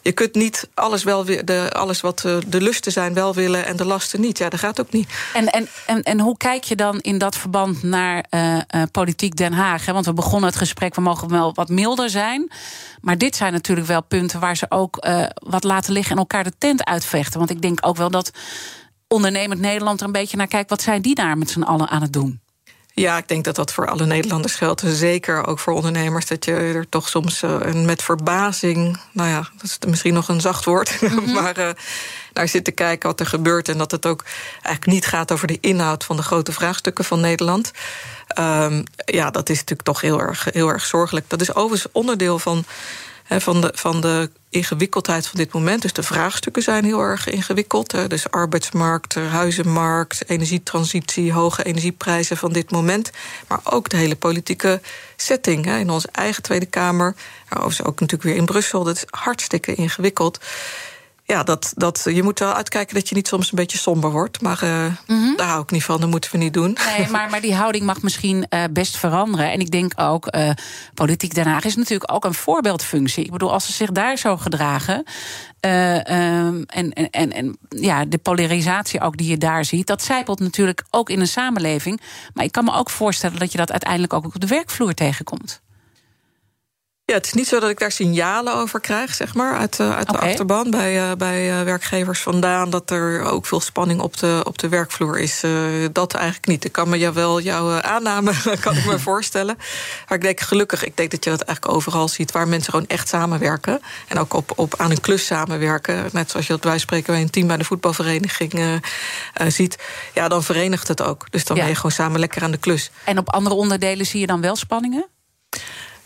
je 0.09 0.15
kunt 0.15 0.35
niet 0.35 0.69
alles, 0.75 1.05
wel, 1.05 1.25
de, 1.25 1.73
alles 1.73 2.01
wat 2.01 2.19
de, 2.19 2.43
de 2.47 2.61
lusten 2.61 2.93
zijn 2.93 3.15
wel 3.15 3.35
willen 3.35 3.67
en 3.67 3.77
de 3.77 3.85
lasten 3.85 4.21
niet. 4.21 4.39
Ja, 4.39 4.49
dat 4.49 4.61
gaat 4.61 4.81
ook 4.81 4.93
niet. 4.93 5.09
En, 5.35 5.47
en, 5.47 5.69
en, 5.87 6.03
en 6.03 6.21
hoe 6.21 6.37
kijk 6.37 6.65
je 6.65 6.77
dan 6.77 6.99
in 7.01 7.19
dat 7.19 7.37
verband 7.37 7.83
naar 7.83 8.25
uh, 8.31 8.59
politiek 8.93 9.37
Den 9.37 9.53
Haag? 9.53 9.87
Hè? 9.87 9.93
Want 9.93 10.07
we 10.07 10.13
begonnen 10.13 10.49
het 10.49 10.59
gesprek, 10.59 10.95
we 10.95 11.01
mogen 11.01 11.29
wel 11.29 11.55
wat 11.55 11.69
milder 11.69 12.11
zijn. 12.11 12.51
Maar 13.01 13.19
dit 13.19 13.37
zijn 13.37 13.53
natuurlijk 13.53 13.87
wel 13.87 14.03
punten 14.03 14.41
waar 14.41 14.57
ze 14.57 14.67
ook 14.69 15.07
wat 15.35 15.65
laten 15.65 15.93
liggen 15.93 16.13
en 16.13 16.19
elkaar 16.19 16.45
de 16.45 16.53
tent 16.59 16.85
uitvechten. 16.85 17.39
Want 17.39 17.51
ik 17.51 17.63
denk 17.63 17.87
ook 17.87 17.97
wel 17.97 18.11
dat 18.11 18.31
ondernemend 19.09 19.61
Nederland 19.61 20.01
er 20.01 20.07
een 20.07 20.13
beetje 20.13 20.37
naar 20.37 20.47
kijkt. 20.47 20.71
Wat 20.71 20.83
zijn 20.83 21.03
die 21.03 21.15
daar 21.15 21.39
met 21.39 21.51
z'n 21.51 21.63
allen 21.63 21.89
aan 21.89 22.03
het 22.03 22.13
doen? 22.13 22.41
Ja, 22.99 23.17
ik 23.17 23.29
denk 23.29 23.45
dat 23.45 23.57
dat 23.57 23.73
voor 23.73 23.89
alle 23.89 24.07
Nederlanders 24.07 24.55
geldt. 24.55 24.83
Zeker 24.87 25.47
ook 25.47 25.59
voor 25.59 25.73
ondernemers. 25.73 26.27
Dat 26.27 26.45
je 26.45 26.53
er 26.53 26.89
toch 26.89 27.09
soms 27.09 27.43
uh, 27.43 27.73
met 27.73 28.03
verbazing, 28.03 28.99
nou 29.13 29.29
ja, 29.29 29.49
dat 29.57 29.65
is 29.65 29.79
misschien 29.89 30.15
nog 30.15 30.29
een 30.29 30.41
zacht 30.41 30.65
woord, 30.65 31.01
mm 31.01 31.09
-hmm. 31.09 31.33
maar 31.33 31.59
uh, 31.59 31.69
naar 32.33 32.49
zit 32.49 32.65
te 32.65 32.71
kijken 32.71 33.09
wat 33.09 33.21
er 33.21 33.27
gebeurt. 33.27 33.69
En 33.69 33.79
dat 33.79 33.91
het 33.91 34.07
ook 34.07 34.25
eigenlijk 34.53 34.87
niet 34.87 35.07
gaat 35.07 35.33
over 35.33 35.47
de 35.47 35.59
inhoud 35.61 36.05
van 36.05 36.17
de 36.17 36.23
grote 36.23 36.53
vraagstukken 36.53 37.05
van 37.05 37.21
Nederland. 37.21 37.71
Um, 38.39 38.83
ja, 39.05 39.31
dat 39.31 39.49
is 39.49 39.57
natuurlijk 39.57 39.89
toch 39.89 40.01
heel 40.01 40.21
erg, 40.21 40.49
heel 40.53 40.69
erg 40.69 40.85
zorgelijk. 40.85 41.25
Dat 41.29 41.41
is 41.41 41.55
overigens 41.55 41.93
onderdeel 41.93 42.39
van 42.39 42.65
van 43.29 43.61
de, 43.61 43.73
van 43.75 44.01
de 44.01 44.31
ingewikkeldheid 44.51 45.27
van 45.27 45.39
dit 45.39 45.53
moment. 45.53 45.83
Dus 45.83 45.93
de 45.93 46.03
vraagstukken 46.03 46.63
zijn 46.63 46.85
heel 46.85 47.01
erg 47.01 47.29
ingewikkeld. 47.29 47.93
Hè. 47.93 48.07
Dus 48.07 48.31
arbeidsmarkt, 48.31 49.15
huizenmarkt, 49.15 50.29
energietransitie, 50.29 51.33
hoge 51.33 51.65
energieprijzen 51.65 52.37
van 52.37 52.53
dit 52.53 52.71
moment. 52.71 53.11
Maar 53.49 53.61
ook 53.65 53.89
de 53.89 53.97
hele 53.97 54.17
politieke 54.17 54.81
setting 55.17 55.65
hè. 55.65 55.79
in 55.79 55.91
onze 55.91 56.09
eigen 56.13 56.43
Tweede 56.43 56.67
Kamer. 56.67 57.15
Overigens 57.49 57.83
ook 57.83 58.01
natuurlijk 58.01 58.23
weer 58.23 58.37
in 58.37 58.47
Brussel. 58.47 58.85
Dat 58.85 58.97
is 58.97 59.05
hartstikke 59.11 59.75
ingewikkeld 59.75 60.41
ja, 61.31 61.43
dat, 61.43 61.73
dat, 61.77 62.03
je 62.05 62.23
moet 62.23 62.39
wel 62.39 62.53
uitkijken 62.53 62.95
dat 62.95 63.09
je 63.09 63.15
niet 63.15 63.29
soms 63.29 63.51
een 63.51 63.57
beetje 63.57 63.79
somber 63.79 64.11
wordt. 64.11 64.41
Maar 64.41 64.61
uh, 64.65 64.85
mm 64.85 64.95
-hmm. 65.07 65.37
daar 65.37 65.49
hou 65.49 65.63
ik 65.63 65.71
niet 65.71 65.85
van, 65.85 66.01
dat 66.01 66.11
moeten 66.11 66.31
we 66.31 66.39
niet 66.39 66.53
doen. 66.53 66.77
Nee, 66.97 67.09
maar, 67.09 67.31
maar 67.31 67.41
die 67.41 67.55
houding 67.55 67.85
mag 67.85 68.03
misschien 68.03 68.47
uh, 68.51 68.65
best 68.71 68.97
veranderen. 68.97 69.51
En 69.51 69.61
ik 69.61 69.71
denk 69.71 69.93
ook, 69.97 70.35
uh, 70.37 70.51
politiek 70.95 71.35
Den 71.35 71.47
Haag 71.47 71.65
is 71.65 71.77
natuurlijk 71.77 72.13
ook 72.13 72.25
een 72.25 72.35
voorbeeldfunctie. 72.35 73.25
Ik 73.25 73.31
bedoel, 73.31 73.53
als 73.53 73.67
ze 73.67 73.73
zich 73.73 73.91
daar 73.91 74.17
zo 74.17 74.37
gedragen... 74.37 74.97
Um, 75.61 76.65
en, 76.67 76.93
en, 76.93 77.11
en, 77.11 77.33
en 77.33 77.59
ja, 77.69 78.05
de 78.05 78.19
polarisatie 78.19 79.01
ook 79.01 79.17
die 79.17 79.31
je 79.31 79.39
daar 79.39 79.65
ziet... 79.65 79.87
dat 79.87 80.03
zijpelt 80.03 80.41
natuurlijk 80.41 80.85
ook 80.91 81.11
in 81.11 81.21
een 81.21 81.29
samenleving. 81.29 82.01
Maar 82.35 82.45
ik 82.45 82.53
kan 82.53 82.65
me 82.65 82.73
ook 82.73 82.91
voorstellen 82.91 83.39
dat 83.39 83.53
je 83.53 83.59
dat 83.59 83.71
uiteindelijk 83.71 84.13
ook 84.13 84.25
op 84.25 84.41
de 84.41 84.47
werkvloer 84.47 84.95
tegenkomt. 84.95 85.61
Ja, 87.09 87.15
het 87.15 87.27
is 87.27 87.33
niet 87.33 87.49
zo 87.49 87.61
dat 87.61 87.71
ik 87.71 87.79
daar 87.79 87.93
signalen 87.93 88.55
over 88.55 88.81
krijg, 88.81 89.15
zeg 89.15 89.35
maar, 89.35 89.57
uit, 89.57 89.79
uh, 89.79 89.97
uit 89.97 90.09
okay. 90.09 90.21
de 90.21 90.27
achterban 90.27 90.71
bij, 90.71 90.97
uh, 90.97 91.13
bij 91.19 91.59
uh, 91.59 91.63
werkgevers 91.63 92.21
vandaan. 92.21 92.71
Dat 92.71 92.91
er 92.91 93.23
ook 93.23 93.47
veel 93.47 93.61
spanning 93.61 94.01
op 94.01 94.17
de, 94.17 94.41
op 94.45 94.59
de 94.59 94.69
werkvloer 94.69 95.19
is. 95.19 95.43
dat 95.93 96.15
eigenlijk 96.15 96.47
niet. 96.47 96.65
Ik 96.65 96.73
kan 96.73 96.89
me 96.89 96.99
jou 96.99 97.15
wel 97.15 97.41
jouw 97.41 97.81
aanname 97.81 98.33
kan 98.61 98.77
ik 98.77 98.87
me 98.87 98.99
voorstellen. 99.09 99.57
Maar 100.09 100.19
ik 100.19 100.25
denk 100.25 100.41
gelukkig, 100.41 100.85
ik 100.85 100.97
denk 100.97 101.11
dat 101.11 101.25
je 101.25 101.31
dat 101.31 101.41
eigenlijk 101.41 101.77
overal 101.77 102.09
ziet 102.09 102.33
waar 102.33 102.49
mensen 102.49 102.73
gewoon 102.73 102.87
echt 102.87 103.09
samenwerken. 103.09 103.81
En 104.09 104.19
ook 104.19 104.35
op, 104.35 104.53
op 104.57 104.75
aan 104.77 104.91
een 104.91 105.01
klus 105.01 105.27
samenwerken. 105.27 106.09
Net 106.13 106.31
zoals 106.31 106.47
je 106.47 106.53
dat 106.53 106.65
wij 106.65 106.79
spreken 106.79 107.13
bij 107.13 107.23
een 107.23 107.31
team 107.31 107.47
bij 107.47 107.57
de 107.57 107.65
voetbalvereniging 107.65 108.81
ziet. 109.47 109.79
Ja, 110.15 110.29
dan 110.29 110.43
verenigt 110.43 110.89
het 110.89 111.03
ook. 111.03 111.31
Dus 111.31 111.45
dan 111.45 111.57
ja. 111.57 111.63
ben 111.63 111.71
je 111.71 111.77
gewoon 111.77 111.93
samen 111.93 112.21
lekker 112.21 112.43
aan 112.43 112.51
de 112.51 112.59
klus. 112.59 112.91
En 113.05 113.19
op 113.19 113.31
andere 113.31 113.55
onderdelen 113.55 114.07
zie 114.07 114.21
je 114.21 114.27
dan 114.27 114.41
wel 114.41 114.57
spanningen? 114.57 115.07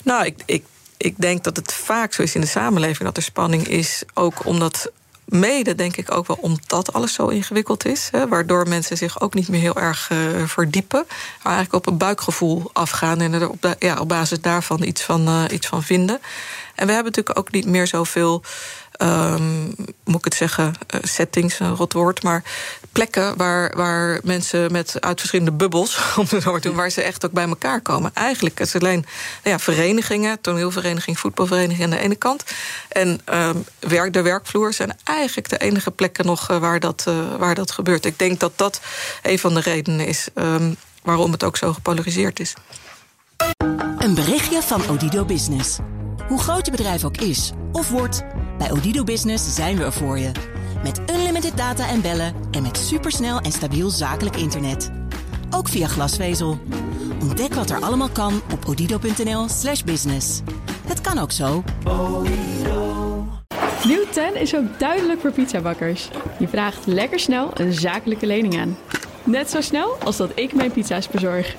Nou, 0.02 0.24
ik, 0.24 0.42
ik 0.46 0.64
ik 1.02 1.14
denk 1.18 1.44
dat 1.44 1.56
het 1.56 1.72
vaak 1.72 2.12
zo 2.12 2.22
is 2.22 2.34
in 2.34 2.40
de 2.40 2.46
samenleving 2.46 3.04
dat 3.04 3.16
er 3.16 3.22
spanning 3.22 3.68
is, 3.68 4.02
ook 4.14 4.46
omdat 4.46 4.90
mede 5.24 5.74
denk 5.74 5.96
ik 5.96 6.14
ook 6.14 6.26
wel 6.26 6.38
omdat 6.40 6.92
alles 6.92 7.14
zo 7.14 7.26
ingewikkeld 7.26 7.84
is. 7.84 8.08
Hè, 8.10 8.28
waardoor 8.28 8.68
mensen 8.68 8.96
zich 8.96 9.20
ook 9.20 9.34
niet 9.34 9.48
meer 9.48 9.60
heel 9.60 9.76
erg 9.76 10.10
uh, 10.12 10.18
verdiepen. 10.46 11.04
Maar 11.42 11.52
eigenlijk 11.52 11.86
op 11.86 11.92
een 11.92 11.98
buikgevoel 11.98 12.70
afgaan 12.72 13.20
en 13.20 13.32
er 13.32 13.48
op, 13.48 13.76
ja, 13.78 14.00
op 14.00 14.08
basis 14.08 14.40
daarvan 14.40 14.82
iets 14.82 15.02
van, 15.02 15.28
uh, 15.28 15.44
iets 15.50 15.66
van 15.66 15.82
vinden. 15.82 16.20
En 16.74 16.86
we 16.86 16.92
hebben 16.92 17.12
natuurlijk 17.12 17.38
ook 17.38 17.52
niet 17.52 17.66
meer 17.66 17.86
zoveel 17.86 18.42
um, 19.02 19.74
moet 20.04 20.18
ik 20.18 20.24
het 20.24 20.34
zeggen, 20.34 20.64
uh, 20.94 21.00
settings, 21.02 21.58
een 21.58 21.74
rot 21.74 21.92
woord, 21.92 22.22
maar 22.22 22.42
plekken 22.92 23.36
waar, 23.36 23.76
waar 23.76 24.20
mensen 24.24 24.72
met 24.72 25.00
uit 25.00 25.18
verschillende 25.18 25.52
bubbels, 25.52 26.00
om 26.16 26.26
het 26.28 26.42
zo 26.42 26.58
doen, 26.58 26.74
waar 26.74 26.90
ze 26.90 27.02
echt 27.02 27.24
ook 27.24 27.32
bij 27.32 27.48
elkaar 27.48 27.80
komen. 27.80 28.10
Eigenlijk 28.14 28.60
is 28.60 28.72
het 28.72 28.82
alleen 28.82 29.04
ja, 29.42 29.58
verenigingen, 29.58 30.40
toneelvereniging, 30.40 31.18
voetbalvereniging 31.18 31.84
aan 31.84 31.90
de 31.90 31.98
ene 31.98 32.16
kant. 32.16 32.44
En 32.88 33.20
um, 33.32 33.64
werk, 33.78 34.12
de 34.12 34.22
werkvloer 34.22 34.72
zijn 34.72 34.96
eigenlijk 35.04 35.48
de 35.48 35.58
enige 35.58 35.90
plekken 35.90 36.26
nog 36.26 36.50
uh, 36.50 36.58
waar, 36.58 36.80
dat, 36.80 37.04
uh, 37.08 37.14
waar 37.38 37.54
dat 37.54 37.70
gebeurt. 37.70 38.04
Ik 38.04 38.18
denk 38.18 38.40
dat 38.40 38.52
dat 38.56 38.80
een 39.22 39.38
van 39.38 39.54
de 39.54 39.60
redenen 39.60 40.06
is 40.06 40.28
um, 40.34 40.76
waarom 41.02 41.32
het 41.32 41.44
ook 41.44 41.56
zo 41.56 41.72
gepolariseerd 41.72 42.40
is. 42.40 42.54
Een 43.98 44.14
berichtje 44.14 44.62
van 44.62 44.88
Odido 44.88 45.24
Business. 45.24 45.78
Hoe 46.32 46.40
groot 46.40 46.64
je 46.64 46.70
bedrijf 46.70 47.04
ook 47.04 47.16
is 47.16 47.52
of 47.72 47.90
wordt, 47.90 48.24
bij 48.58 48.70
Odido 48.70 49.04
Business 49.04 49.54
zijn 49.54 49.76
we 49.76 49.84
er 49.84 49.92
voor 49.92 50.18
je. 50.18 50.30
Met 50.82 51.00
unlimited 51.10 51.56
data 51.56 51.88
en 51.88 52.00
bellen 52.00 52.34
en 52.50 52.62
met 52.62 52.76
supersnel 52.76 53.40
en 53.40 53.52
stabiel 53.52 53.90
zakelijk 53.90 54.36
internet. 54.36 54.90
Ook 55.50 55.68
via 55.68 55.86
glasvezel. 55.86 56.58
Ontdek 57.20 57.54
wat 57.54 57.70
er 57.70 57.82
allemaal 57.82 58.08
kan 58.08 58.40
op 58.52 58.68
odido.nl/slash 58.68 59.82
business. 59.82 60.40
Het 60.86 61.00
kan 61.00 61.18
ook 61.18 61.32
zo. 61.32 61.64
Nieuw 63.84 64.04
10 64.10 64.34
is 64.34 64.56
ook 64.56 64.78
duidelijk 64.78 65.20
voor 65.20 65.32
pizzabakkers. 65.32 66.08
Je 66.38 66.48
vraagt 66.48 66.86
lekker 66.86 67.20
snel 67.20 67.50
een 67.54 67.72
zakelijke 67.72 68.26
lening 68.26 68.60
aan. 68.60 68.76
Net 69.24 69.50
zo 69.50 69.60
snel 69.60 69.96
als 70.04 70.16
dat 70.16 70.30
ik 70.34 70.54
mijn 70.54 70.72
pizza's 70.72 71.08
bezorg. 71.08 71.56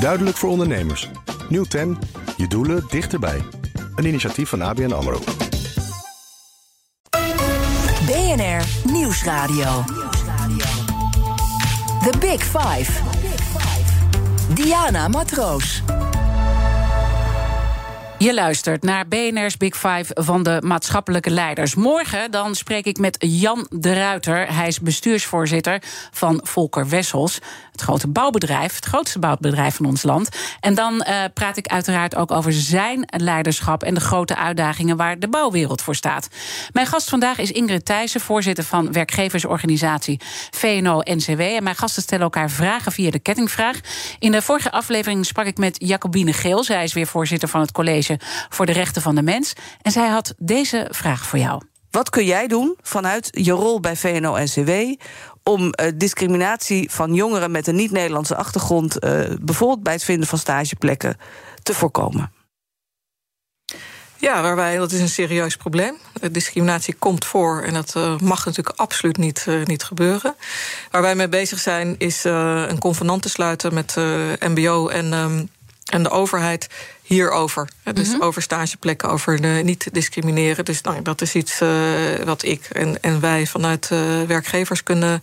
Duidelijk 0.00 0.36
voor 0.36 0.50
ondernemers. 0.50 1.10
Nieuw 1.48 1.64
10. 1.64 1.98
Je 2.36 2.48
doelen 2.48 2.84
dichterbij. 2.90 3.42
Een 3.96 4.04
initiatief 4.04 4.48
van 4.48 4.62
ABN 4.62 4.92
AMRO. 4.92 5.18
BNR 8.06 8.90
Nieuwsradio. 8.92 9.84
The 12.02 12.12
Big 12.18 12.42
Five. 12.42 12.92
Diana 14.54 15.08
Matroos. 15.08 15.82
Je 18.18 18.34
luistert 18.34 18.82
naar 18.82 19.08
BNR's 19.08 19.56
Big 19.56 19.76
Five 19.76 20.04
van 20.14 20.42
de 20.42 20.62
maatschappelijke 20.64 21.30
leiders. 21.30 21.74
Morgen 21.74 22.30
dan 22.30 22.54
spreek 22.54 22.86
ik 22.86 22.98
met 22.98 23.16
Jan 23.18 23.66
de 23.70 23.92
Ruiter. 23.92 24.54
Hij 24.54 24.66
is 24.66 24.80
bestuursvoorzitter 24.80 25.82
van 26.10 26.40
Volker 26.42 26.88
Wessels. 26.88 27.38
Het 27.72 27.80
grote 27.80 28.08
bouwbedrijf, 28.08 28.74
het 28.74 28.84
grootste 28.84 29.18
bouwbedrijf 29.18 29.74
van 29.74 29.86
ons 29.86 30.02
land. 30.02 30.28
En 30.60 30.74
dan 30.74 30.94
uh, 30.94 31.24
praat 31.34 31.56
ik 31.56 31.66
uiteraard 31.66 32.16
ook 32.16 32.30
over 32.30 32.52
zijn 32.52 33.08
leiderschap 33.16 33.82
en 33.82 33.94
de 33.94 34.00
grote 34.00 34.36
uitdagingen 34.36 34.96
waar 34.96 35.18
de 35.18 35.28
bouwwereld 35.28 35.82
voor 35.82 35.94
staat. 35.94 36.28
Mijn 36.72 36.86
gast 36.86 37.08
vandaag 37.08 37.38
is 37.38 37.52
Ingrid 37.52 37.84
Thijssen, 37.84 38.20
voorzitter 38.20 38.64
van 38.64 38.92
werkgeversorganisatie 38.92 40.20
VNO-NCW. 40.50 41.40
En 41.40 41.62
mijn 41.62 41.76
gasten 41.76 42.02
stellen 42.02 42.24
elkaar 42.24 42.50
vragen 42.50 42.92
via 42.92 43.10
de 43.10 43.18
kettingvraag. 43.18 43.80
In 44.18 44.32
de 44.32 44.42
vorige 44.42 44.70
aflevering 44.70 45.26
sprak 45.26 45.46
ik 45.46 45.58
met 45.58 45.76
Jacobine 45.78 46.32
Geel. 46.32 46.64
Zij 46.64 46.84
is 46.84 46.92
weer 46.92 47.06
voorzitter 47.06 47.48
van 47.48 47.60
het 47.60 47.72
college 47.72 48.07
voor 48.48 48.66
de 48.66 48.72
Rechten 48.72 49.02
van 49.02 49.14
de 49.14 49.22
Mens. 49.22 49.52
En 49.82 49.92
zij 49.92 50.08
had 50.08 50.34
deze 50.38 50.88
vraag 50.90 51.26
voor 51.26 51.38
jou. 51.38 51.62
Wat 51.90 52.10
kun 52.10 52.24
jij 52.24 52.46
doen 52.46 52.76
vanuit 52.82 53.28
je 53.30 53.52
rol 53.52 53.80
bij 53.80 53.96
VNO-NCW 53.96 54.70
om 55.42 55.62
uh, 55.64 55.86
discriminatie 55.94 56.90
van 56.90 57.14
jongeren 57.14 57.50
met 57.50 57.66
een 57.66 57.74
niet-Nederlandse 57.74 58.36
achtergrond, 58.36 59.04
uh, 59.04 59.20
bijvoorbeeld 59.40 59.82
bij 59.82 59.92
het 59.92 60.04
vinden 60.04 60.28
van 60.28 60.38
stageplekken, 60.38 61.16
te 61.62 61.74
voorkomen? 61.74 62.32
Ja, 64.20 64.42
waar 64.42 64.56
wij, 64.56 64.76
dat 64.76 64.92
is 64.92 65.00
een 65.00 65.08
serieus 65.08 65.56
probleem. 65.56 65.96
Discriminatie 66.32 66.94
komt 66.94 67.24
voor 67.24 67.62
en 67.62 67.74
dat 67.74 67.94
uh, 67.96 68.18
mag 68.18 68.44
natuurlijk 68.44 68.78
absoluut 68.78 69.16
niet, 69.16 69.44
uh, 69.48 69.64
niet 69.64 69.82
gebeuren. 69.82 70.34
Waar 70.90 71.02
wij 71.02 71.14
mee 71.14 71.28
bezig 71.28 71.58
zijn, 71.58 71.94
is 71.98 72.26
uh, 72.26 72.64
een 72.68 72.78
convenant 72.78 73.22
te 73.22 73.28
sluiten 73.28 73.74
met 73.74 73.96
MBO 74.40 74.88
en, 74.88 75.12
um, 75.12 75.48
en 75.84 76.02
de 76.02 76.10
overheid 76.10 76.68
hierover. 77.08 77.68
Dus 77.92 78.12
-hmm. 78.12 78.22
over 78.22 78.42
stageplekken, 78.42 79.08
over 79.10 79.40
de 79.40 79.60
niet 79.64 79.88
discrimineren. 79.92 80.64
Dus 80.64 80.80
nou, 80.80 81.02
dat 81.02 81.20
is 81.20 81.34
iets 81.34 81.60
uh, 81.60 81.70
wat 82.24 82.42
ik 82.42 82.64
en, 82.72 83.02
en 83.02 83.20
wij 83.20 83.46
vanuit 83.46 83.90
uh, 83.92 84.22
werkgevers 84.22 84.82
kunnen, 84.82 85.22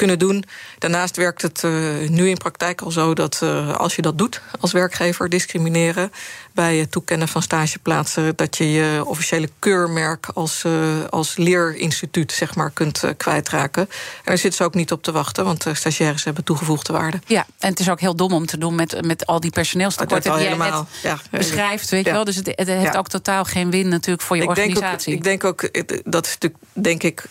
kunnen 0.00 0.18
doen. 0.18 0.44
Daarnaast 0.78 1.16
werkt 1.16 1.42
het 1.42 1.62
uh, 1.62 2.08
nu 2.08 2.28
in 2.28 2.36
praktijk 2.36 2.80
al 2.80 2.90
zo 2.90 3.14
dat 3.14 3.42
als 3.76 3.96
je 3.96 4.02
dat 4.02 4.18
doet 4.18 4.42
als 4.60 4.72
werkgever, 4.72 5.28
discrimineren 5.28 6.12
bij 6.52 6.76
het 6.76 6.90
toekennen 6.90 7.28
van 7.28 7.42
stageplaatsen, 7.42 8.36
dat 8.36 8.56
je 8.56 8.70
je 8.72 9.02
officiële 9.04 9.48
keurmerk 9.58 10.26
als, 10.34 10.64
als 11.10 11.36
leerinstituut 11.36 12.32
zeg 12.32 12.54
maar, 12.54 12.70
kunt 12.70 13.04
kwijtraken. 13.16 13.82
En 13.82 13.88
daar 14.24 14.38
zitten 14.38 14.54
ze 14.54 14.64
ook 14.64 14.74
niet 14.74 14.92
op 14.92 15.02
te 15.02 15.12
wachten, 15.12 15.44
want 15.44 15.66
stagiaires 15.72 16.24
hebben 16.24 16.44
toegevoegde 16.44 16.92
waarde. 16.92 17.20
Ja, 17.26 17.46
en 17.58 17.70
het 17.70 17.80
is 17.80 17.90
ook 17.90 18.00
heel 18.00 18.16
dom 18.16 18.32
om 18.32 18.46
te 18.46 18.58
doen 18.58 18.74
met, 18.74 19.04
met 19.06 19.26
al 19.26 19.40
die 19.40 19.50
personeelstekorten 19.50 20.38
die 20.38 20.48
net 20.48 20.84
ja, 21.02 21.18
beschrijft. 21.30 21.90
Weet 21.90 22.04
ja. 22.04 22.10
je 22.10 22.16
wel? 22.16 22.24
Dus 22.24 22.36
het, 22.36 22.46
het 22.46 22.68
heeft 22.68 22.92
ja. 22.92 22.98
ook 22.98 23.08
totaal 23.08 23.44
geen 23.44 23.70
win 23.70 23.88
natuurlijk 23.88 24.22
voor 24.22 24.36
je 24.36 24.42
ik 24.42 24.48
organisatie. 24.48 25.20
Denk 25.20 25.44
ook, 25.44 25.62
ik 25.62 25.72
denk 25.72 25.92
ook, 26.04 26.12
dat 26.12 26.26
is 26.26 26.32
natuurlijk, 26.32 26.62
denk 26.72 27.02
ik 27.02 27.24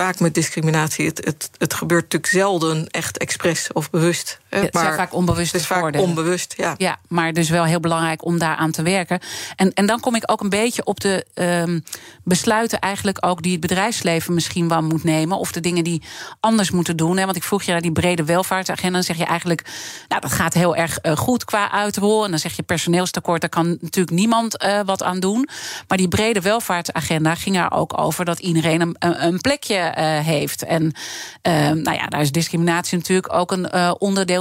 vaak 0.00 0.18
met 0.20 0.34
discriminatie. 0.34 1.06
Het, 1.06 1.24
het, 1.24 1.50
het 1.58 1.74
gebeurt 1.74 2.02
natuurlijk 2.02 2.32
zelden 2.32 2.86
echt 2.86 3.18
expres 3.18 3.72
of 3.72 3.90
bewust. 3.90 4.40
Het 4.48 4.74
maar 4.74 4.82
zijn 4.82 4.94
vaak 4.94 5.14
onbewust 5.14 5.52
Het 5.52 5.60
is 5.60 5.66
vaak 5.66 5.98
onbewust, 5.98 6.54
ja. 6.56 6.74
Ja, 6.76 6.98
maar 7.08 7.32
dus 7.32 7.48
wel 7.48 7.64
heel 7.64 7.80
belangrijk 7.80 8.24
om 8.24 8.38
daaraan 8.38 8.70
te 8.70 8.82
werken. 8.82 9.20
En, 9.56 9.72
en 9.72 9.86
dan 9.86 10.00
kom 10.00 10.14
ik 10.14 10.22
ook 10.26 10.40
een 10.40 10.48
beetje 10.48 10.84
op 10.84 11.00
de 11.00 11.26
um, 11.34 11.84
besluiten 12.24 12.78
eigenlijk 12.78 13.26
ook... 13.26 13.42
die 13.42 13.52
het 13.52 13.60
bedrijfsleven 13.60 14.34
misschien 14.34 14.68
wel 14.68 14.82
moet 14.82 15.04
nemen... 15.04 15.38
of 15.38 15.52
de 15.52 15.60
dingen 15.60 15.84
die 15.84 16.02
anders 16.40 16.70
moeten 16.70 16.96
doen. 16.96 17.16
Hè. 17.16 17.24
Want 17.24 17.36
ik 17.36 17.42
vroeg 17.42 17.62
je 17.62 17.72
naar 17.72 17.80
die 17.80 17.92
brede 17.92 18.24
welvaartsagenda... 18.24 18.94
dan 18.94 19.02
zeg 19.02 19.16
je 19.16 19.24
eigenlijk, 19.24 19.64
nou, 20.08 20.20
dat 20.20 20.32
gaat 20.32 20.54
heel 20.54 20.76
erg 20.76 20.98
uh, 21.02 21.16
goed 21.16 21.44
qua 21.44 21.70
uitrol. 21.70 22.24
En 22.24 22.30
dan 22.30 22.38
zeg 22.38 22.56
je 22.56 22.62
personeelstekort, 22.62 23.40
daar 23.40 23.50
kan 23.50 23.78
natuurlijk 23.80 24.16
niemand 24.16 24.62
uh, 24.62 24.80
wat 24.84 25.02
aan 25.02 25.20
doen. 25.20 25.48
Maar 25.88 25.98
die 25.98 26.08
brede 26.08 26.40
welvaartsagenda 26.40 27.34
ging 27.34 27.56
er 27.56 27.70
ook 27.70 27.98
over... 27.98 28.24
dat 28.24 28.38
iedereen 28.38 28.80
een, 28.80 28.96
een 28.98 29.40
plekje 29.40 29.94
uh, 29.98 30.18
heeft. 30.18 30.64
En 30.64 30.82
uh, 30.82 31.52
nou 31.70 31.92
ja, 31.96 32.06
daar 32.06 32.20
is 32.20 32.32
discriminatie 32.32 32.98
natuurlijk 32.98 33.32
ook 33.32 33.52
een 33.52 33.68
uh, 33.74 33.92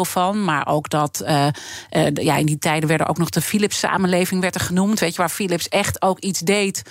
van. 0.04 0.44
Maar 0.44 0.68
ook 0.68 0.90
dat, 0.90 1.24
ja, 2.14 2.36
in 2.38 2.46
die 2.46 2.58
tijden 2.58 2.90
werden 2.90 3.08
ook 3.08 3.18
nog 3.18 3.30
de 3.30 3.42
Philips-samenleving 3.42 4.42
werd 4.42 4.56
er 4.56 4.62
genoemd. 4.62 5.00
Weet 5.00 5.12
je, 5.12 5.18
waar 5.18 5.30
Philips 5.30 5.70
echt 5.70 6.02
ook 6.02 6.20
iets 6.20 6.40
deed 6.40 6.82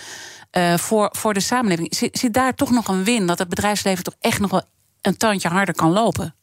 voor, 0.77 1.09
voor 1.13 1.35
de 1.35 1.41
samenleving. 1.41 1.95
Zit, 1.95 2.19
zit 2.19 2.35
daar 2.35 2.55
toch 2.55 2.71
nog 2.71 2.89
een 2.89 3.05
win? 3.05 3.27
Dat 3.27 3.39
het 3.39 3.49
bedrijfsleven 3.49 4.05
toch 4.05 4.17
echt 4.21 4.41
nog 4.41 4.51
wel 4.51 4.63
een 5.01 5.17
tandje 5.17 5.49
harder 5.49 5.75
kan 5.75 5.93
lopen? 5.93 6.35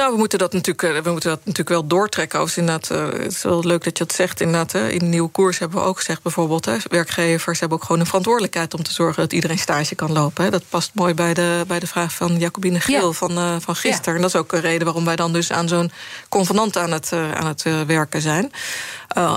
Nou, 0.00 0.12
we 0.12 0.18
moeten 0.18 0.38
dat 0.38 0.52
natuurlijk, 0.52 1.04
we 1.04 1.10
moeten 1.10 1.30
dat 1.30 1.38
natuurlijk 1.38 1.68
wel 1.68 1.86
doortrekken. 1.86 2.48
Inderdaad, 2.54 2.90
uh, 2.90 3.04
het 3.12 3.32
is 3.32 3.42
wel 3.42 3.64
leuk 3.64 3.84
dat 3.84 3.98
je 3.98 4.04
dat 4.04 4.16
zegt. 4.16 4.40
Inderdaad, 4.40 4.72
hè. 4.72 4.88
in 4.88 4.98
de 4.98 5.04
nieuwe 5.04 5.28
koers 5.28 5.58
hebben 5.58 5.78
we 5.78 5.84
ook 5.84 5.96
gezegd, 5.96 6.22
bijvoorbeeld, 6.22 6.64
hè, 6.64 6.76
werkgevers 6.90 7.60
hebben 7.60 7.78
ook 7.78 7.84
gewoon 7.84 8.00
een 8.00 8.06
verantwoordelijkheid 8.06 8.74
om 8.74 8.82
te 8.82 8.92
zorgen 8.92 9.22
dat 9.22 9.32
iedereen 9.32 9.58
stage 9.58 9.94
kan 9.94 10.12
lopen. 10.12 10.44
Hè. 10.44 10.50
Dat 10.50 10.62
past 10.68 10.90
mooi 10.94 11.14
bij 11.14 11.34
de, 11.34 11.64
bij 11.66 11.78
de 11.78 11.86
vraag 11.86 12.12
van 12.14 12.38
Jacobine 12.38 12.80
Geel 12.80 13.06
ja. 13.06 13.12
van, 13.12 13.38
uh, 13.38 13.56
van 13.58 13.76
gisteren. 13.76 14.10
Ja. 14.10 14.14
En 14.14 14.20
dat 14.20 14.34
is 14.34 14.40
ook 14.40 14.52
een 14.52 14.60
reden 14.60 14.84
waarom 14.84 15.04
wij 15.04 15.16
dan 15.16 15.32
dus 15.32 15.52
aan 15.52 15.68
zo'n 15.68 15.92
convenant 16.28 16.76
aan 16.76 16.92
het, 16.92 17.10
uh, 17.14 17.32
aan 17.32 17.46
het 17.46 17.62
werken 17.86 18.20
zijn. 18.20 18.52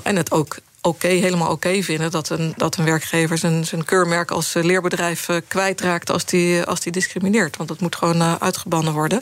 en 0.04 0.16
het 0.16 0.32
ook 0.32 0.58
oké, 0.86 1.06
okay, 1.06 1.18
helemaal 1.18 1.52
oké 1.52 1.68
okay 1.68 1.84
vinden 1.84 2.12
dat 2.12 2.30
een, 2.30 2.54
dat 2.58 2.78
een 2.78 2.86
werkgever 2.86 3.38
zijn, 3.38 3.66
zijn 3.66 3.86
keurmerk 3.86 4.32
als 4.32 4.54
leerbedrijf 4.54 5.30
uh, 5.30 5.38
kwijtraakt 5.48 6.10
als 6.10 6.26
die, 6.26 6.64
als 6.64 6.80
die 6.80 6.92
discrimineert. 6.92 7.58
Want 7.58 7.70
dat 7.70 7.80
moet 7.80 7.96
gewoon 7.96 8.42
uitgebannen 8.42 8.94
worden. 8.94 9.22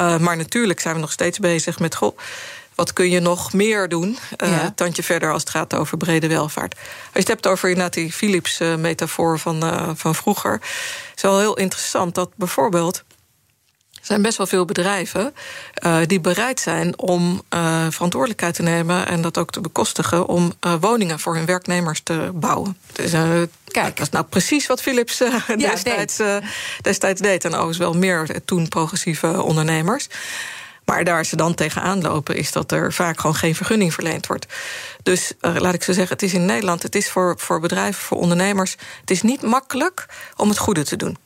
Uh, 0.00 0.18
maar 0.18 0.36
natuurlijk 0.36 0.80
zijn 0.80 0.94
we 0.94 1.00
nog 1.00 1.12
steeds 1.12 1.38
bezig 1.38 1.78
met. 1.78 1.94
Goh, 1.94 2.16
wat 2.74 2.92
kun 2.92 3.10
je 3.10 3.20
nog 3.20 3.52
meer 3.52 3.88
doen? 3.88 4.18
Uh, 4.44 4.50
ja. 4.50 4.72
Tandje 4.74 5.02
verder 5.02 5.32
als 5.32 5.40
het 5.40 5.50
gaat 5.50 5.74
over 5.74 5.96
brede 5.96 6.28
welvaart. 6.28 6.74
Als 6.74 6.84
je 7.12 7.18
het 7.18 7.28
hebt 7.28 7.46
over 7.46 7.68
inderdaad 7.68 7.94
die 7.94 8.12
Philips-metafoor 8.12 9.38
van, 9.38 9.64
uh, 9.64 9.90
van 9.94 10.14
vroeger. 10.14 10.52
Het 10.52 11.16
is 11.16 11.22
wel 11.22 11.38
heel 11.38 11.56
interessant 11.56 12.14
dat 12.14 12.30
bijvoorbeeld 12.36 13.04
zijn 14.10 14.22
best 14.22 14.36
wel 14.36 14.46
veel 14.46 14.64
bedrijven 14.64 15.34
uh, 15.84 15.98
die 16.06 16.20
bereid 16.20 16.60
zijn 16.60 16.98
om 16.98 17.42
uh, 17.54 17.86
verantwoordelijkheid 17.90 18.54
te 18.54 18.62
nemen 18.62 19.06
en 19.06 19.22
dat 19.22 19.38
ook 19.38 19.50
te 19.50 19.60
bekostigen 19.60 20.26
om 20.26 20.52
uh, 20.66 20.74
woningen 20.80 21.20
voor 21.20 21.34
hun 21.34 21.46
werknemers 21.46 22.00
te 22.02 22.30
bouwen. 22.34 22.76
Dus, 22.92 23.10
Kijk, 23.64 23.96
dat 23.96 24.06
is 24.06 24.12
nou 24.12 24.24
precies 24.24 24.66
wat 24.66 24.82
Philips 24.82 25.18
ja, 25.18 25.56
destijds, 25.56 26.16
deed. 26.16 26.42
destijds 26.80 27.20
deed. 27.20 27.44
En 27.44 27.50
overigens 27.50 27.78
wel 27.78 27.94
meer 27.94 28.40
toen 28.44 28.68
progressieve 28.68 29.42
ondernemers. 29.42 30.08
Maar 30.84 31.04
daar 31.04 31.24
ze 31.24 31.36
dan 31.36 31.54
tegenaan 31.54 32.00
lopen, 32.00 32.36
is 32.36 32.52
dat 32.52 32.72
er 32.72 32.92
vaak 32.92 33.20
gewoon 33.20 33.36
geen 33.36 33.54
vergunning 33.54 33.94
verleend 33.94 34.26
wordt. 34.26 34.46
Dus 35.02 35.32
uh, 35.40 35.54
laat 35.56 35.74
ik 35.74 35.82
zo 35.82 35.92
zeggen, 35.92 36.12
het 36.12 36.22
is 36.22 36.34
in 36.34 36.44
Nederland, 36.44 36.82
het 36.82 36.94
is 36.94 37.10
voor, 37.10 37.34
voor 37.38 37.60
bedrijven, 37.60 38.02
voor 38.02 38.18
ondernemers, 38.18 38.76
het 39.00 39.10
is 39.10 39.22
niet 39.22 39.42
makkelijk 39.42 40.06
om 40.36 40.48
het 40.48 40.58
goede 40.58 40.84
te 40.84 40.96
doen. 40.96 41.16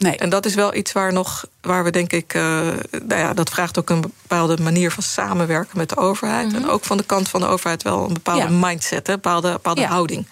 Nee. 0.00 0.16
En 0.16 0.30
dat 0.30 0.46
is 0.46 0.54
wel 0.54 0.74
iets 0.74 0.92
waar, 0.92 1.12
nog, 1.12 1.44
waar 1.60 1.84
we 1.84 1.90
denk 1.90 2.12
ik. 2.12 2.34
Uh, 2.34 2.42
nou 2.90 3.20
ja, 3.20 3.34
dat 3.34 3.50
vraagt 3.50 3.78
ook 3.78 3.90
een 3.90 4.00
bepaalde 4.00 4.62
manier 4.62 4.90
van 4.90 5.02
samenwerken 5.02 5.78
met 5.78 5.88
de 5.88 5.96
overheid. 5.96 6.46
Mm 6.46 6.54
-hmm. 6.54 6.62
En 6.62 6.70
ook 6.70 6.84
van 6.84 6.96
de 6.96 7.04
kant 7.04 7.28
van 7.28 7.40
de 7.40 7.46
overheid 7.46 7.82
wel 7.82 8.06
een 8.06 8.14
bepaalde 8.14 8.42
ja. 8.42 8.66
mindset, 8.66 9.08
een 9.08 9.14
bepaalde, 9.14 9.52
bepaalde 9.52 9.80
ja. 9.80 9.88
houding. 9.88 10.26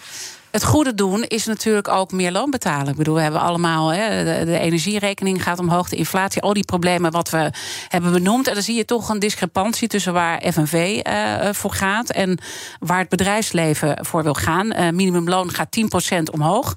Het 0.51 0.65
goede 0.65 0.95
doen 0.95 1.25
is 1.25 1.47
natuurlijk 1.47 1.89
ook 1.89 2.13
meer 2.13 2.33
loon 2.33 2.51
betalen. 2.51 2.89
Ik 2.89 2.97
bedoel, 2.97 3.15
we 3.15 3.21
hebben 3.21 3.41
allemaal 3.41 3.93
hè, 3.93 4.25
de, 4.45 4.59
energierekening 4.59 5.43
gaat 5.43 5.59
omhoog, 5.59 5.89
de 5.89 5.97
inflatie, 5.97 6.43
al 6.43 6.53
die 6.53 6.65
problemen 6.65 7.11
wat 7.11 7.31
we 7.31 7.51
hebben 7.89 8.13
benoemd. 8.13 8.49
En 8.49 8.55
dan 8.55 8.63
zie 8.63 8.77
je 8.77 8.85
toch 8.85 9.09
een 9.09 9.19
discrepantie 9.19 9.89
tussen 9.89 10.13
waar 10.13 10.43
FNV 10.53 11.01
uh, 11.03 11.53
voor 11.53 11.73
gaat 11.73 12.11
en 12.11 12.39
waar 12.79 12.99
het 12.99 13.09
bedrijfsleven 13.09 14.07
voor 14.07 14.23
wil 14.23 14.35
gaan. 14.35 14.67
Uh, 14.67 14.89
minimumloon 14.91 15.51
gaat 15.51 15.79
10% 16.17 16.23
omhoog, 16.33 16.75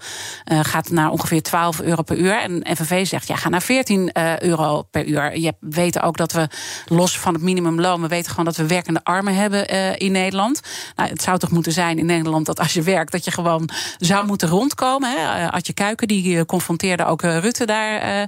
gaat 0.61 0.89
naar 0.89 1.09
ongeveer 1.11 1.41
12 1.41 1.81
euro 1.81 2.01
per 2.01 2.17
uur. 2.17 2.39
En 2.41 2.75
FNV 2.75 3.07
zegt 3.07 3.27
ja, 3.27 3.35
ga 3.35 3.49
naar 3.49 3.61
14 3.61 4.11
euro 4.39 4.81
per 4.81 5.05
uur. 5.05 5.37
Je 5.37 5.53
weet 5.59 6.01
ook 6.01 6.17
dat 6.17 6.31
we 6.31 6.47
los 6.85 7.19
van 7.19 7.33
het 7.33 7.43
minimumloon, 7.43 8.01
we 8.01 8.07
weten 8.07 8.29
gewoon 8.29 8.45
dat 8.45 8.55
we 8.55 8.67
werkende 8.67 9.03
armen 9.03 9.35
hebben 9.35 9.67
in 9.97 10.11
Nederland. 10.11 10.61
Nou, 10.95 11.09
het 11.09 11.21
zou 11.21 11.37
toch 11.37 11.51
moeten 11.51 11.71
zijn 11.71 11.97
in 11.97 12.05
Nederland 12.05 12.45
dat 12.45 12.59
als 12.59 12.73
je 12.73 12.81
werkt, 12.81 13.11
dat 13.11 13.25
je 13.25 13.31
gewoon 13.31 13.60
zou 13.97 14.25
moeten 14.25 14.47
rondkomen. 14.47 15.11
Hè. 15.11 15.51
Adje 15.51 15.73
Kuiken 15.73 16.07
die 16.07 16.45
confronteerde 16.45 17.05
ook 17.05 17.21
Rutte 17.21 17.65
daar 17.65 18.27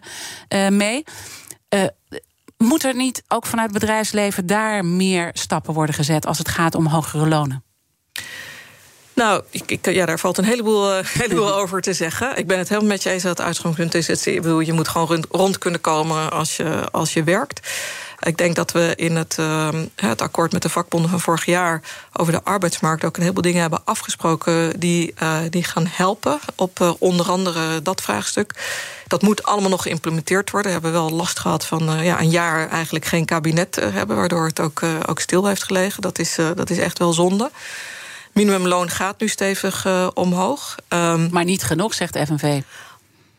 mee. 0.70 1.04
Moet 2.58 2.84
er 2.84 2.96
niet 2.96 3.24
ook 3.28 3.46
vanuit 3.46 3.70
het 3.70 3.80
bedrijfsleven 3.80 4.46
daar 4.46 4.86
meer 4.86 5.30
stappen 5.34 5.74
worden 5.74 5.96
gezet 5.96 6.26
als 6.26 6.38
het 6.38 6.50
gaat 6.50 6.76
om 6.76 6.86
hogere 6.86 7.28
lonen? 7.28 7.64
Nou, 9.14 9.44
ik, 9.50 9.92
ja, 9.92 10.06
daar 10.06 10.20
valt 10.20 10.38
een 10.38 10.44
heleboel, 10.44 10.94
heleboel 11.24 11.54
over 11.54 11.82
te 11.82 11.94
zeggen. 11.94 12.38
Ik 12.38 12.48
ben 12.48 12.58
het 12.58 12.70
helemaal 12.70 12.90
met 12.90 13.04
je 13.04 13.10
eens 13.10 13.24
dat 13.24 13.38
het 13.38 13.48
uitgangspunt 13.48 13.94
is. 13.94 14.08
Het, 14.08 14.26
ik 14.26 14.42
bedoel, 14.42 14.60
je 14.60 14.74
moet 14.74 14.88
gewoon 14.88 15.08
rond, 15.08 15.26
rond 15.30 15.58
kunnen 15.58 15.82
komen 15.82 16.32
als 16.32 16.58
je, 16.58 16.92
als 16.92 17.14
je 17.14 17.24
werkt. 17.24 17.70
Ik 18.24 18.38
denk 18.38 18.56
dat 18.56 18.72
we 18.72 18.94
in 18.96 19.16
het, 19.16 19.38
uh, 19.40 19.70
het 19.96 20.22
akkoord 20.22 20.52
met 20.52 20.62
de 20.62 20.70
vakbonden 20.70 21.10
van 21.10 21.20
vorig 21.20 21.46
jaar 21.46 21.82
over 22.14 22.34
de 22.34 22.44
arbeidsmarkt 22.44 23.04
ook 23.04 23.16
een 23.16 23.22
heleboel 23.22 23.44
dingen 23.44 23.62
hebben 23.62 23.82
afgesproken 23.86 24.80
die, 24.80 25.14
uh, 25.24 25.38
die 25.50 25.64
gaan 25.64 25.88
helpen 25.90 26.40
op 26.56 26.80
uh, 26.80 26.92
onder 27.00 27.30
andere 27.30 27.82
dat 27.82 28.02
vraagstuk. 28.02 28.54
Dat 29.08 29.22
moet 29.22 29.44
allemaal 29.44 29.70
nog 29.70 29.82
geïmplementeerd 29.82 30.52
worden. 30.52 30.68
We 30.72 30.80
hebben 30.82 31.02
wel 31.02 31.10
last 31.10 31.40
gehad 31.40 31.66
van 31.66 32.04
ja, 32.04 32.20
een 32.20 32.30
jaar 32.30 32.70
eigenlijk 32.70 33.06
geen 33.06 33.26
kabinet 33.26 33.76
hebben, 33.76 34.16
waardoor 34.16 34.46
het 34.46 34.60
ook, 34.60 34.82
ook 35.08 35.20
stil 35.20 35.46
heeft 35.46 35.64
gelegen. 35.64 36.02
Dat 36.02 36.20
is, 36.20 36.36
dat 36.56 36.70
is 36.70 36.78
echt 36.78 37.00
wel 37.00 37.14
zonde. 37.14 37.52
Minimumloon 38.32 38.90
gaat 38.90 39.20
nu 39.20 39.28
stevig 39.28 39.88
omhoog. 40.14 40.76
Um, 40.90 41.28
maar 41.32 41.44
niet 41.44 41.64
genoeg, 41.64 41.94
zegt 41.94 42.18
FNV. 42.18 42.62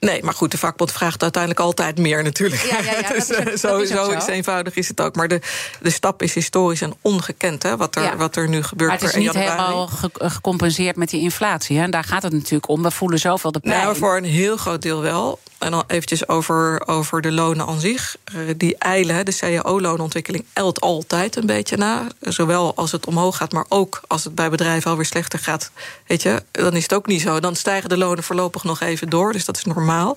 Nee, 0.04 0.22
maar 0.22 0.34
goed, 0.34 0.50
de 0.50 0.58
vakbond 0.58 0.92
vraagt 0.92 1.22
uiteindelijk 1.22 1.62
altijd 1.62 1.98
meer 1.98 2.22
natuurlijk. 2.22 2.62
Ja, 2.62 2.78
ja, 2.78 2.98
ja, 3.00 3.12
dus, 3.14 3.30
is, 3.30 3.60
zo, 3.60 3.84
zo, 3.84 4.20
zo 4.20 4.30
eenvoudig 4.30 4.74
is 4.74 4.88
het 4.88 5.00
ook. 5.00 5.16
Maar 5.16 5.28
de, 5.28 5.40
de 5.80 5.90
stap 5.90 6.22
is 6.22 6.34
historisch 6.34 6.80
en 6.80 6.94
ongekend, 7.00 7.62
hè, 7.62 7.76
wat, 7.76 7.96
er, 7.96 8.16
wat 8.16 8.36
er 8.36 8.48
nu 8.48 8.62
gebeurt. 8.62 8.90
Maar 8.90 9.00
het 9.00 9.08
is 9.08 9.14
niet 9.14 9.34
helemaal 9.34 9.90
gecompenseerd 10.12 10.96
met 10.96 11.10
die 11.10 11.20
inflatie. 11.20 11.76
Hè? 11.76 11.82
En 11.82 11.90
daar 11.90 12.04
gaat 12.04 12.22
het 12.22 12.32
natuurlijk 12.32 12.68
om. 12.68 12.82
We 12.82 12.90
voelen 12.90 13.18
zoveel 13.18 13.52
de 13.52 13.60
pijn. 13.60 13.82
Nou, 13.82 13.96
voor 13.96 14.16
een 14.16 14.24
heel 14.24 14.56
groot 14.56 14.82
deel 14.82 15.00
wel. 15.00 15.38
En 15.58 15.70
dan 15.70 15.84
eventjes 15.86 16.28
over, 16.28 16.86
over 16.86 17.20
de 17.20 17.32
lonen 17.32 17.66
aan 17.66 17.80
zich. 17.80 18.16
Uh, 18.34 18.50
die 18.56 18.76
eilen, 18.78 19.24
de 19.24 19.36
cao-loonontwikkeling, 19.36 20.44
eilt 20.52 20.80
altijd 20.80 21.36
een 21.36 21.46
beetje 21.46 21.76
na. 21.76 22.06
Zowel 22.20 22.74
als 22.74 22.92
het 22.92 23.06
omhoog 23.06 23.36
gaat, 23.36 23.52
maar 23.52 23.64
ook 23.68 24.00
als 24.06 24.24
het 24.24 24.34
bij 24.34 24.50
bedrijven 24.50 24.90
alweer 24.90 25.06
slechter 25.06 25.38
gaat. 25.38 25.70
Weet 26.06 26.22
je, 26.22 26.42
dan 26.50 26.72
is 26.72 26.82
het 26.82 26.94
ook 26.94 27.06
niet 27.06 27.20
zo. 27.20 27.40
Dan 27.40 27.56
stijgen 27.56 27.88
de 27.88 27.96
lonen 27.96 28.24
voorlopig 28.24 28.64
nog 28.64 28.80
even 28.80 29.08
door. 29.08 29.32
Dus 29.32 29.44
dat 29.44 29.56
is 29.56 29.64
normaal. 29.64 30.16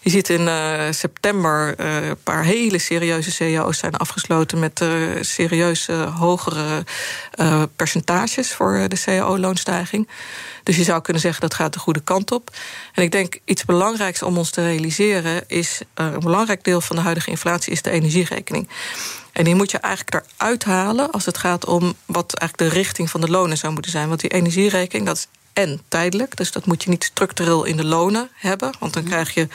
Je 0.00 0.10
ziet 0.10 0.28
in 0.28 0.40
uh, 0.40 0.82
september 0.90 1.80
uh, 1.80 2.08
een 2.08 2.22
paar 2.22 2.44
hele 2.44 2.78
serieuze 2.78 3.36
cao's 3.36 3.78
zijn 3.78 3.96
afgesloten... 3.96 4.58
met 4.58 4.84
serieuze 5.20 5.92
hogere 5.92 6.84
percentages 7.76 8.52
voor 8.52 8.84
de 8.88 9.02
cao-loonstijging. 9.04 10.08
Dus 10.62 10.76
je 10.76 10.84
zou 10.84 11.00
kunnen 11.02 11.22
zeggen 11.22 11.40
dat 11.40 11.54
gaat 11.54 11.72
de 11.72 11.78
goede 11.78 12.00
kant 12.00 12.30
op. 12.32 12.50
En 12.94 13.02
ik 13.02 13.12
denk 13.12 13.38
iets 13.44 13.64
belangrijks 13.64 14.22
om 14.22 14.38
ons 14.38 14.50
te 14.50 14.62
realiseren 14.62 15.48
is 15.48 15.80
uh, 16.00 16.06
een 16.06 16.20
belangrijk 16.20 16.64
deel 16.64 16.80
van 16.80 16.96
de 16.96 17.02
huidige 17.02 17.30
inflatie 17.30 17.72
is 17.72 17.82
de 17.82 17.90
energierekening. 17.90 18.68
En 19.32 19.44
die 19.44 19.54
moet 19.54 19.70
je 19.70 19.78
eigenlijk 19.78 20.24
eruit 20.36 20.64
halen 20.64 21.10
als 21.10 21.26
het 21.26 21.38
gaat 21.38 21.66
om 21.66 21.94
wat 22.06 22.34
eigenlijk 22.34 22.72
de 22.72 22.78
richting 22.78 23.10
van 23.10 23.20
de 23.20 23.30
lonen 23.30 23.58
zou 23.58 23.72
moeten 23.72 23.90
zijn. 23.90 24.08
Want 24.08 24.20
die 24.20 24.30
energierekening, 24.30 25.06
dat 25.06 25.16
is 25.16 25.28
en 25.52 25.80
tijdelijk. 25.88 26.36
Dus 26.36 26.52
dat 26.52 26.66
moet 26.66 26.82
je 26.82 26.90
niet 26.90 27.04
structureel 27.04 27.64
in 27.64 27.76
de 27.76 27.84
lonen 27.84 28.30
hebben. 28.34 28.72
Want 28.78 28.92
dan 28.92 29.02
mhm. 29.02 29.12
krijg 29.12 29.34
je 29.34 29.48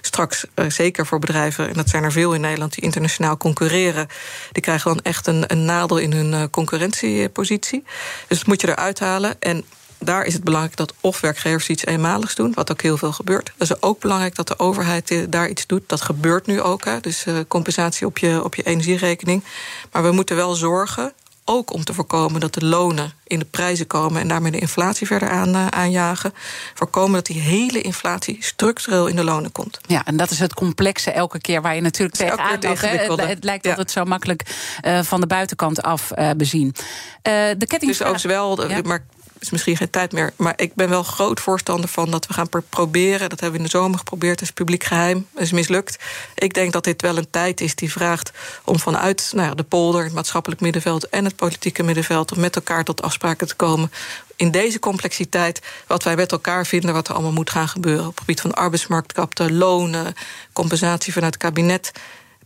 straks, 0.00 0.44
uh, 0.54 0.70
zeker 0.70 1.06
voor 1.06 1.18
bedrijven, 1.18 1.68
en 1.68 1.74
dat 1.74 1.88
zijn 1.88 2.04
er 2.04 2.12
veel 2.12 2.34
in 2.34 2.40
Nederland 2.40 2.74
die 2.74 2.84
internationaal 2.84 3.36
concurreren, 3.36 4.08
die 4.52 4.62
krijgen 4.62 4.94
dan 4.94 5.02
echt 5.02 5.26
een, 5.26 5.44
een 5.46 5.64
nadeel 5.64 5.98
in 5.98 6.12
hun 6.12 6.32
uh, 6.32 6.42
concurrentiepositie. 6.50 7.84
Dus 8.28 8.38
dat 8.38 8.46
moet 8.46 8.60
je 8.60 8.68
eruit 8.68 8.98
halen. 8.98 9.40
En 9.40 9.64
daar 10.00 10.24
is 10.24 10.32
het 10.32 10.44
belangrijk 10.44 10.76
dat 10.76 10.94
of 11.00 11.20
werkgevers 11.20 11.68
iets 11.68 11.86
eenmaligs 11.86 12.34
doen, 12.34 12.52
wat 12.54 12.70
ook 12.70 12.82
heel 12.82 12.96
veel 12.96 13.12
gebeurt. 13.12 13.52
Het 13.58 13.70
is 13.70 13.82
ook 13.82 14.00
belangrijk 14.00 14.34
dat 14.34 14.48
de 14.48 14.58
overheid 14.58 15.10
eh, 15.10 15.22
daar 15.28 15.48
iets 15.48 15.66
doet. 15.66 15.82
Dat 15.86 16.00
gebeurt 16.00 16.46
nu 16.46 16.60
ook, 16.60 16.84
hè, 16.84 17.00
dus 17.00 17.26
uh, 17.26 17.38
compensatie 17.48 18.06
op 18.06 18.18
je, 18.18 18.44
op 18.44 18.54
je 18.54 18.62
energierekening. 18.62 19.44
Maar 19.92 20.02
we 20.02 20.12
moeten 20.12 20.36
wel 20.36 20.54
zorgen, 20.54 21.12
ook 21.44 21.72
om 21.72 21.84
te 21.84 21.94
voorkomen 21.94 22.40
dat 22.40 22.54
de 22.54 22.64
lonen 22.64 23.12
in 23.26 23.38
de 23.38 23.44
prijzen 23.44 23.86
komen 23.86 24.20
en 24.20 24.28
daarmee 24.28 24.50
de 24.50 24.58
inflatie 24.58 25.06
verder 25.06 25.30
aan, 25.30 25.48
uh, 25.48 25.66
aanjagen. 25.66 26.32
Voorkomen 26.74 27.12
dat 27.12 27.26
die 27.26 27.40
hele 27.40 27.80
inflatie 27.80 28.36
structureel 28.40 29.06
in 29.06 29.16
de 29.16 29.24
lonen 29.24 29.52
komt. 29.52 29.80
Ja, 29.86 30.04
en 30.04 30.16
dat 30.16 30.30
is 30.30 30.38
het 30.38 30.54
complexe 30.54 31.10
elke 31.10 31.40
keer 31.40 31.62
waar 31.62 31.74
je 31.74 31.80
natuurlijk 31.80 32.16
tegenaan 32.16 32.58
loopt. 32.60 33.20
Het, 33.20 33.28
het 33.28 33.44
lijkt 33.44 33.64
ja. 33.64 33.70
altijd 33.70 33.90
zo 33.90 34.04
makkelijk 34.04 34.42
uh, 34.84 35.02
van 35.02 35.20
de 35.20 35.26
buitenkant 35.26 35.82
af 35.82 36.10
uh, 36.18 36.30
bezien. 36.36 36.74
de 37.22 37.66
ketting. 37.66 37.96
Dus 37.96 38.02
ook 38.02 38.20
wel, 38.20 38.68
ja. 38.68 38.80
maar 38.82 39.04
is 39.40 39.50
misschien 39.50 39.76
geen 39.76 39.90
tijd 39.90 40.12
meer. 40.12 40.32
Maar 40.36 40.52
ik 40.56 40.74
ben 40.74 40.88
wel 40.88 41.02
groot 41.02 41.40
voorstander 41.40 41.88
van 41.88 42.10
dat 42.10 42.26
we 42.26 42.32
gaan 42.32 42.48
proberen. 42.68 43.28
Dat 43.28 43.40
hebben 43.40 43.50
we 43.50 43.56
in 43.56 43.70
de 43.70 43.78
zomer 43.78 43.98
geprobeerd. 43.98 44.38
Dat 44.38 44.48
is 44.48 44.54
publiek 44.54 44.84
geheim. 44.84 45.26
Dat 45.32 45.42
is 45.42 45.52
mislukt. 45.52 45.98
Ik 46.34 46.54
denk 46.54 46.72
dat 46.72 46.84
dit 46.84 47.02
wel 47.02 47.16
een 47.16 47.30
tijd 47.30 47.60
is 47.60 47.74
die 47.74 47.92
vraagt 47.92 48.30
om 48.64 48.78
vanuit 48.78 49.32
nou 49.34 49.48
ja, 49.48 49.54
de 49.54 49.62
polder, 49.62 50.04
het 50.04 50.12
maatschappelijk 50.12 50.60
middenveld 50.60 51.08
en 51.08 51.24
het 51.24 51.36
politieke 51.36 51.82
middenveld, 51.82 52.32
om 52.32 52.40
met 52.40 52.56
elkaar 52.56 52.84
tot 52.84 53.02
afspraken 53.02 53.46
te 53.46 53.54
komen. 53.54 53.92
In 54.36 54.50
deze 54.50 54.78
complexiteit, 54.78 55.60
wat 55.86 56.02
wij 56.02 56.16
met 56.16 56.32
elkaar 56.32 56.66
vinden, 56.66 56.94
wat 56.94 57.08
er 57.08 57.14
allemaal 57.14 57.32
moet 57.32 57.50
gaan 57.50 57.68
gebeuren. 57.68 58.06
Op 58.06 58.10
het 58.10 58.20
gebied 58.20 58.40
van 58.40 58.54
arbeidsmarktkapte, 58.54 59.52
lonen, 59.52 60.14
compensatie 60.52 61.12
vanuit 61.12 61.34
het 61.34 61.42
kabinet 61.42 61.92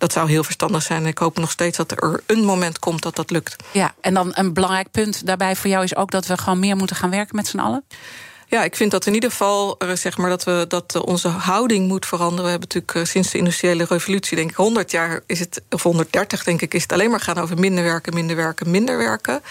dat 0.05 0.13
zou 0.13 0.29
heel 0.29 0.45
verstandig 0.45 0.83
zijn. 0.83 1.07
Ik 1.07 1.19
hoop 1.19 1.39
nog 1.39 1.51
steeds 1.51 1.77
dat 1.77 1.91
er 1.91 2.23
een 2.27 2.45
moment 2.45 2.79
komt 2.79 3.03
dat 3.03 3.17
dat 3.17 3.31
lukt. 3.31 3.57
Ja, 3.71 3.95
en 4.01 4.15
dan 4.15 4.31
een 4.35 4.53
belangrijk 4.53 4.91
punt 4.91 5.27
daarbij 5.27 5.57
voor 5.57 5.71
jou 5.71 5.85
is 5.85 5.97
ook 5.97 6.11
dat 6.11 6.27
we 6.27 6.39
gewoon 6.39 6.59
meer 6.59 6.77
moeten 6.77 6.97
gaan 6.97 7.11
werken 7.11 7.37
met 7.37 7.47
z'n 7.47 7.59
allen. 7.59 7.85
Ja, 8.49 8.65
ik 8.65 8.77
vind 8.77 8.91
dat 8.91 9.07
in 9.07 9.15
ieder 9.15 9.31
geval 9.31 9.79
eh, 9.79 9.93
zeg 9.93 10.17
maar, 10.17 10.29
dat, 10.29 10.45
we, 10.45 10.65
dat 10.69 11.05
onze 11.05 11.29
houding 11.29 11.89
moet 11.89 12.07
veranderen. 12.07 12.45
We 12.45 12.51
hebben 12.51 12.69
natuurlijk 12.69 12.95
eh, 12.95 13.13
sinds 13.13 13.31
de 13.31 13.39
industriële 13.39 13.85
revolutie, 13.85 14.37
denk 14.37 14.51
ik, 14.51 14.57
100 14.57 14.91
jaar 14.91 15.21
is 15.27 15.39
het, 15.39 15.63
of 15.71 15.83
130 15.83 16.45
denk 16.45 16.61
ik, 16.61 16.75
is 16.75 16.83
het 16.83 16.93
alleen 16.93 17.11
maar 17.11 17.21
gaan 17.21 17.39
over 17.39 17.59
minder 17.59 17.85
werken, 17.85 18.15
minder 18.15 18.37
werken, 18.37 18.71
minder 18.71 18.99
werken. 18.99 19.43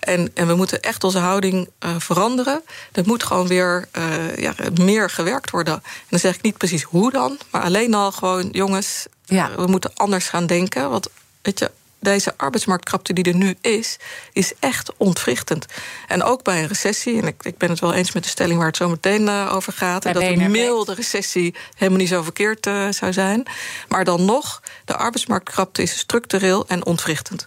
En, 0.00 0.30
en 0.34 0.46
we 0.46 0.54
moeten 0.54 0.80
echt 0.82 1.04
onze 1.04 1.18
houding 1.18 1.68
uh, 1.84 1.90
veranderen. 1.98 2.62
Er 2.92 3.02
moet 3.06 3.22
gewoon 3.22 3.46
weer 3.46 3.88
uh, 3.98 4.36
ja, 4.36 4.54
meer 4.80 5.10
gewerkt 5.10 5.50
worden. 5.50 5.74
En 5.74 6.06
dan 6.08 6.18
zeg 6.18 6.34
ik 6.34 6.42
niet 6.42 6.58
precies 6.58 6.82
hoe 6.82 7.10
dan, 7.10 7.38
maar 7.50 7.62
alleen 7.62 7.94
al 7.94 8.12
gewoon, 8.12 8.48
jongens, 8.52 9.06
ja. 9.24 9.54
we 9.56 9.66
moeten 9.66 9.90
anders 9.94 10.28
gaan 10.28 10.46
denken. 10.46 10.90
Want 10.90 11.08
weet 11.42 11.58
je, 11.58 11.70
deze 12.04 12.34
arbeidsmarktkrapte 12.36 13.12
die 13.12 13.24
er 13.24 13.34
nu 13.34 13.56
is, 13.60 13.96
is 14.32 14.52
echt 14.60 14.92
ontwrichtend. 14.96 15.66
En 16.08 16.22
ook 16.22 16.42
bij 16.42 16.62
een 16.62 16.68
recessie, 16.68 17.20
en 17.20 17.26
ik, 17.26 17.44
ik 17.44 17.58
ben 17.58 17.70
het 17.70 17.80
wel 17.80 17.94
eens 17.94 18.12
met 18.12 18.22
de 18.22 18.28
stelling 18.28 18.58
waar 18.58 18.66
het 18.66 18.76
zo 18.76 18.88
meteen 18.88 19.22
uh, 19.22 19.50
over 19.54 19.72
gaat, 19.72 20.02
dat 20.02 20.16
een 20.16 20.50
milde 20.50 20.94
recessie 20.94 21.54
helemaal 21.74 22.00
niet 22.00 22.08
zo 22.08 22.22
verkeerd 22.22 22.66
uh, 22.66 22.88
zou 22.90 23.12
zijn. 23.12 23.46
Maar 23.88 24.04
dan 24.04 24.24
nog, 24.24 24.62
de 24.84 24.96
arbeidsmarktkrapte 24.96 25.82
is 25.82 25.98
structureel 25.98 26.66
en 26.68 26.86
ontwrichtend. 26.86 27.46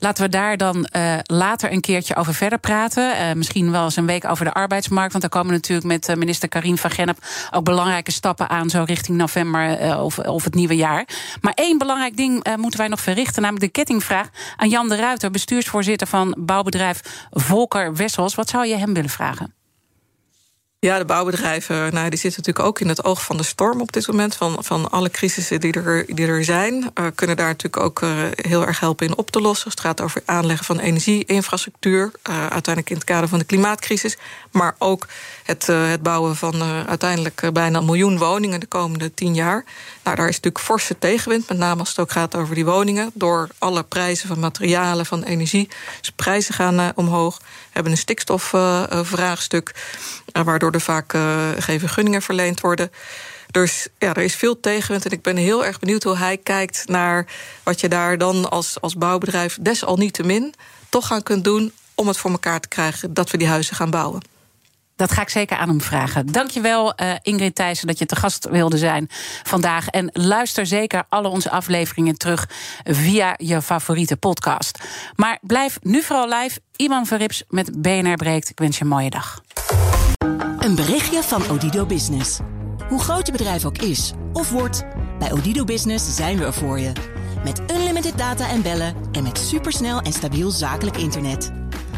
Laten 0.00 0.24
we 0.24 0.30
daar 0.30 0.56
dan 0.56 0.88
uh, 0.96 1.14
later 1.22 1.72
een 1.72 1.80
keertje 1.80 2.16
over 2.16 2.34
verder 2.34 2.58
praten. 2.58 3.16
Uh, 3.16 3.32
misschien 3.32 3.70
wel 3.70 3.84
eens 3.84 3.96
een 3.96 4.06
week 4.06 4.24
over 4.24 4.44
de 4.44 4.52
arbeidsmarkt. 4.52 5.10
Want 5.10 5.22
daar 5.22 5.40
komen 5.40 5.52
natuurlijk 5.52 5.86
met 5.86 6.08
uh, 6.08 6.16
minister 6.16 6.48
Karin 6.48 6.78
van 6.78 6.90
Gennep 6.90 7.18
ook 7.50 7.64
belangrijke 7.64 8.12
stappen 8.12 8.48
aan, 8.48 8.70
zo 8.70 8.82
richting 8.86 9.18
november 9.18 9.96
of, 10.00 10.18
of 10.18 10.44
het 10.44 10.54
nieuwe 10.54 10.76
jaar. 10.76 11.08
Maar 11.40 11.52
één 11.54 11.78
belangrijk 11.78 12.16
ding 12.16 12.56
moeten 12.56 12.80
wij 12.80 12.88
nog 12.88 13.00
verrichten, 13.00 13.42
namelijk 13.42 13.64
de 13.64 13.80
kettingvraag 13.80 14.28
aan 14.56 14.68
Jan 14.68 14.88
de 14.88 14.96
Ruiter, 14.96 15.30
bestuursvoorzitter 15.30 16.06
van 16.06 16.36
bouwbedrijf 16.38 17.26
Volker 17.30 17.94
Wessels. 17.94 18.34
Wat 18.34 18.48
zou 18.48 18.66
je 18.66 18.76
hem 18.76 18.94
willen 18.94 19.10
vragen? 19.10 19.57
Ja, 20.80 20.98
de 20.98 21.04
bouwbedrijven 21.04 21.76
nou, 21.76 22.08
die 22.08 22.18
zitten 22.18 22.40
natuurlijk 22.40 22.66
ook 22.66 22.80
in 22.80 22.88
het 22.88 23.04
oog 23.04 23.24
van 23.24 23.36
de 23.36 23.42
storm 23.42 23.80
op 23.80 23.92
dit 23.92 24.06
moment. 24.06 24.36
Van, 24.36 24.56
van 24.64 24.90
alle 24.90 25.10
crisissen 25.10 25.60
die 25.60 25.72
er, 25.72 26.06
die 26.14 26.26
er 26.26 26.44
zijn. 26.44 26.74
Uh, 26.74 27.06
kunnen 27.14 27.36
daar 27.36 27.46
natuurlijk 27.46 27.82
ook 27.82 28.00
uh, 28.00 28.10
heel 28.30 28.66
erg 28.66 28.80
helpen 28.80 29.06
in 29.06 29.16
op 29.16 29.30
te 29.30 29.40
lossen. 29.40 29.70
Het 29.70 29.80
gaat 29.80 30.00
over 30.00 30.22
aanleggen 30.24 30.64
van 30.64 30.78
energieinfrastructuur. 30.78 32.02
Uh, 32.30 32.40
uiteindelijk 32.40 32.90
in 32.90 32.96
het 32.96 33.04
kader 33.04 33.28
van 33.28 33.38
de 33.38 33.44
klimaatcrisis. 33.44 34.16
Maar 34.50 34.74
ook 34.78 35.06
het, 35.44 35.66
het 35.66 36.02
bouwen 36.02 36.36
van 36.36 36.62
uiteindelijk 36.86 37.50
bijna 37.52 37.78
een 37.78 37.84
miljoen 37.84 38.18
woningen 38.18 38.60
de 38.60 38.66
komende 38.66 39.14
tien 39.14 39.34
jaar. 39.34 39.64
Nou, 40.04 40.16
daar 40.16 40.28
is 40.28 40.34
natuurlijk 40.34 40.64
forse 40.64 40.98
tegenwind. 40.98 41.48
Met 41.48 41.58
name 41.58 41.80
als 41.80 41.88
het 41.88 41.98
ook 41.98 42.12
gaat 42.12 42.36
over 42.36 42.54
die 42.54 42.64
woningen. 42.64 43.10
Door 43.14 43.48
alle 43.58 43.82
prijzen 43.82 44.28
van 44.28 44.38
materialen, 44.38 45.06
van 45.06 45.22
energie. 45.22 45.68
Dus 46.00 46.10
prijzen 46.10 46.54
gaan 46.54 46.92
omhoog. 46.94 47.40
Hebben 47.78 47.96
een 47.96 48.02
stikstofvraagstuk. 48.02 49.74
waardoor 50.32 50.72
er 50.72 50.80
vaak 50.80 51.12
uh, 51.12 51.48
geen 51.58 51.78
vergunningen 51.80 52.22
verleend 52.22 52.60
worden. 52.60 52.90
Dus 53.50 53.88
ja, 53.98 54.14
er 54.14 54.22
is 54.22 54.34
veel 54.34 54.60
tegenwind. 54.60 55.04
En 55.04 55.10
ik 55.10 55.22
ben 55.22 55.36
heel 55.36 55.64
erg 55.64 55.78
benieuwd 55.78 56.02
hoe 56.02 56.16
hij 56.16 56.36
kijkt 56.36 56.82
naar 56.86 57.26
wat 57.62 57.80
je 57.80 57.88
daar 57.88 58.18
dan 58.18 58.50
als, 58.50 58.80
als 58.80 58.96
bouwbedrijf 58.96 59.58
desalniettemin 59.60 60.54
toch 60.88 61.12
aan 61.12 61.22
kunt 61.22 61.44
doen 61.44 61.72
om 61.94 62.08
het 62.08 62.16
voor 62.16 62.30
elkaar 62.30 62.60
te 62.60 62.68
krijgen 62.68 63.14
dat 63.14 63.30
we 63.30 63.38
die 63.38 63.48
huizen 63.48 63.76
gaan 63.76 63.90
bouwen. 63.90 64.22
Dat 64.98 65.12
ga 65.12 65.22
ik 65.22 65.28
zeker 65.28 65.56
aan 65.56 65.68
hem 65.68 65.80
vragen. 65.80 66.26
Dankjewel 66.26 66.92
uh, 67.02 67.12
Ingrid 67.22 67.54
Thijssen 67.54 67.86
dat 67.86 67.98
je 67.98 68.06
te 68.06 68.16
gast 68.16 68.48
wilde 68.48 68.78
zijn 68.78 69.06
vandaag. 69.42 69.88
En 69.88 70.10
luister 70.12 70.66
zeker 70.66 71.04
alle 71.08 71.28
onze 71.28 71.50
afleveringen 71.50 72.18
terug 72.18 72.48
via 72.84 73.34
je 73.36 73.62
favoriete 73.62 74.16
podcast. 74.16 74.78
Maar 75.14 75.38
blijf 75.42 75.78
nu 75.82 76.02
vooral 76.02 76.28
live. 76.28 76.60
Iman 76.76 77.06
Verrips 77.06 77.42
met 77.48 77.82
BNR 77.82 78.16
Breekt. 78.16 78.50
Ik 78.50 78.58
wens 78.58 78.78
je 78.78 78.82
een 78.82 78.90
mooie 78.90 79.10
dag. 79.10 79.42
Een 80.58 80.74
berichtje 80.74 81.22
van 81.22 81.50
Odido 81.50 81.86
Business. 81.86 82.38
Hoe 82.88 83.00
groot 83.00 83.26
je 83.26 83.32
bedrijf 83.32 83.64
ook 83.64 83.78
is 83.78 84.12
of 84.32 84.50
wordt, 84.50 84.84
bij 85.18 85.32
Odido 85.32 85.64
Business 85.64 86.16
zijn 86.16 86.38
we 86.38 86.44
er 86.44 86.54
voor 86.54 86.78
je. 86.78 86.92
Met 87.44 87.60
unlimited 87.70 88.18
data 88.18 88.48
en 88.48 88.62
bellen 88.62 88.94
en 89.12 89.22
met 89.22 89.38
supersnel 89.38 90.00
en 90.00 90.12
stabiel 90.12 90.50
zakelijk 90.50 90.96
internet. 90.96 91.50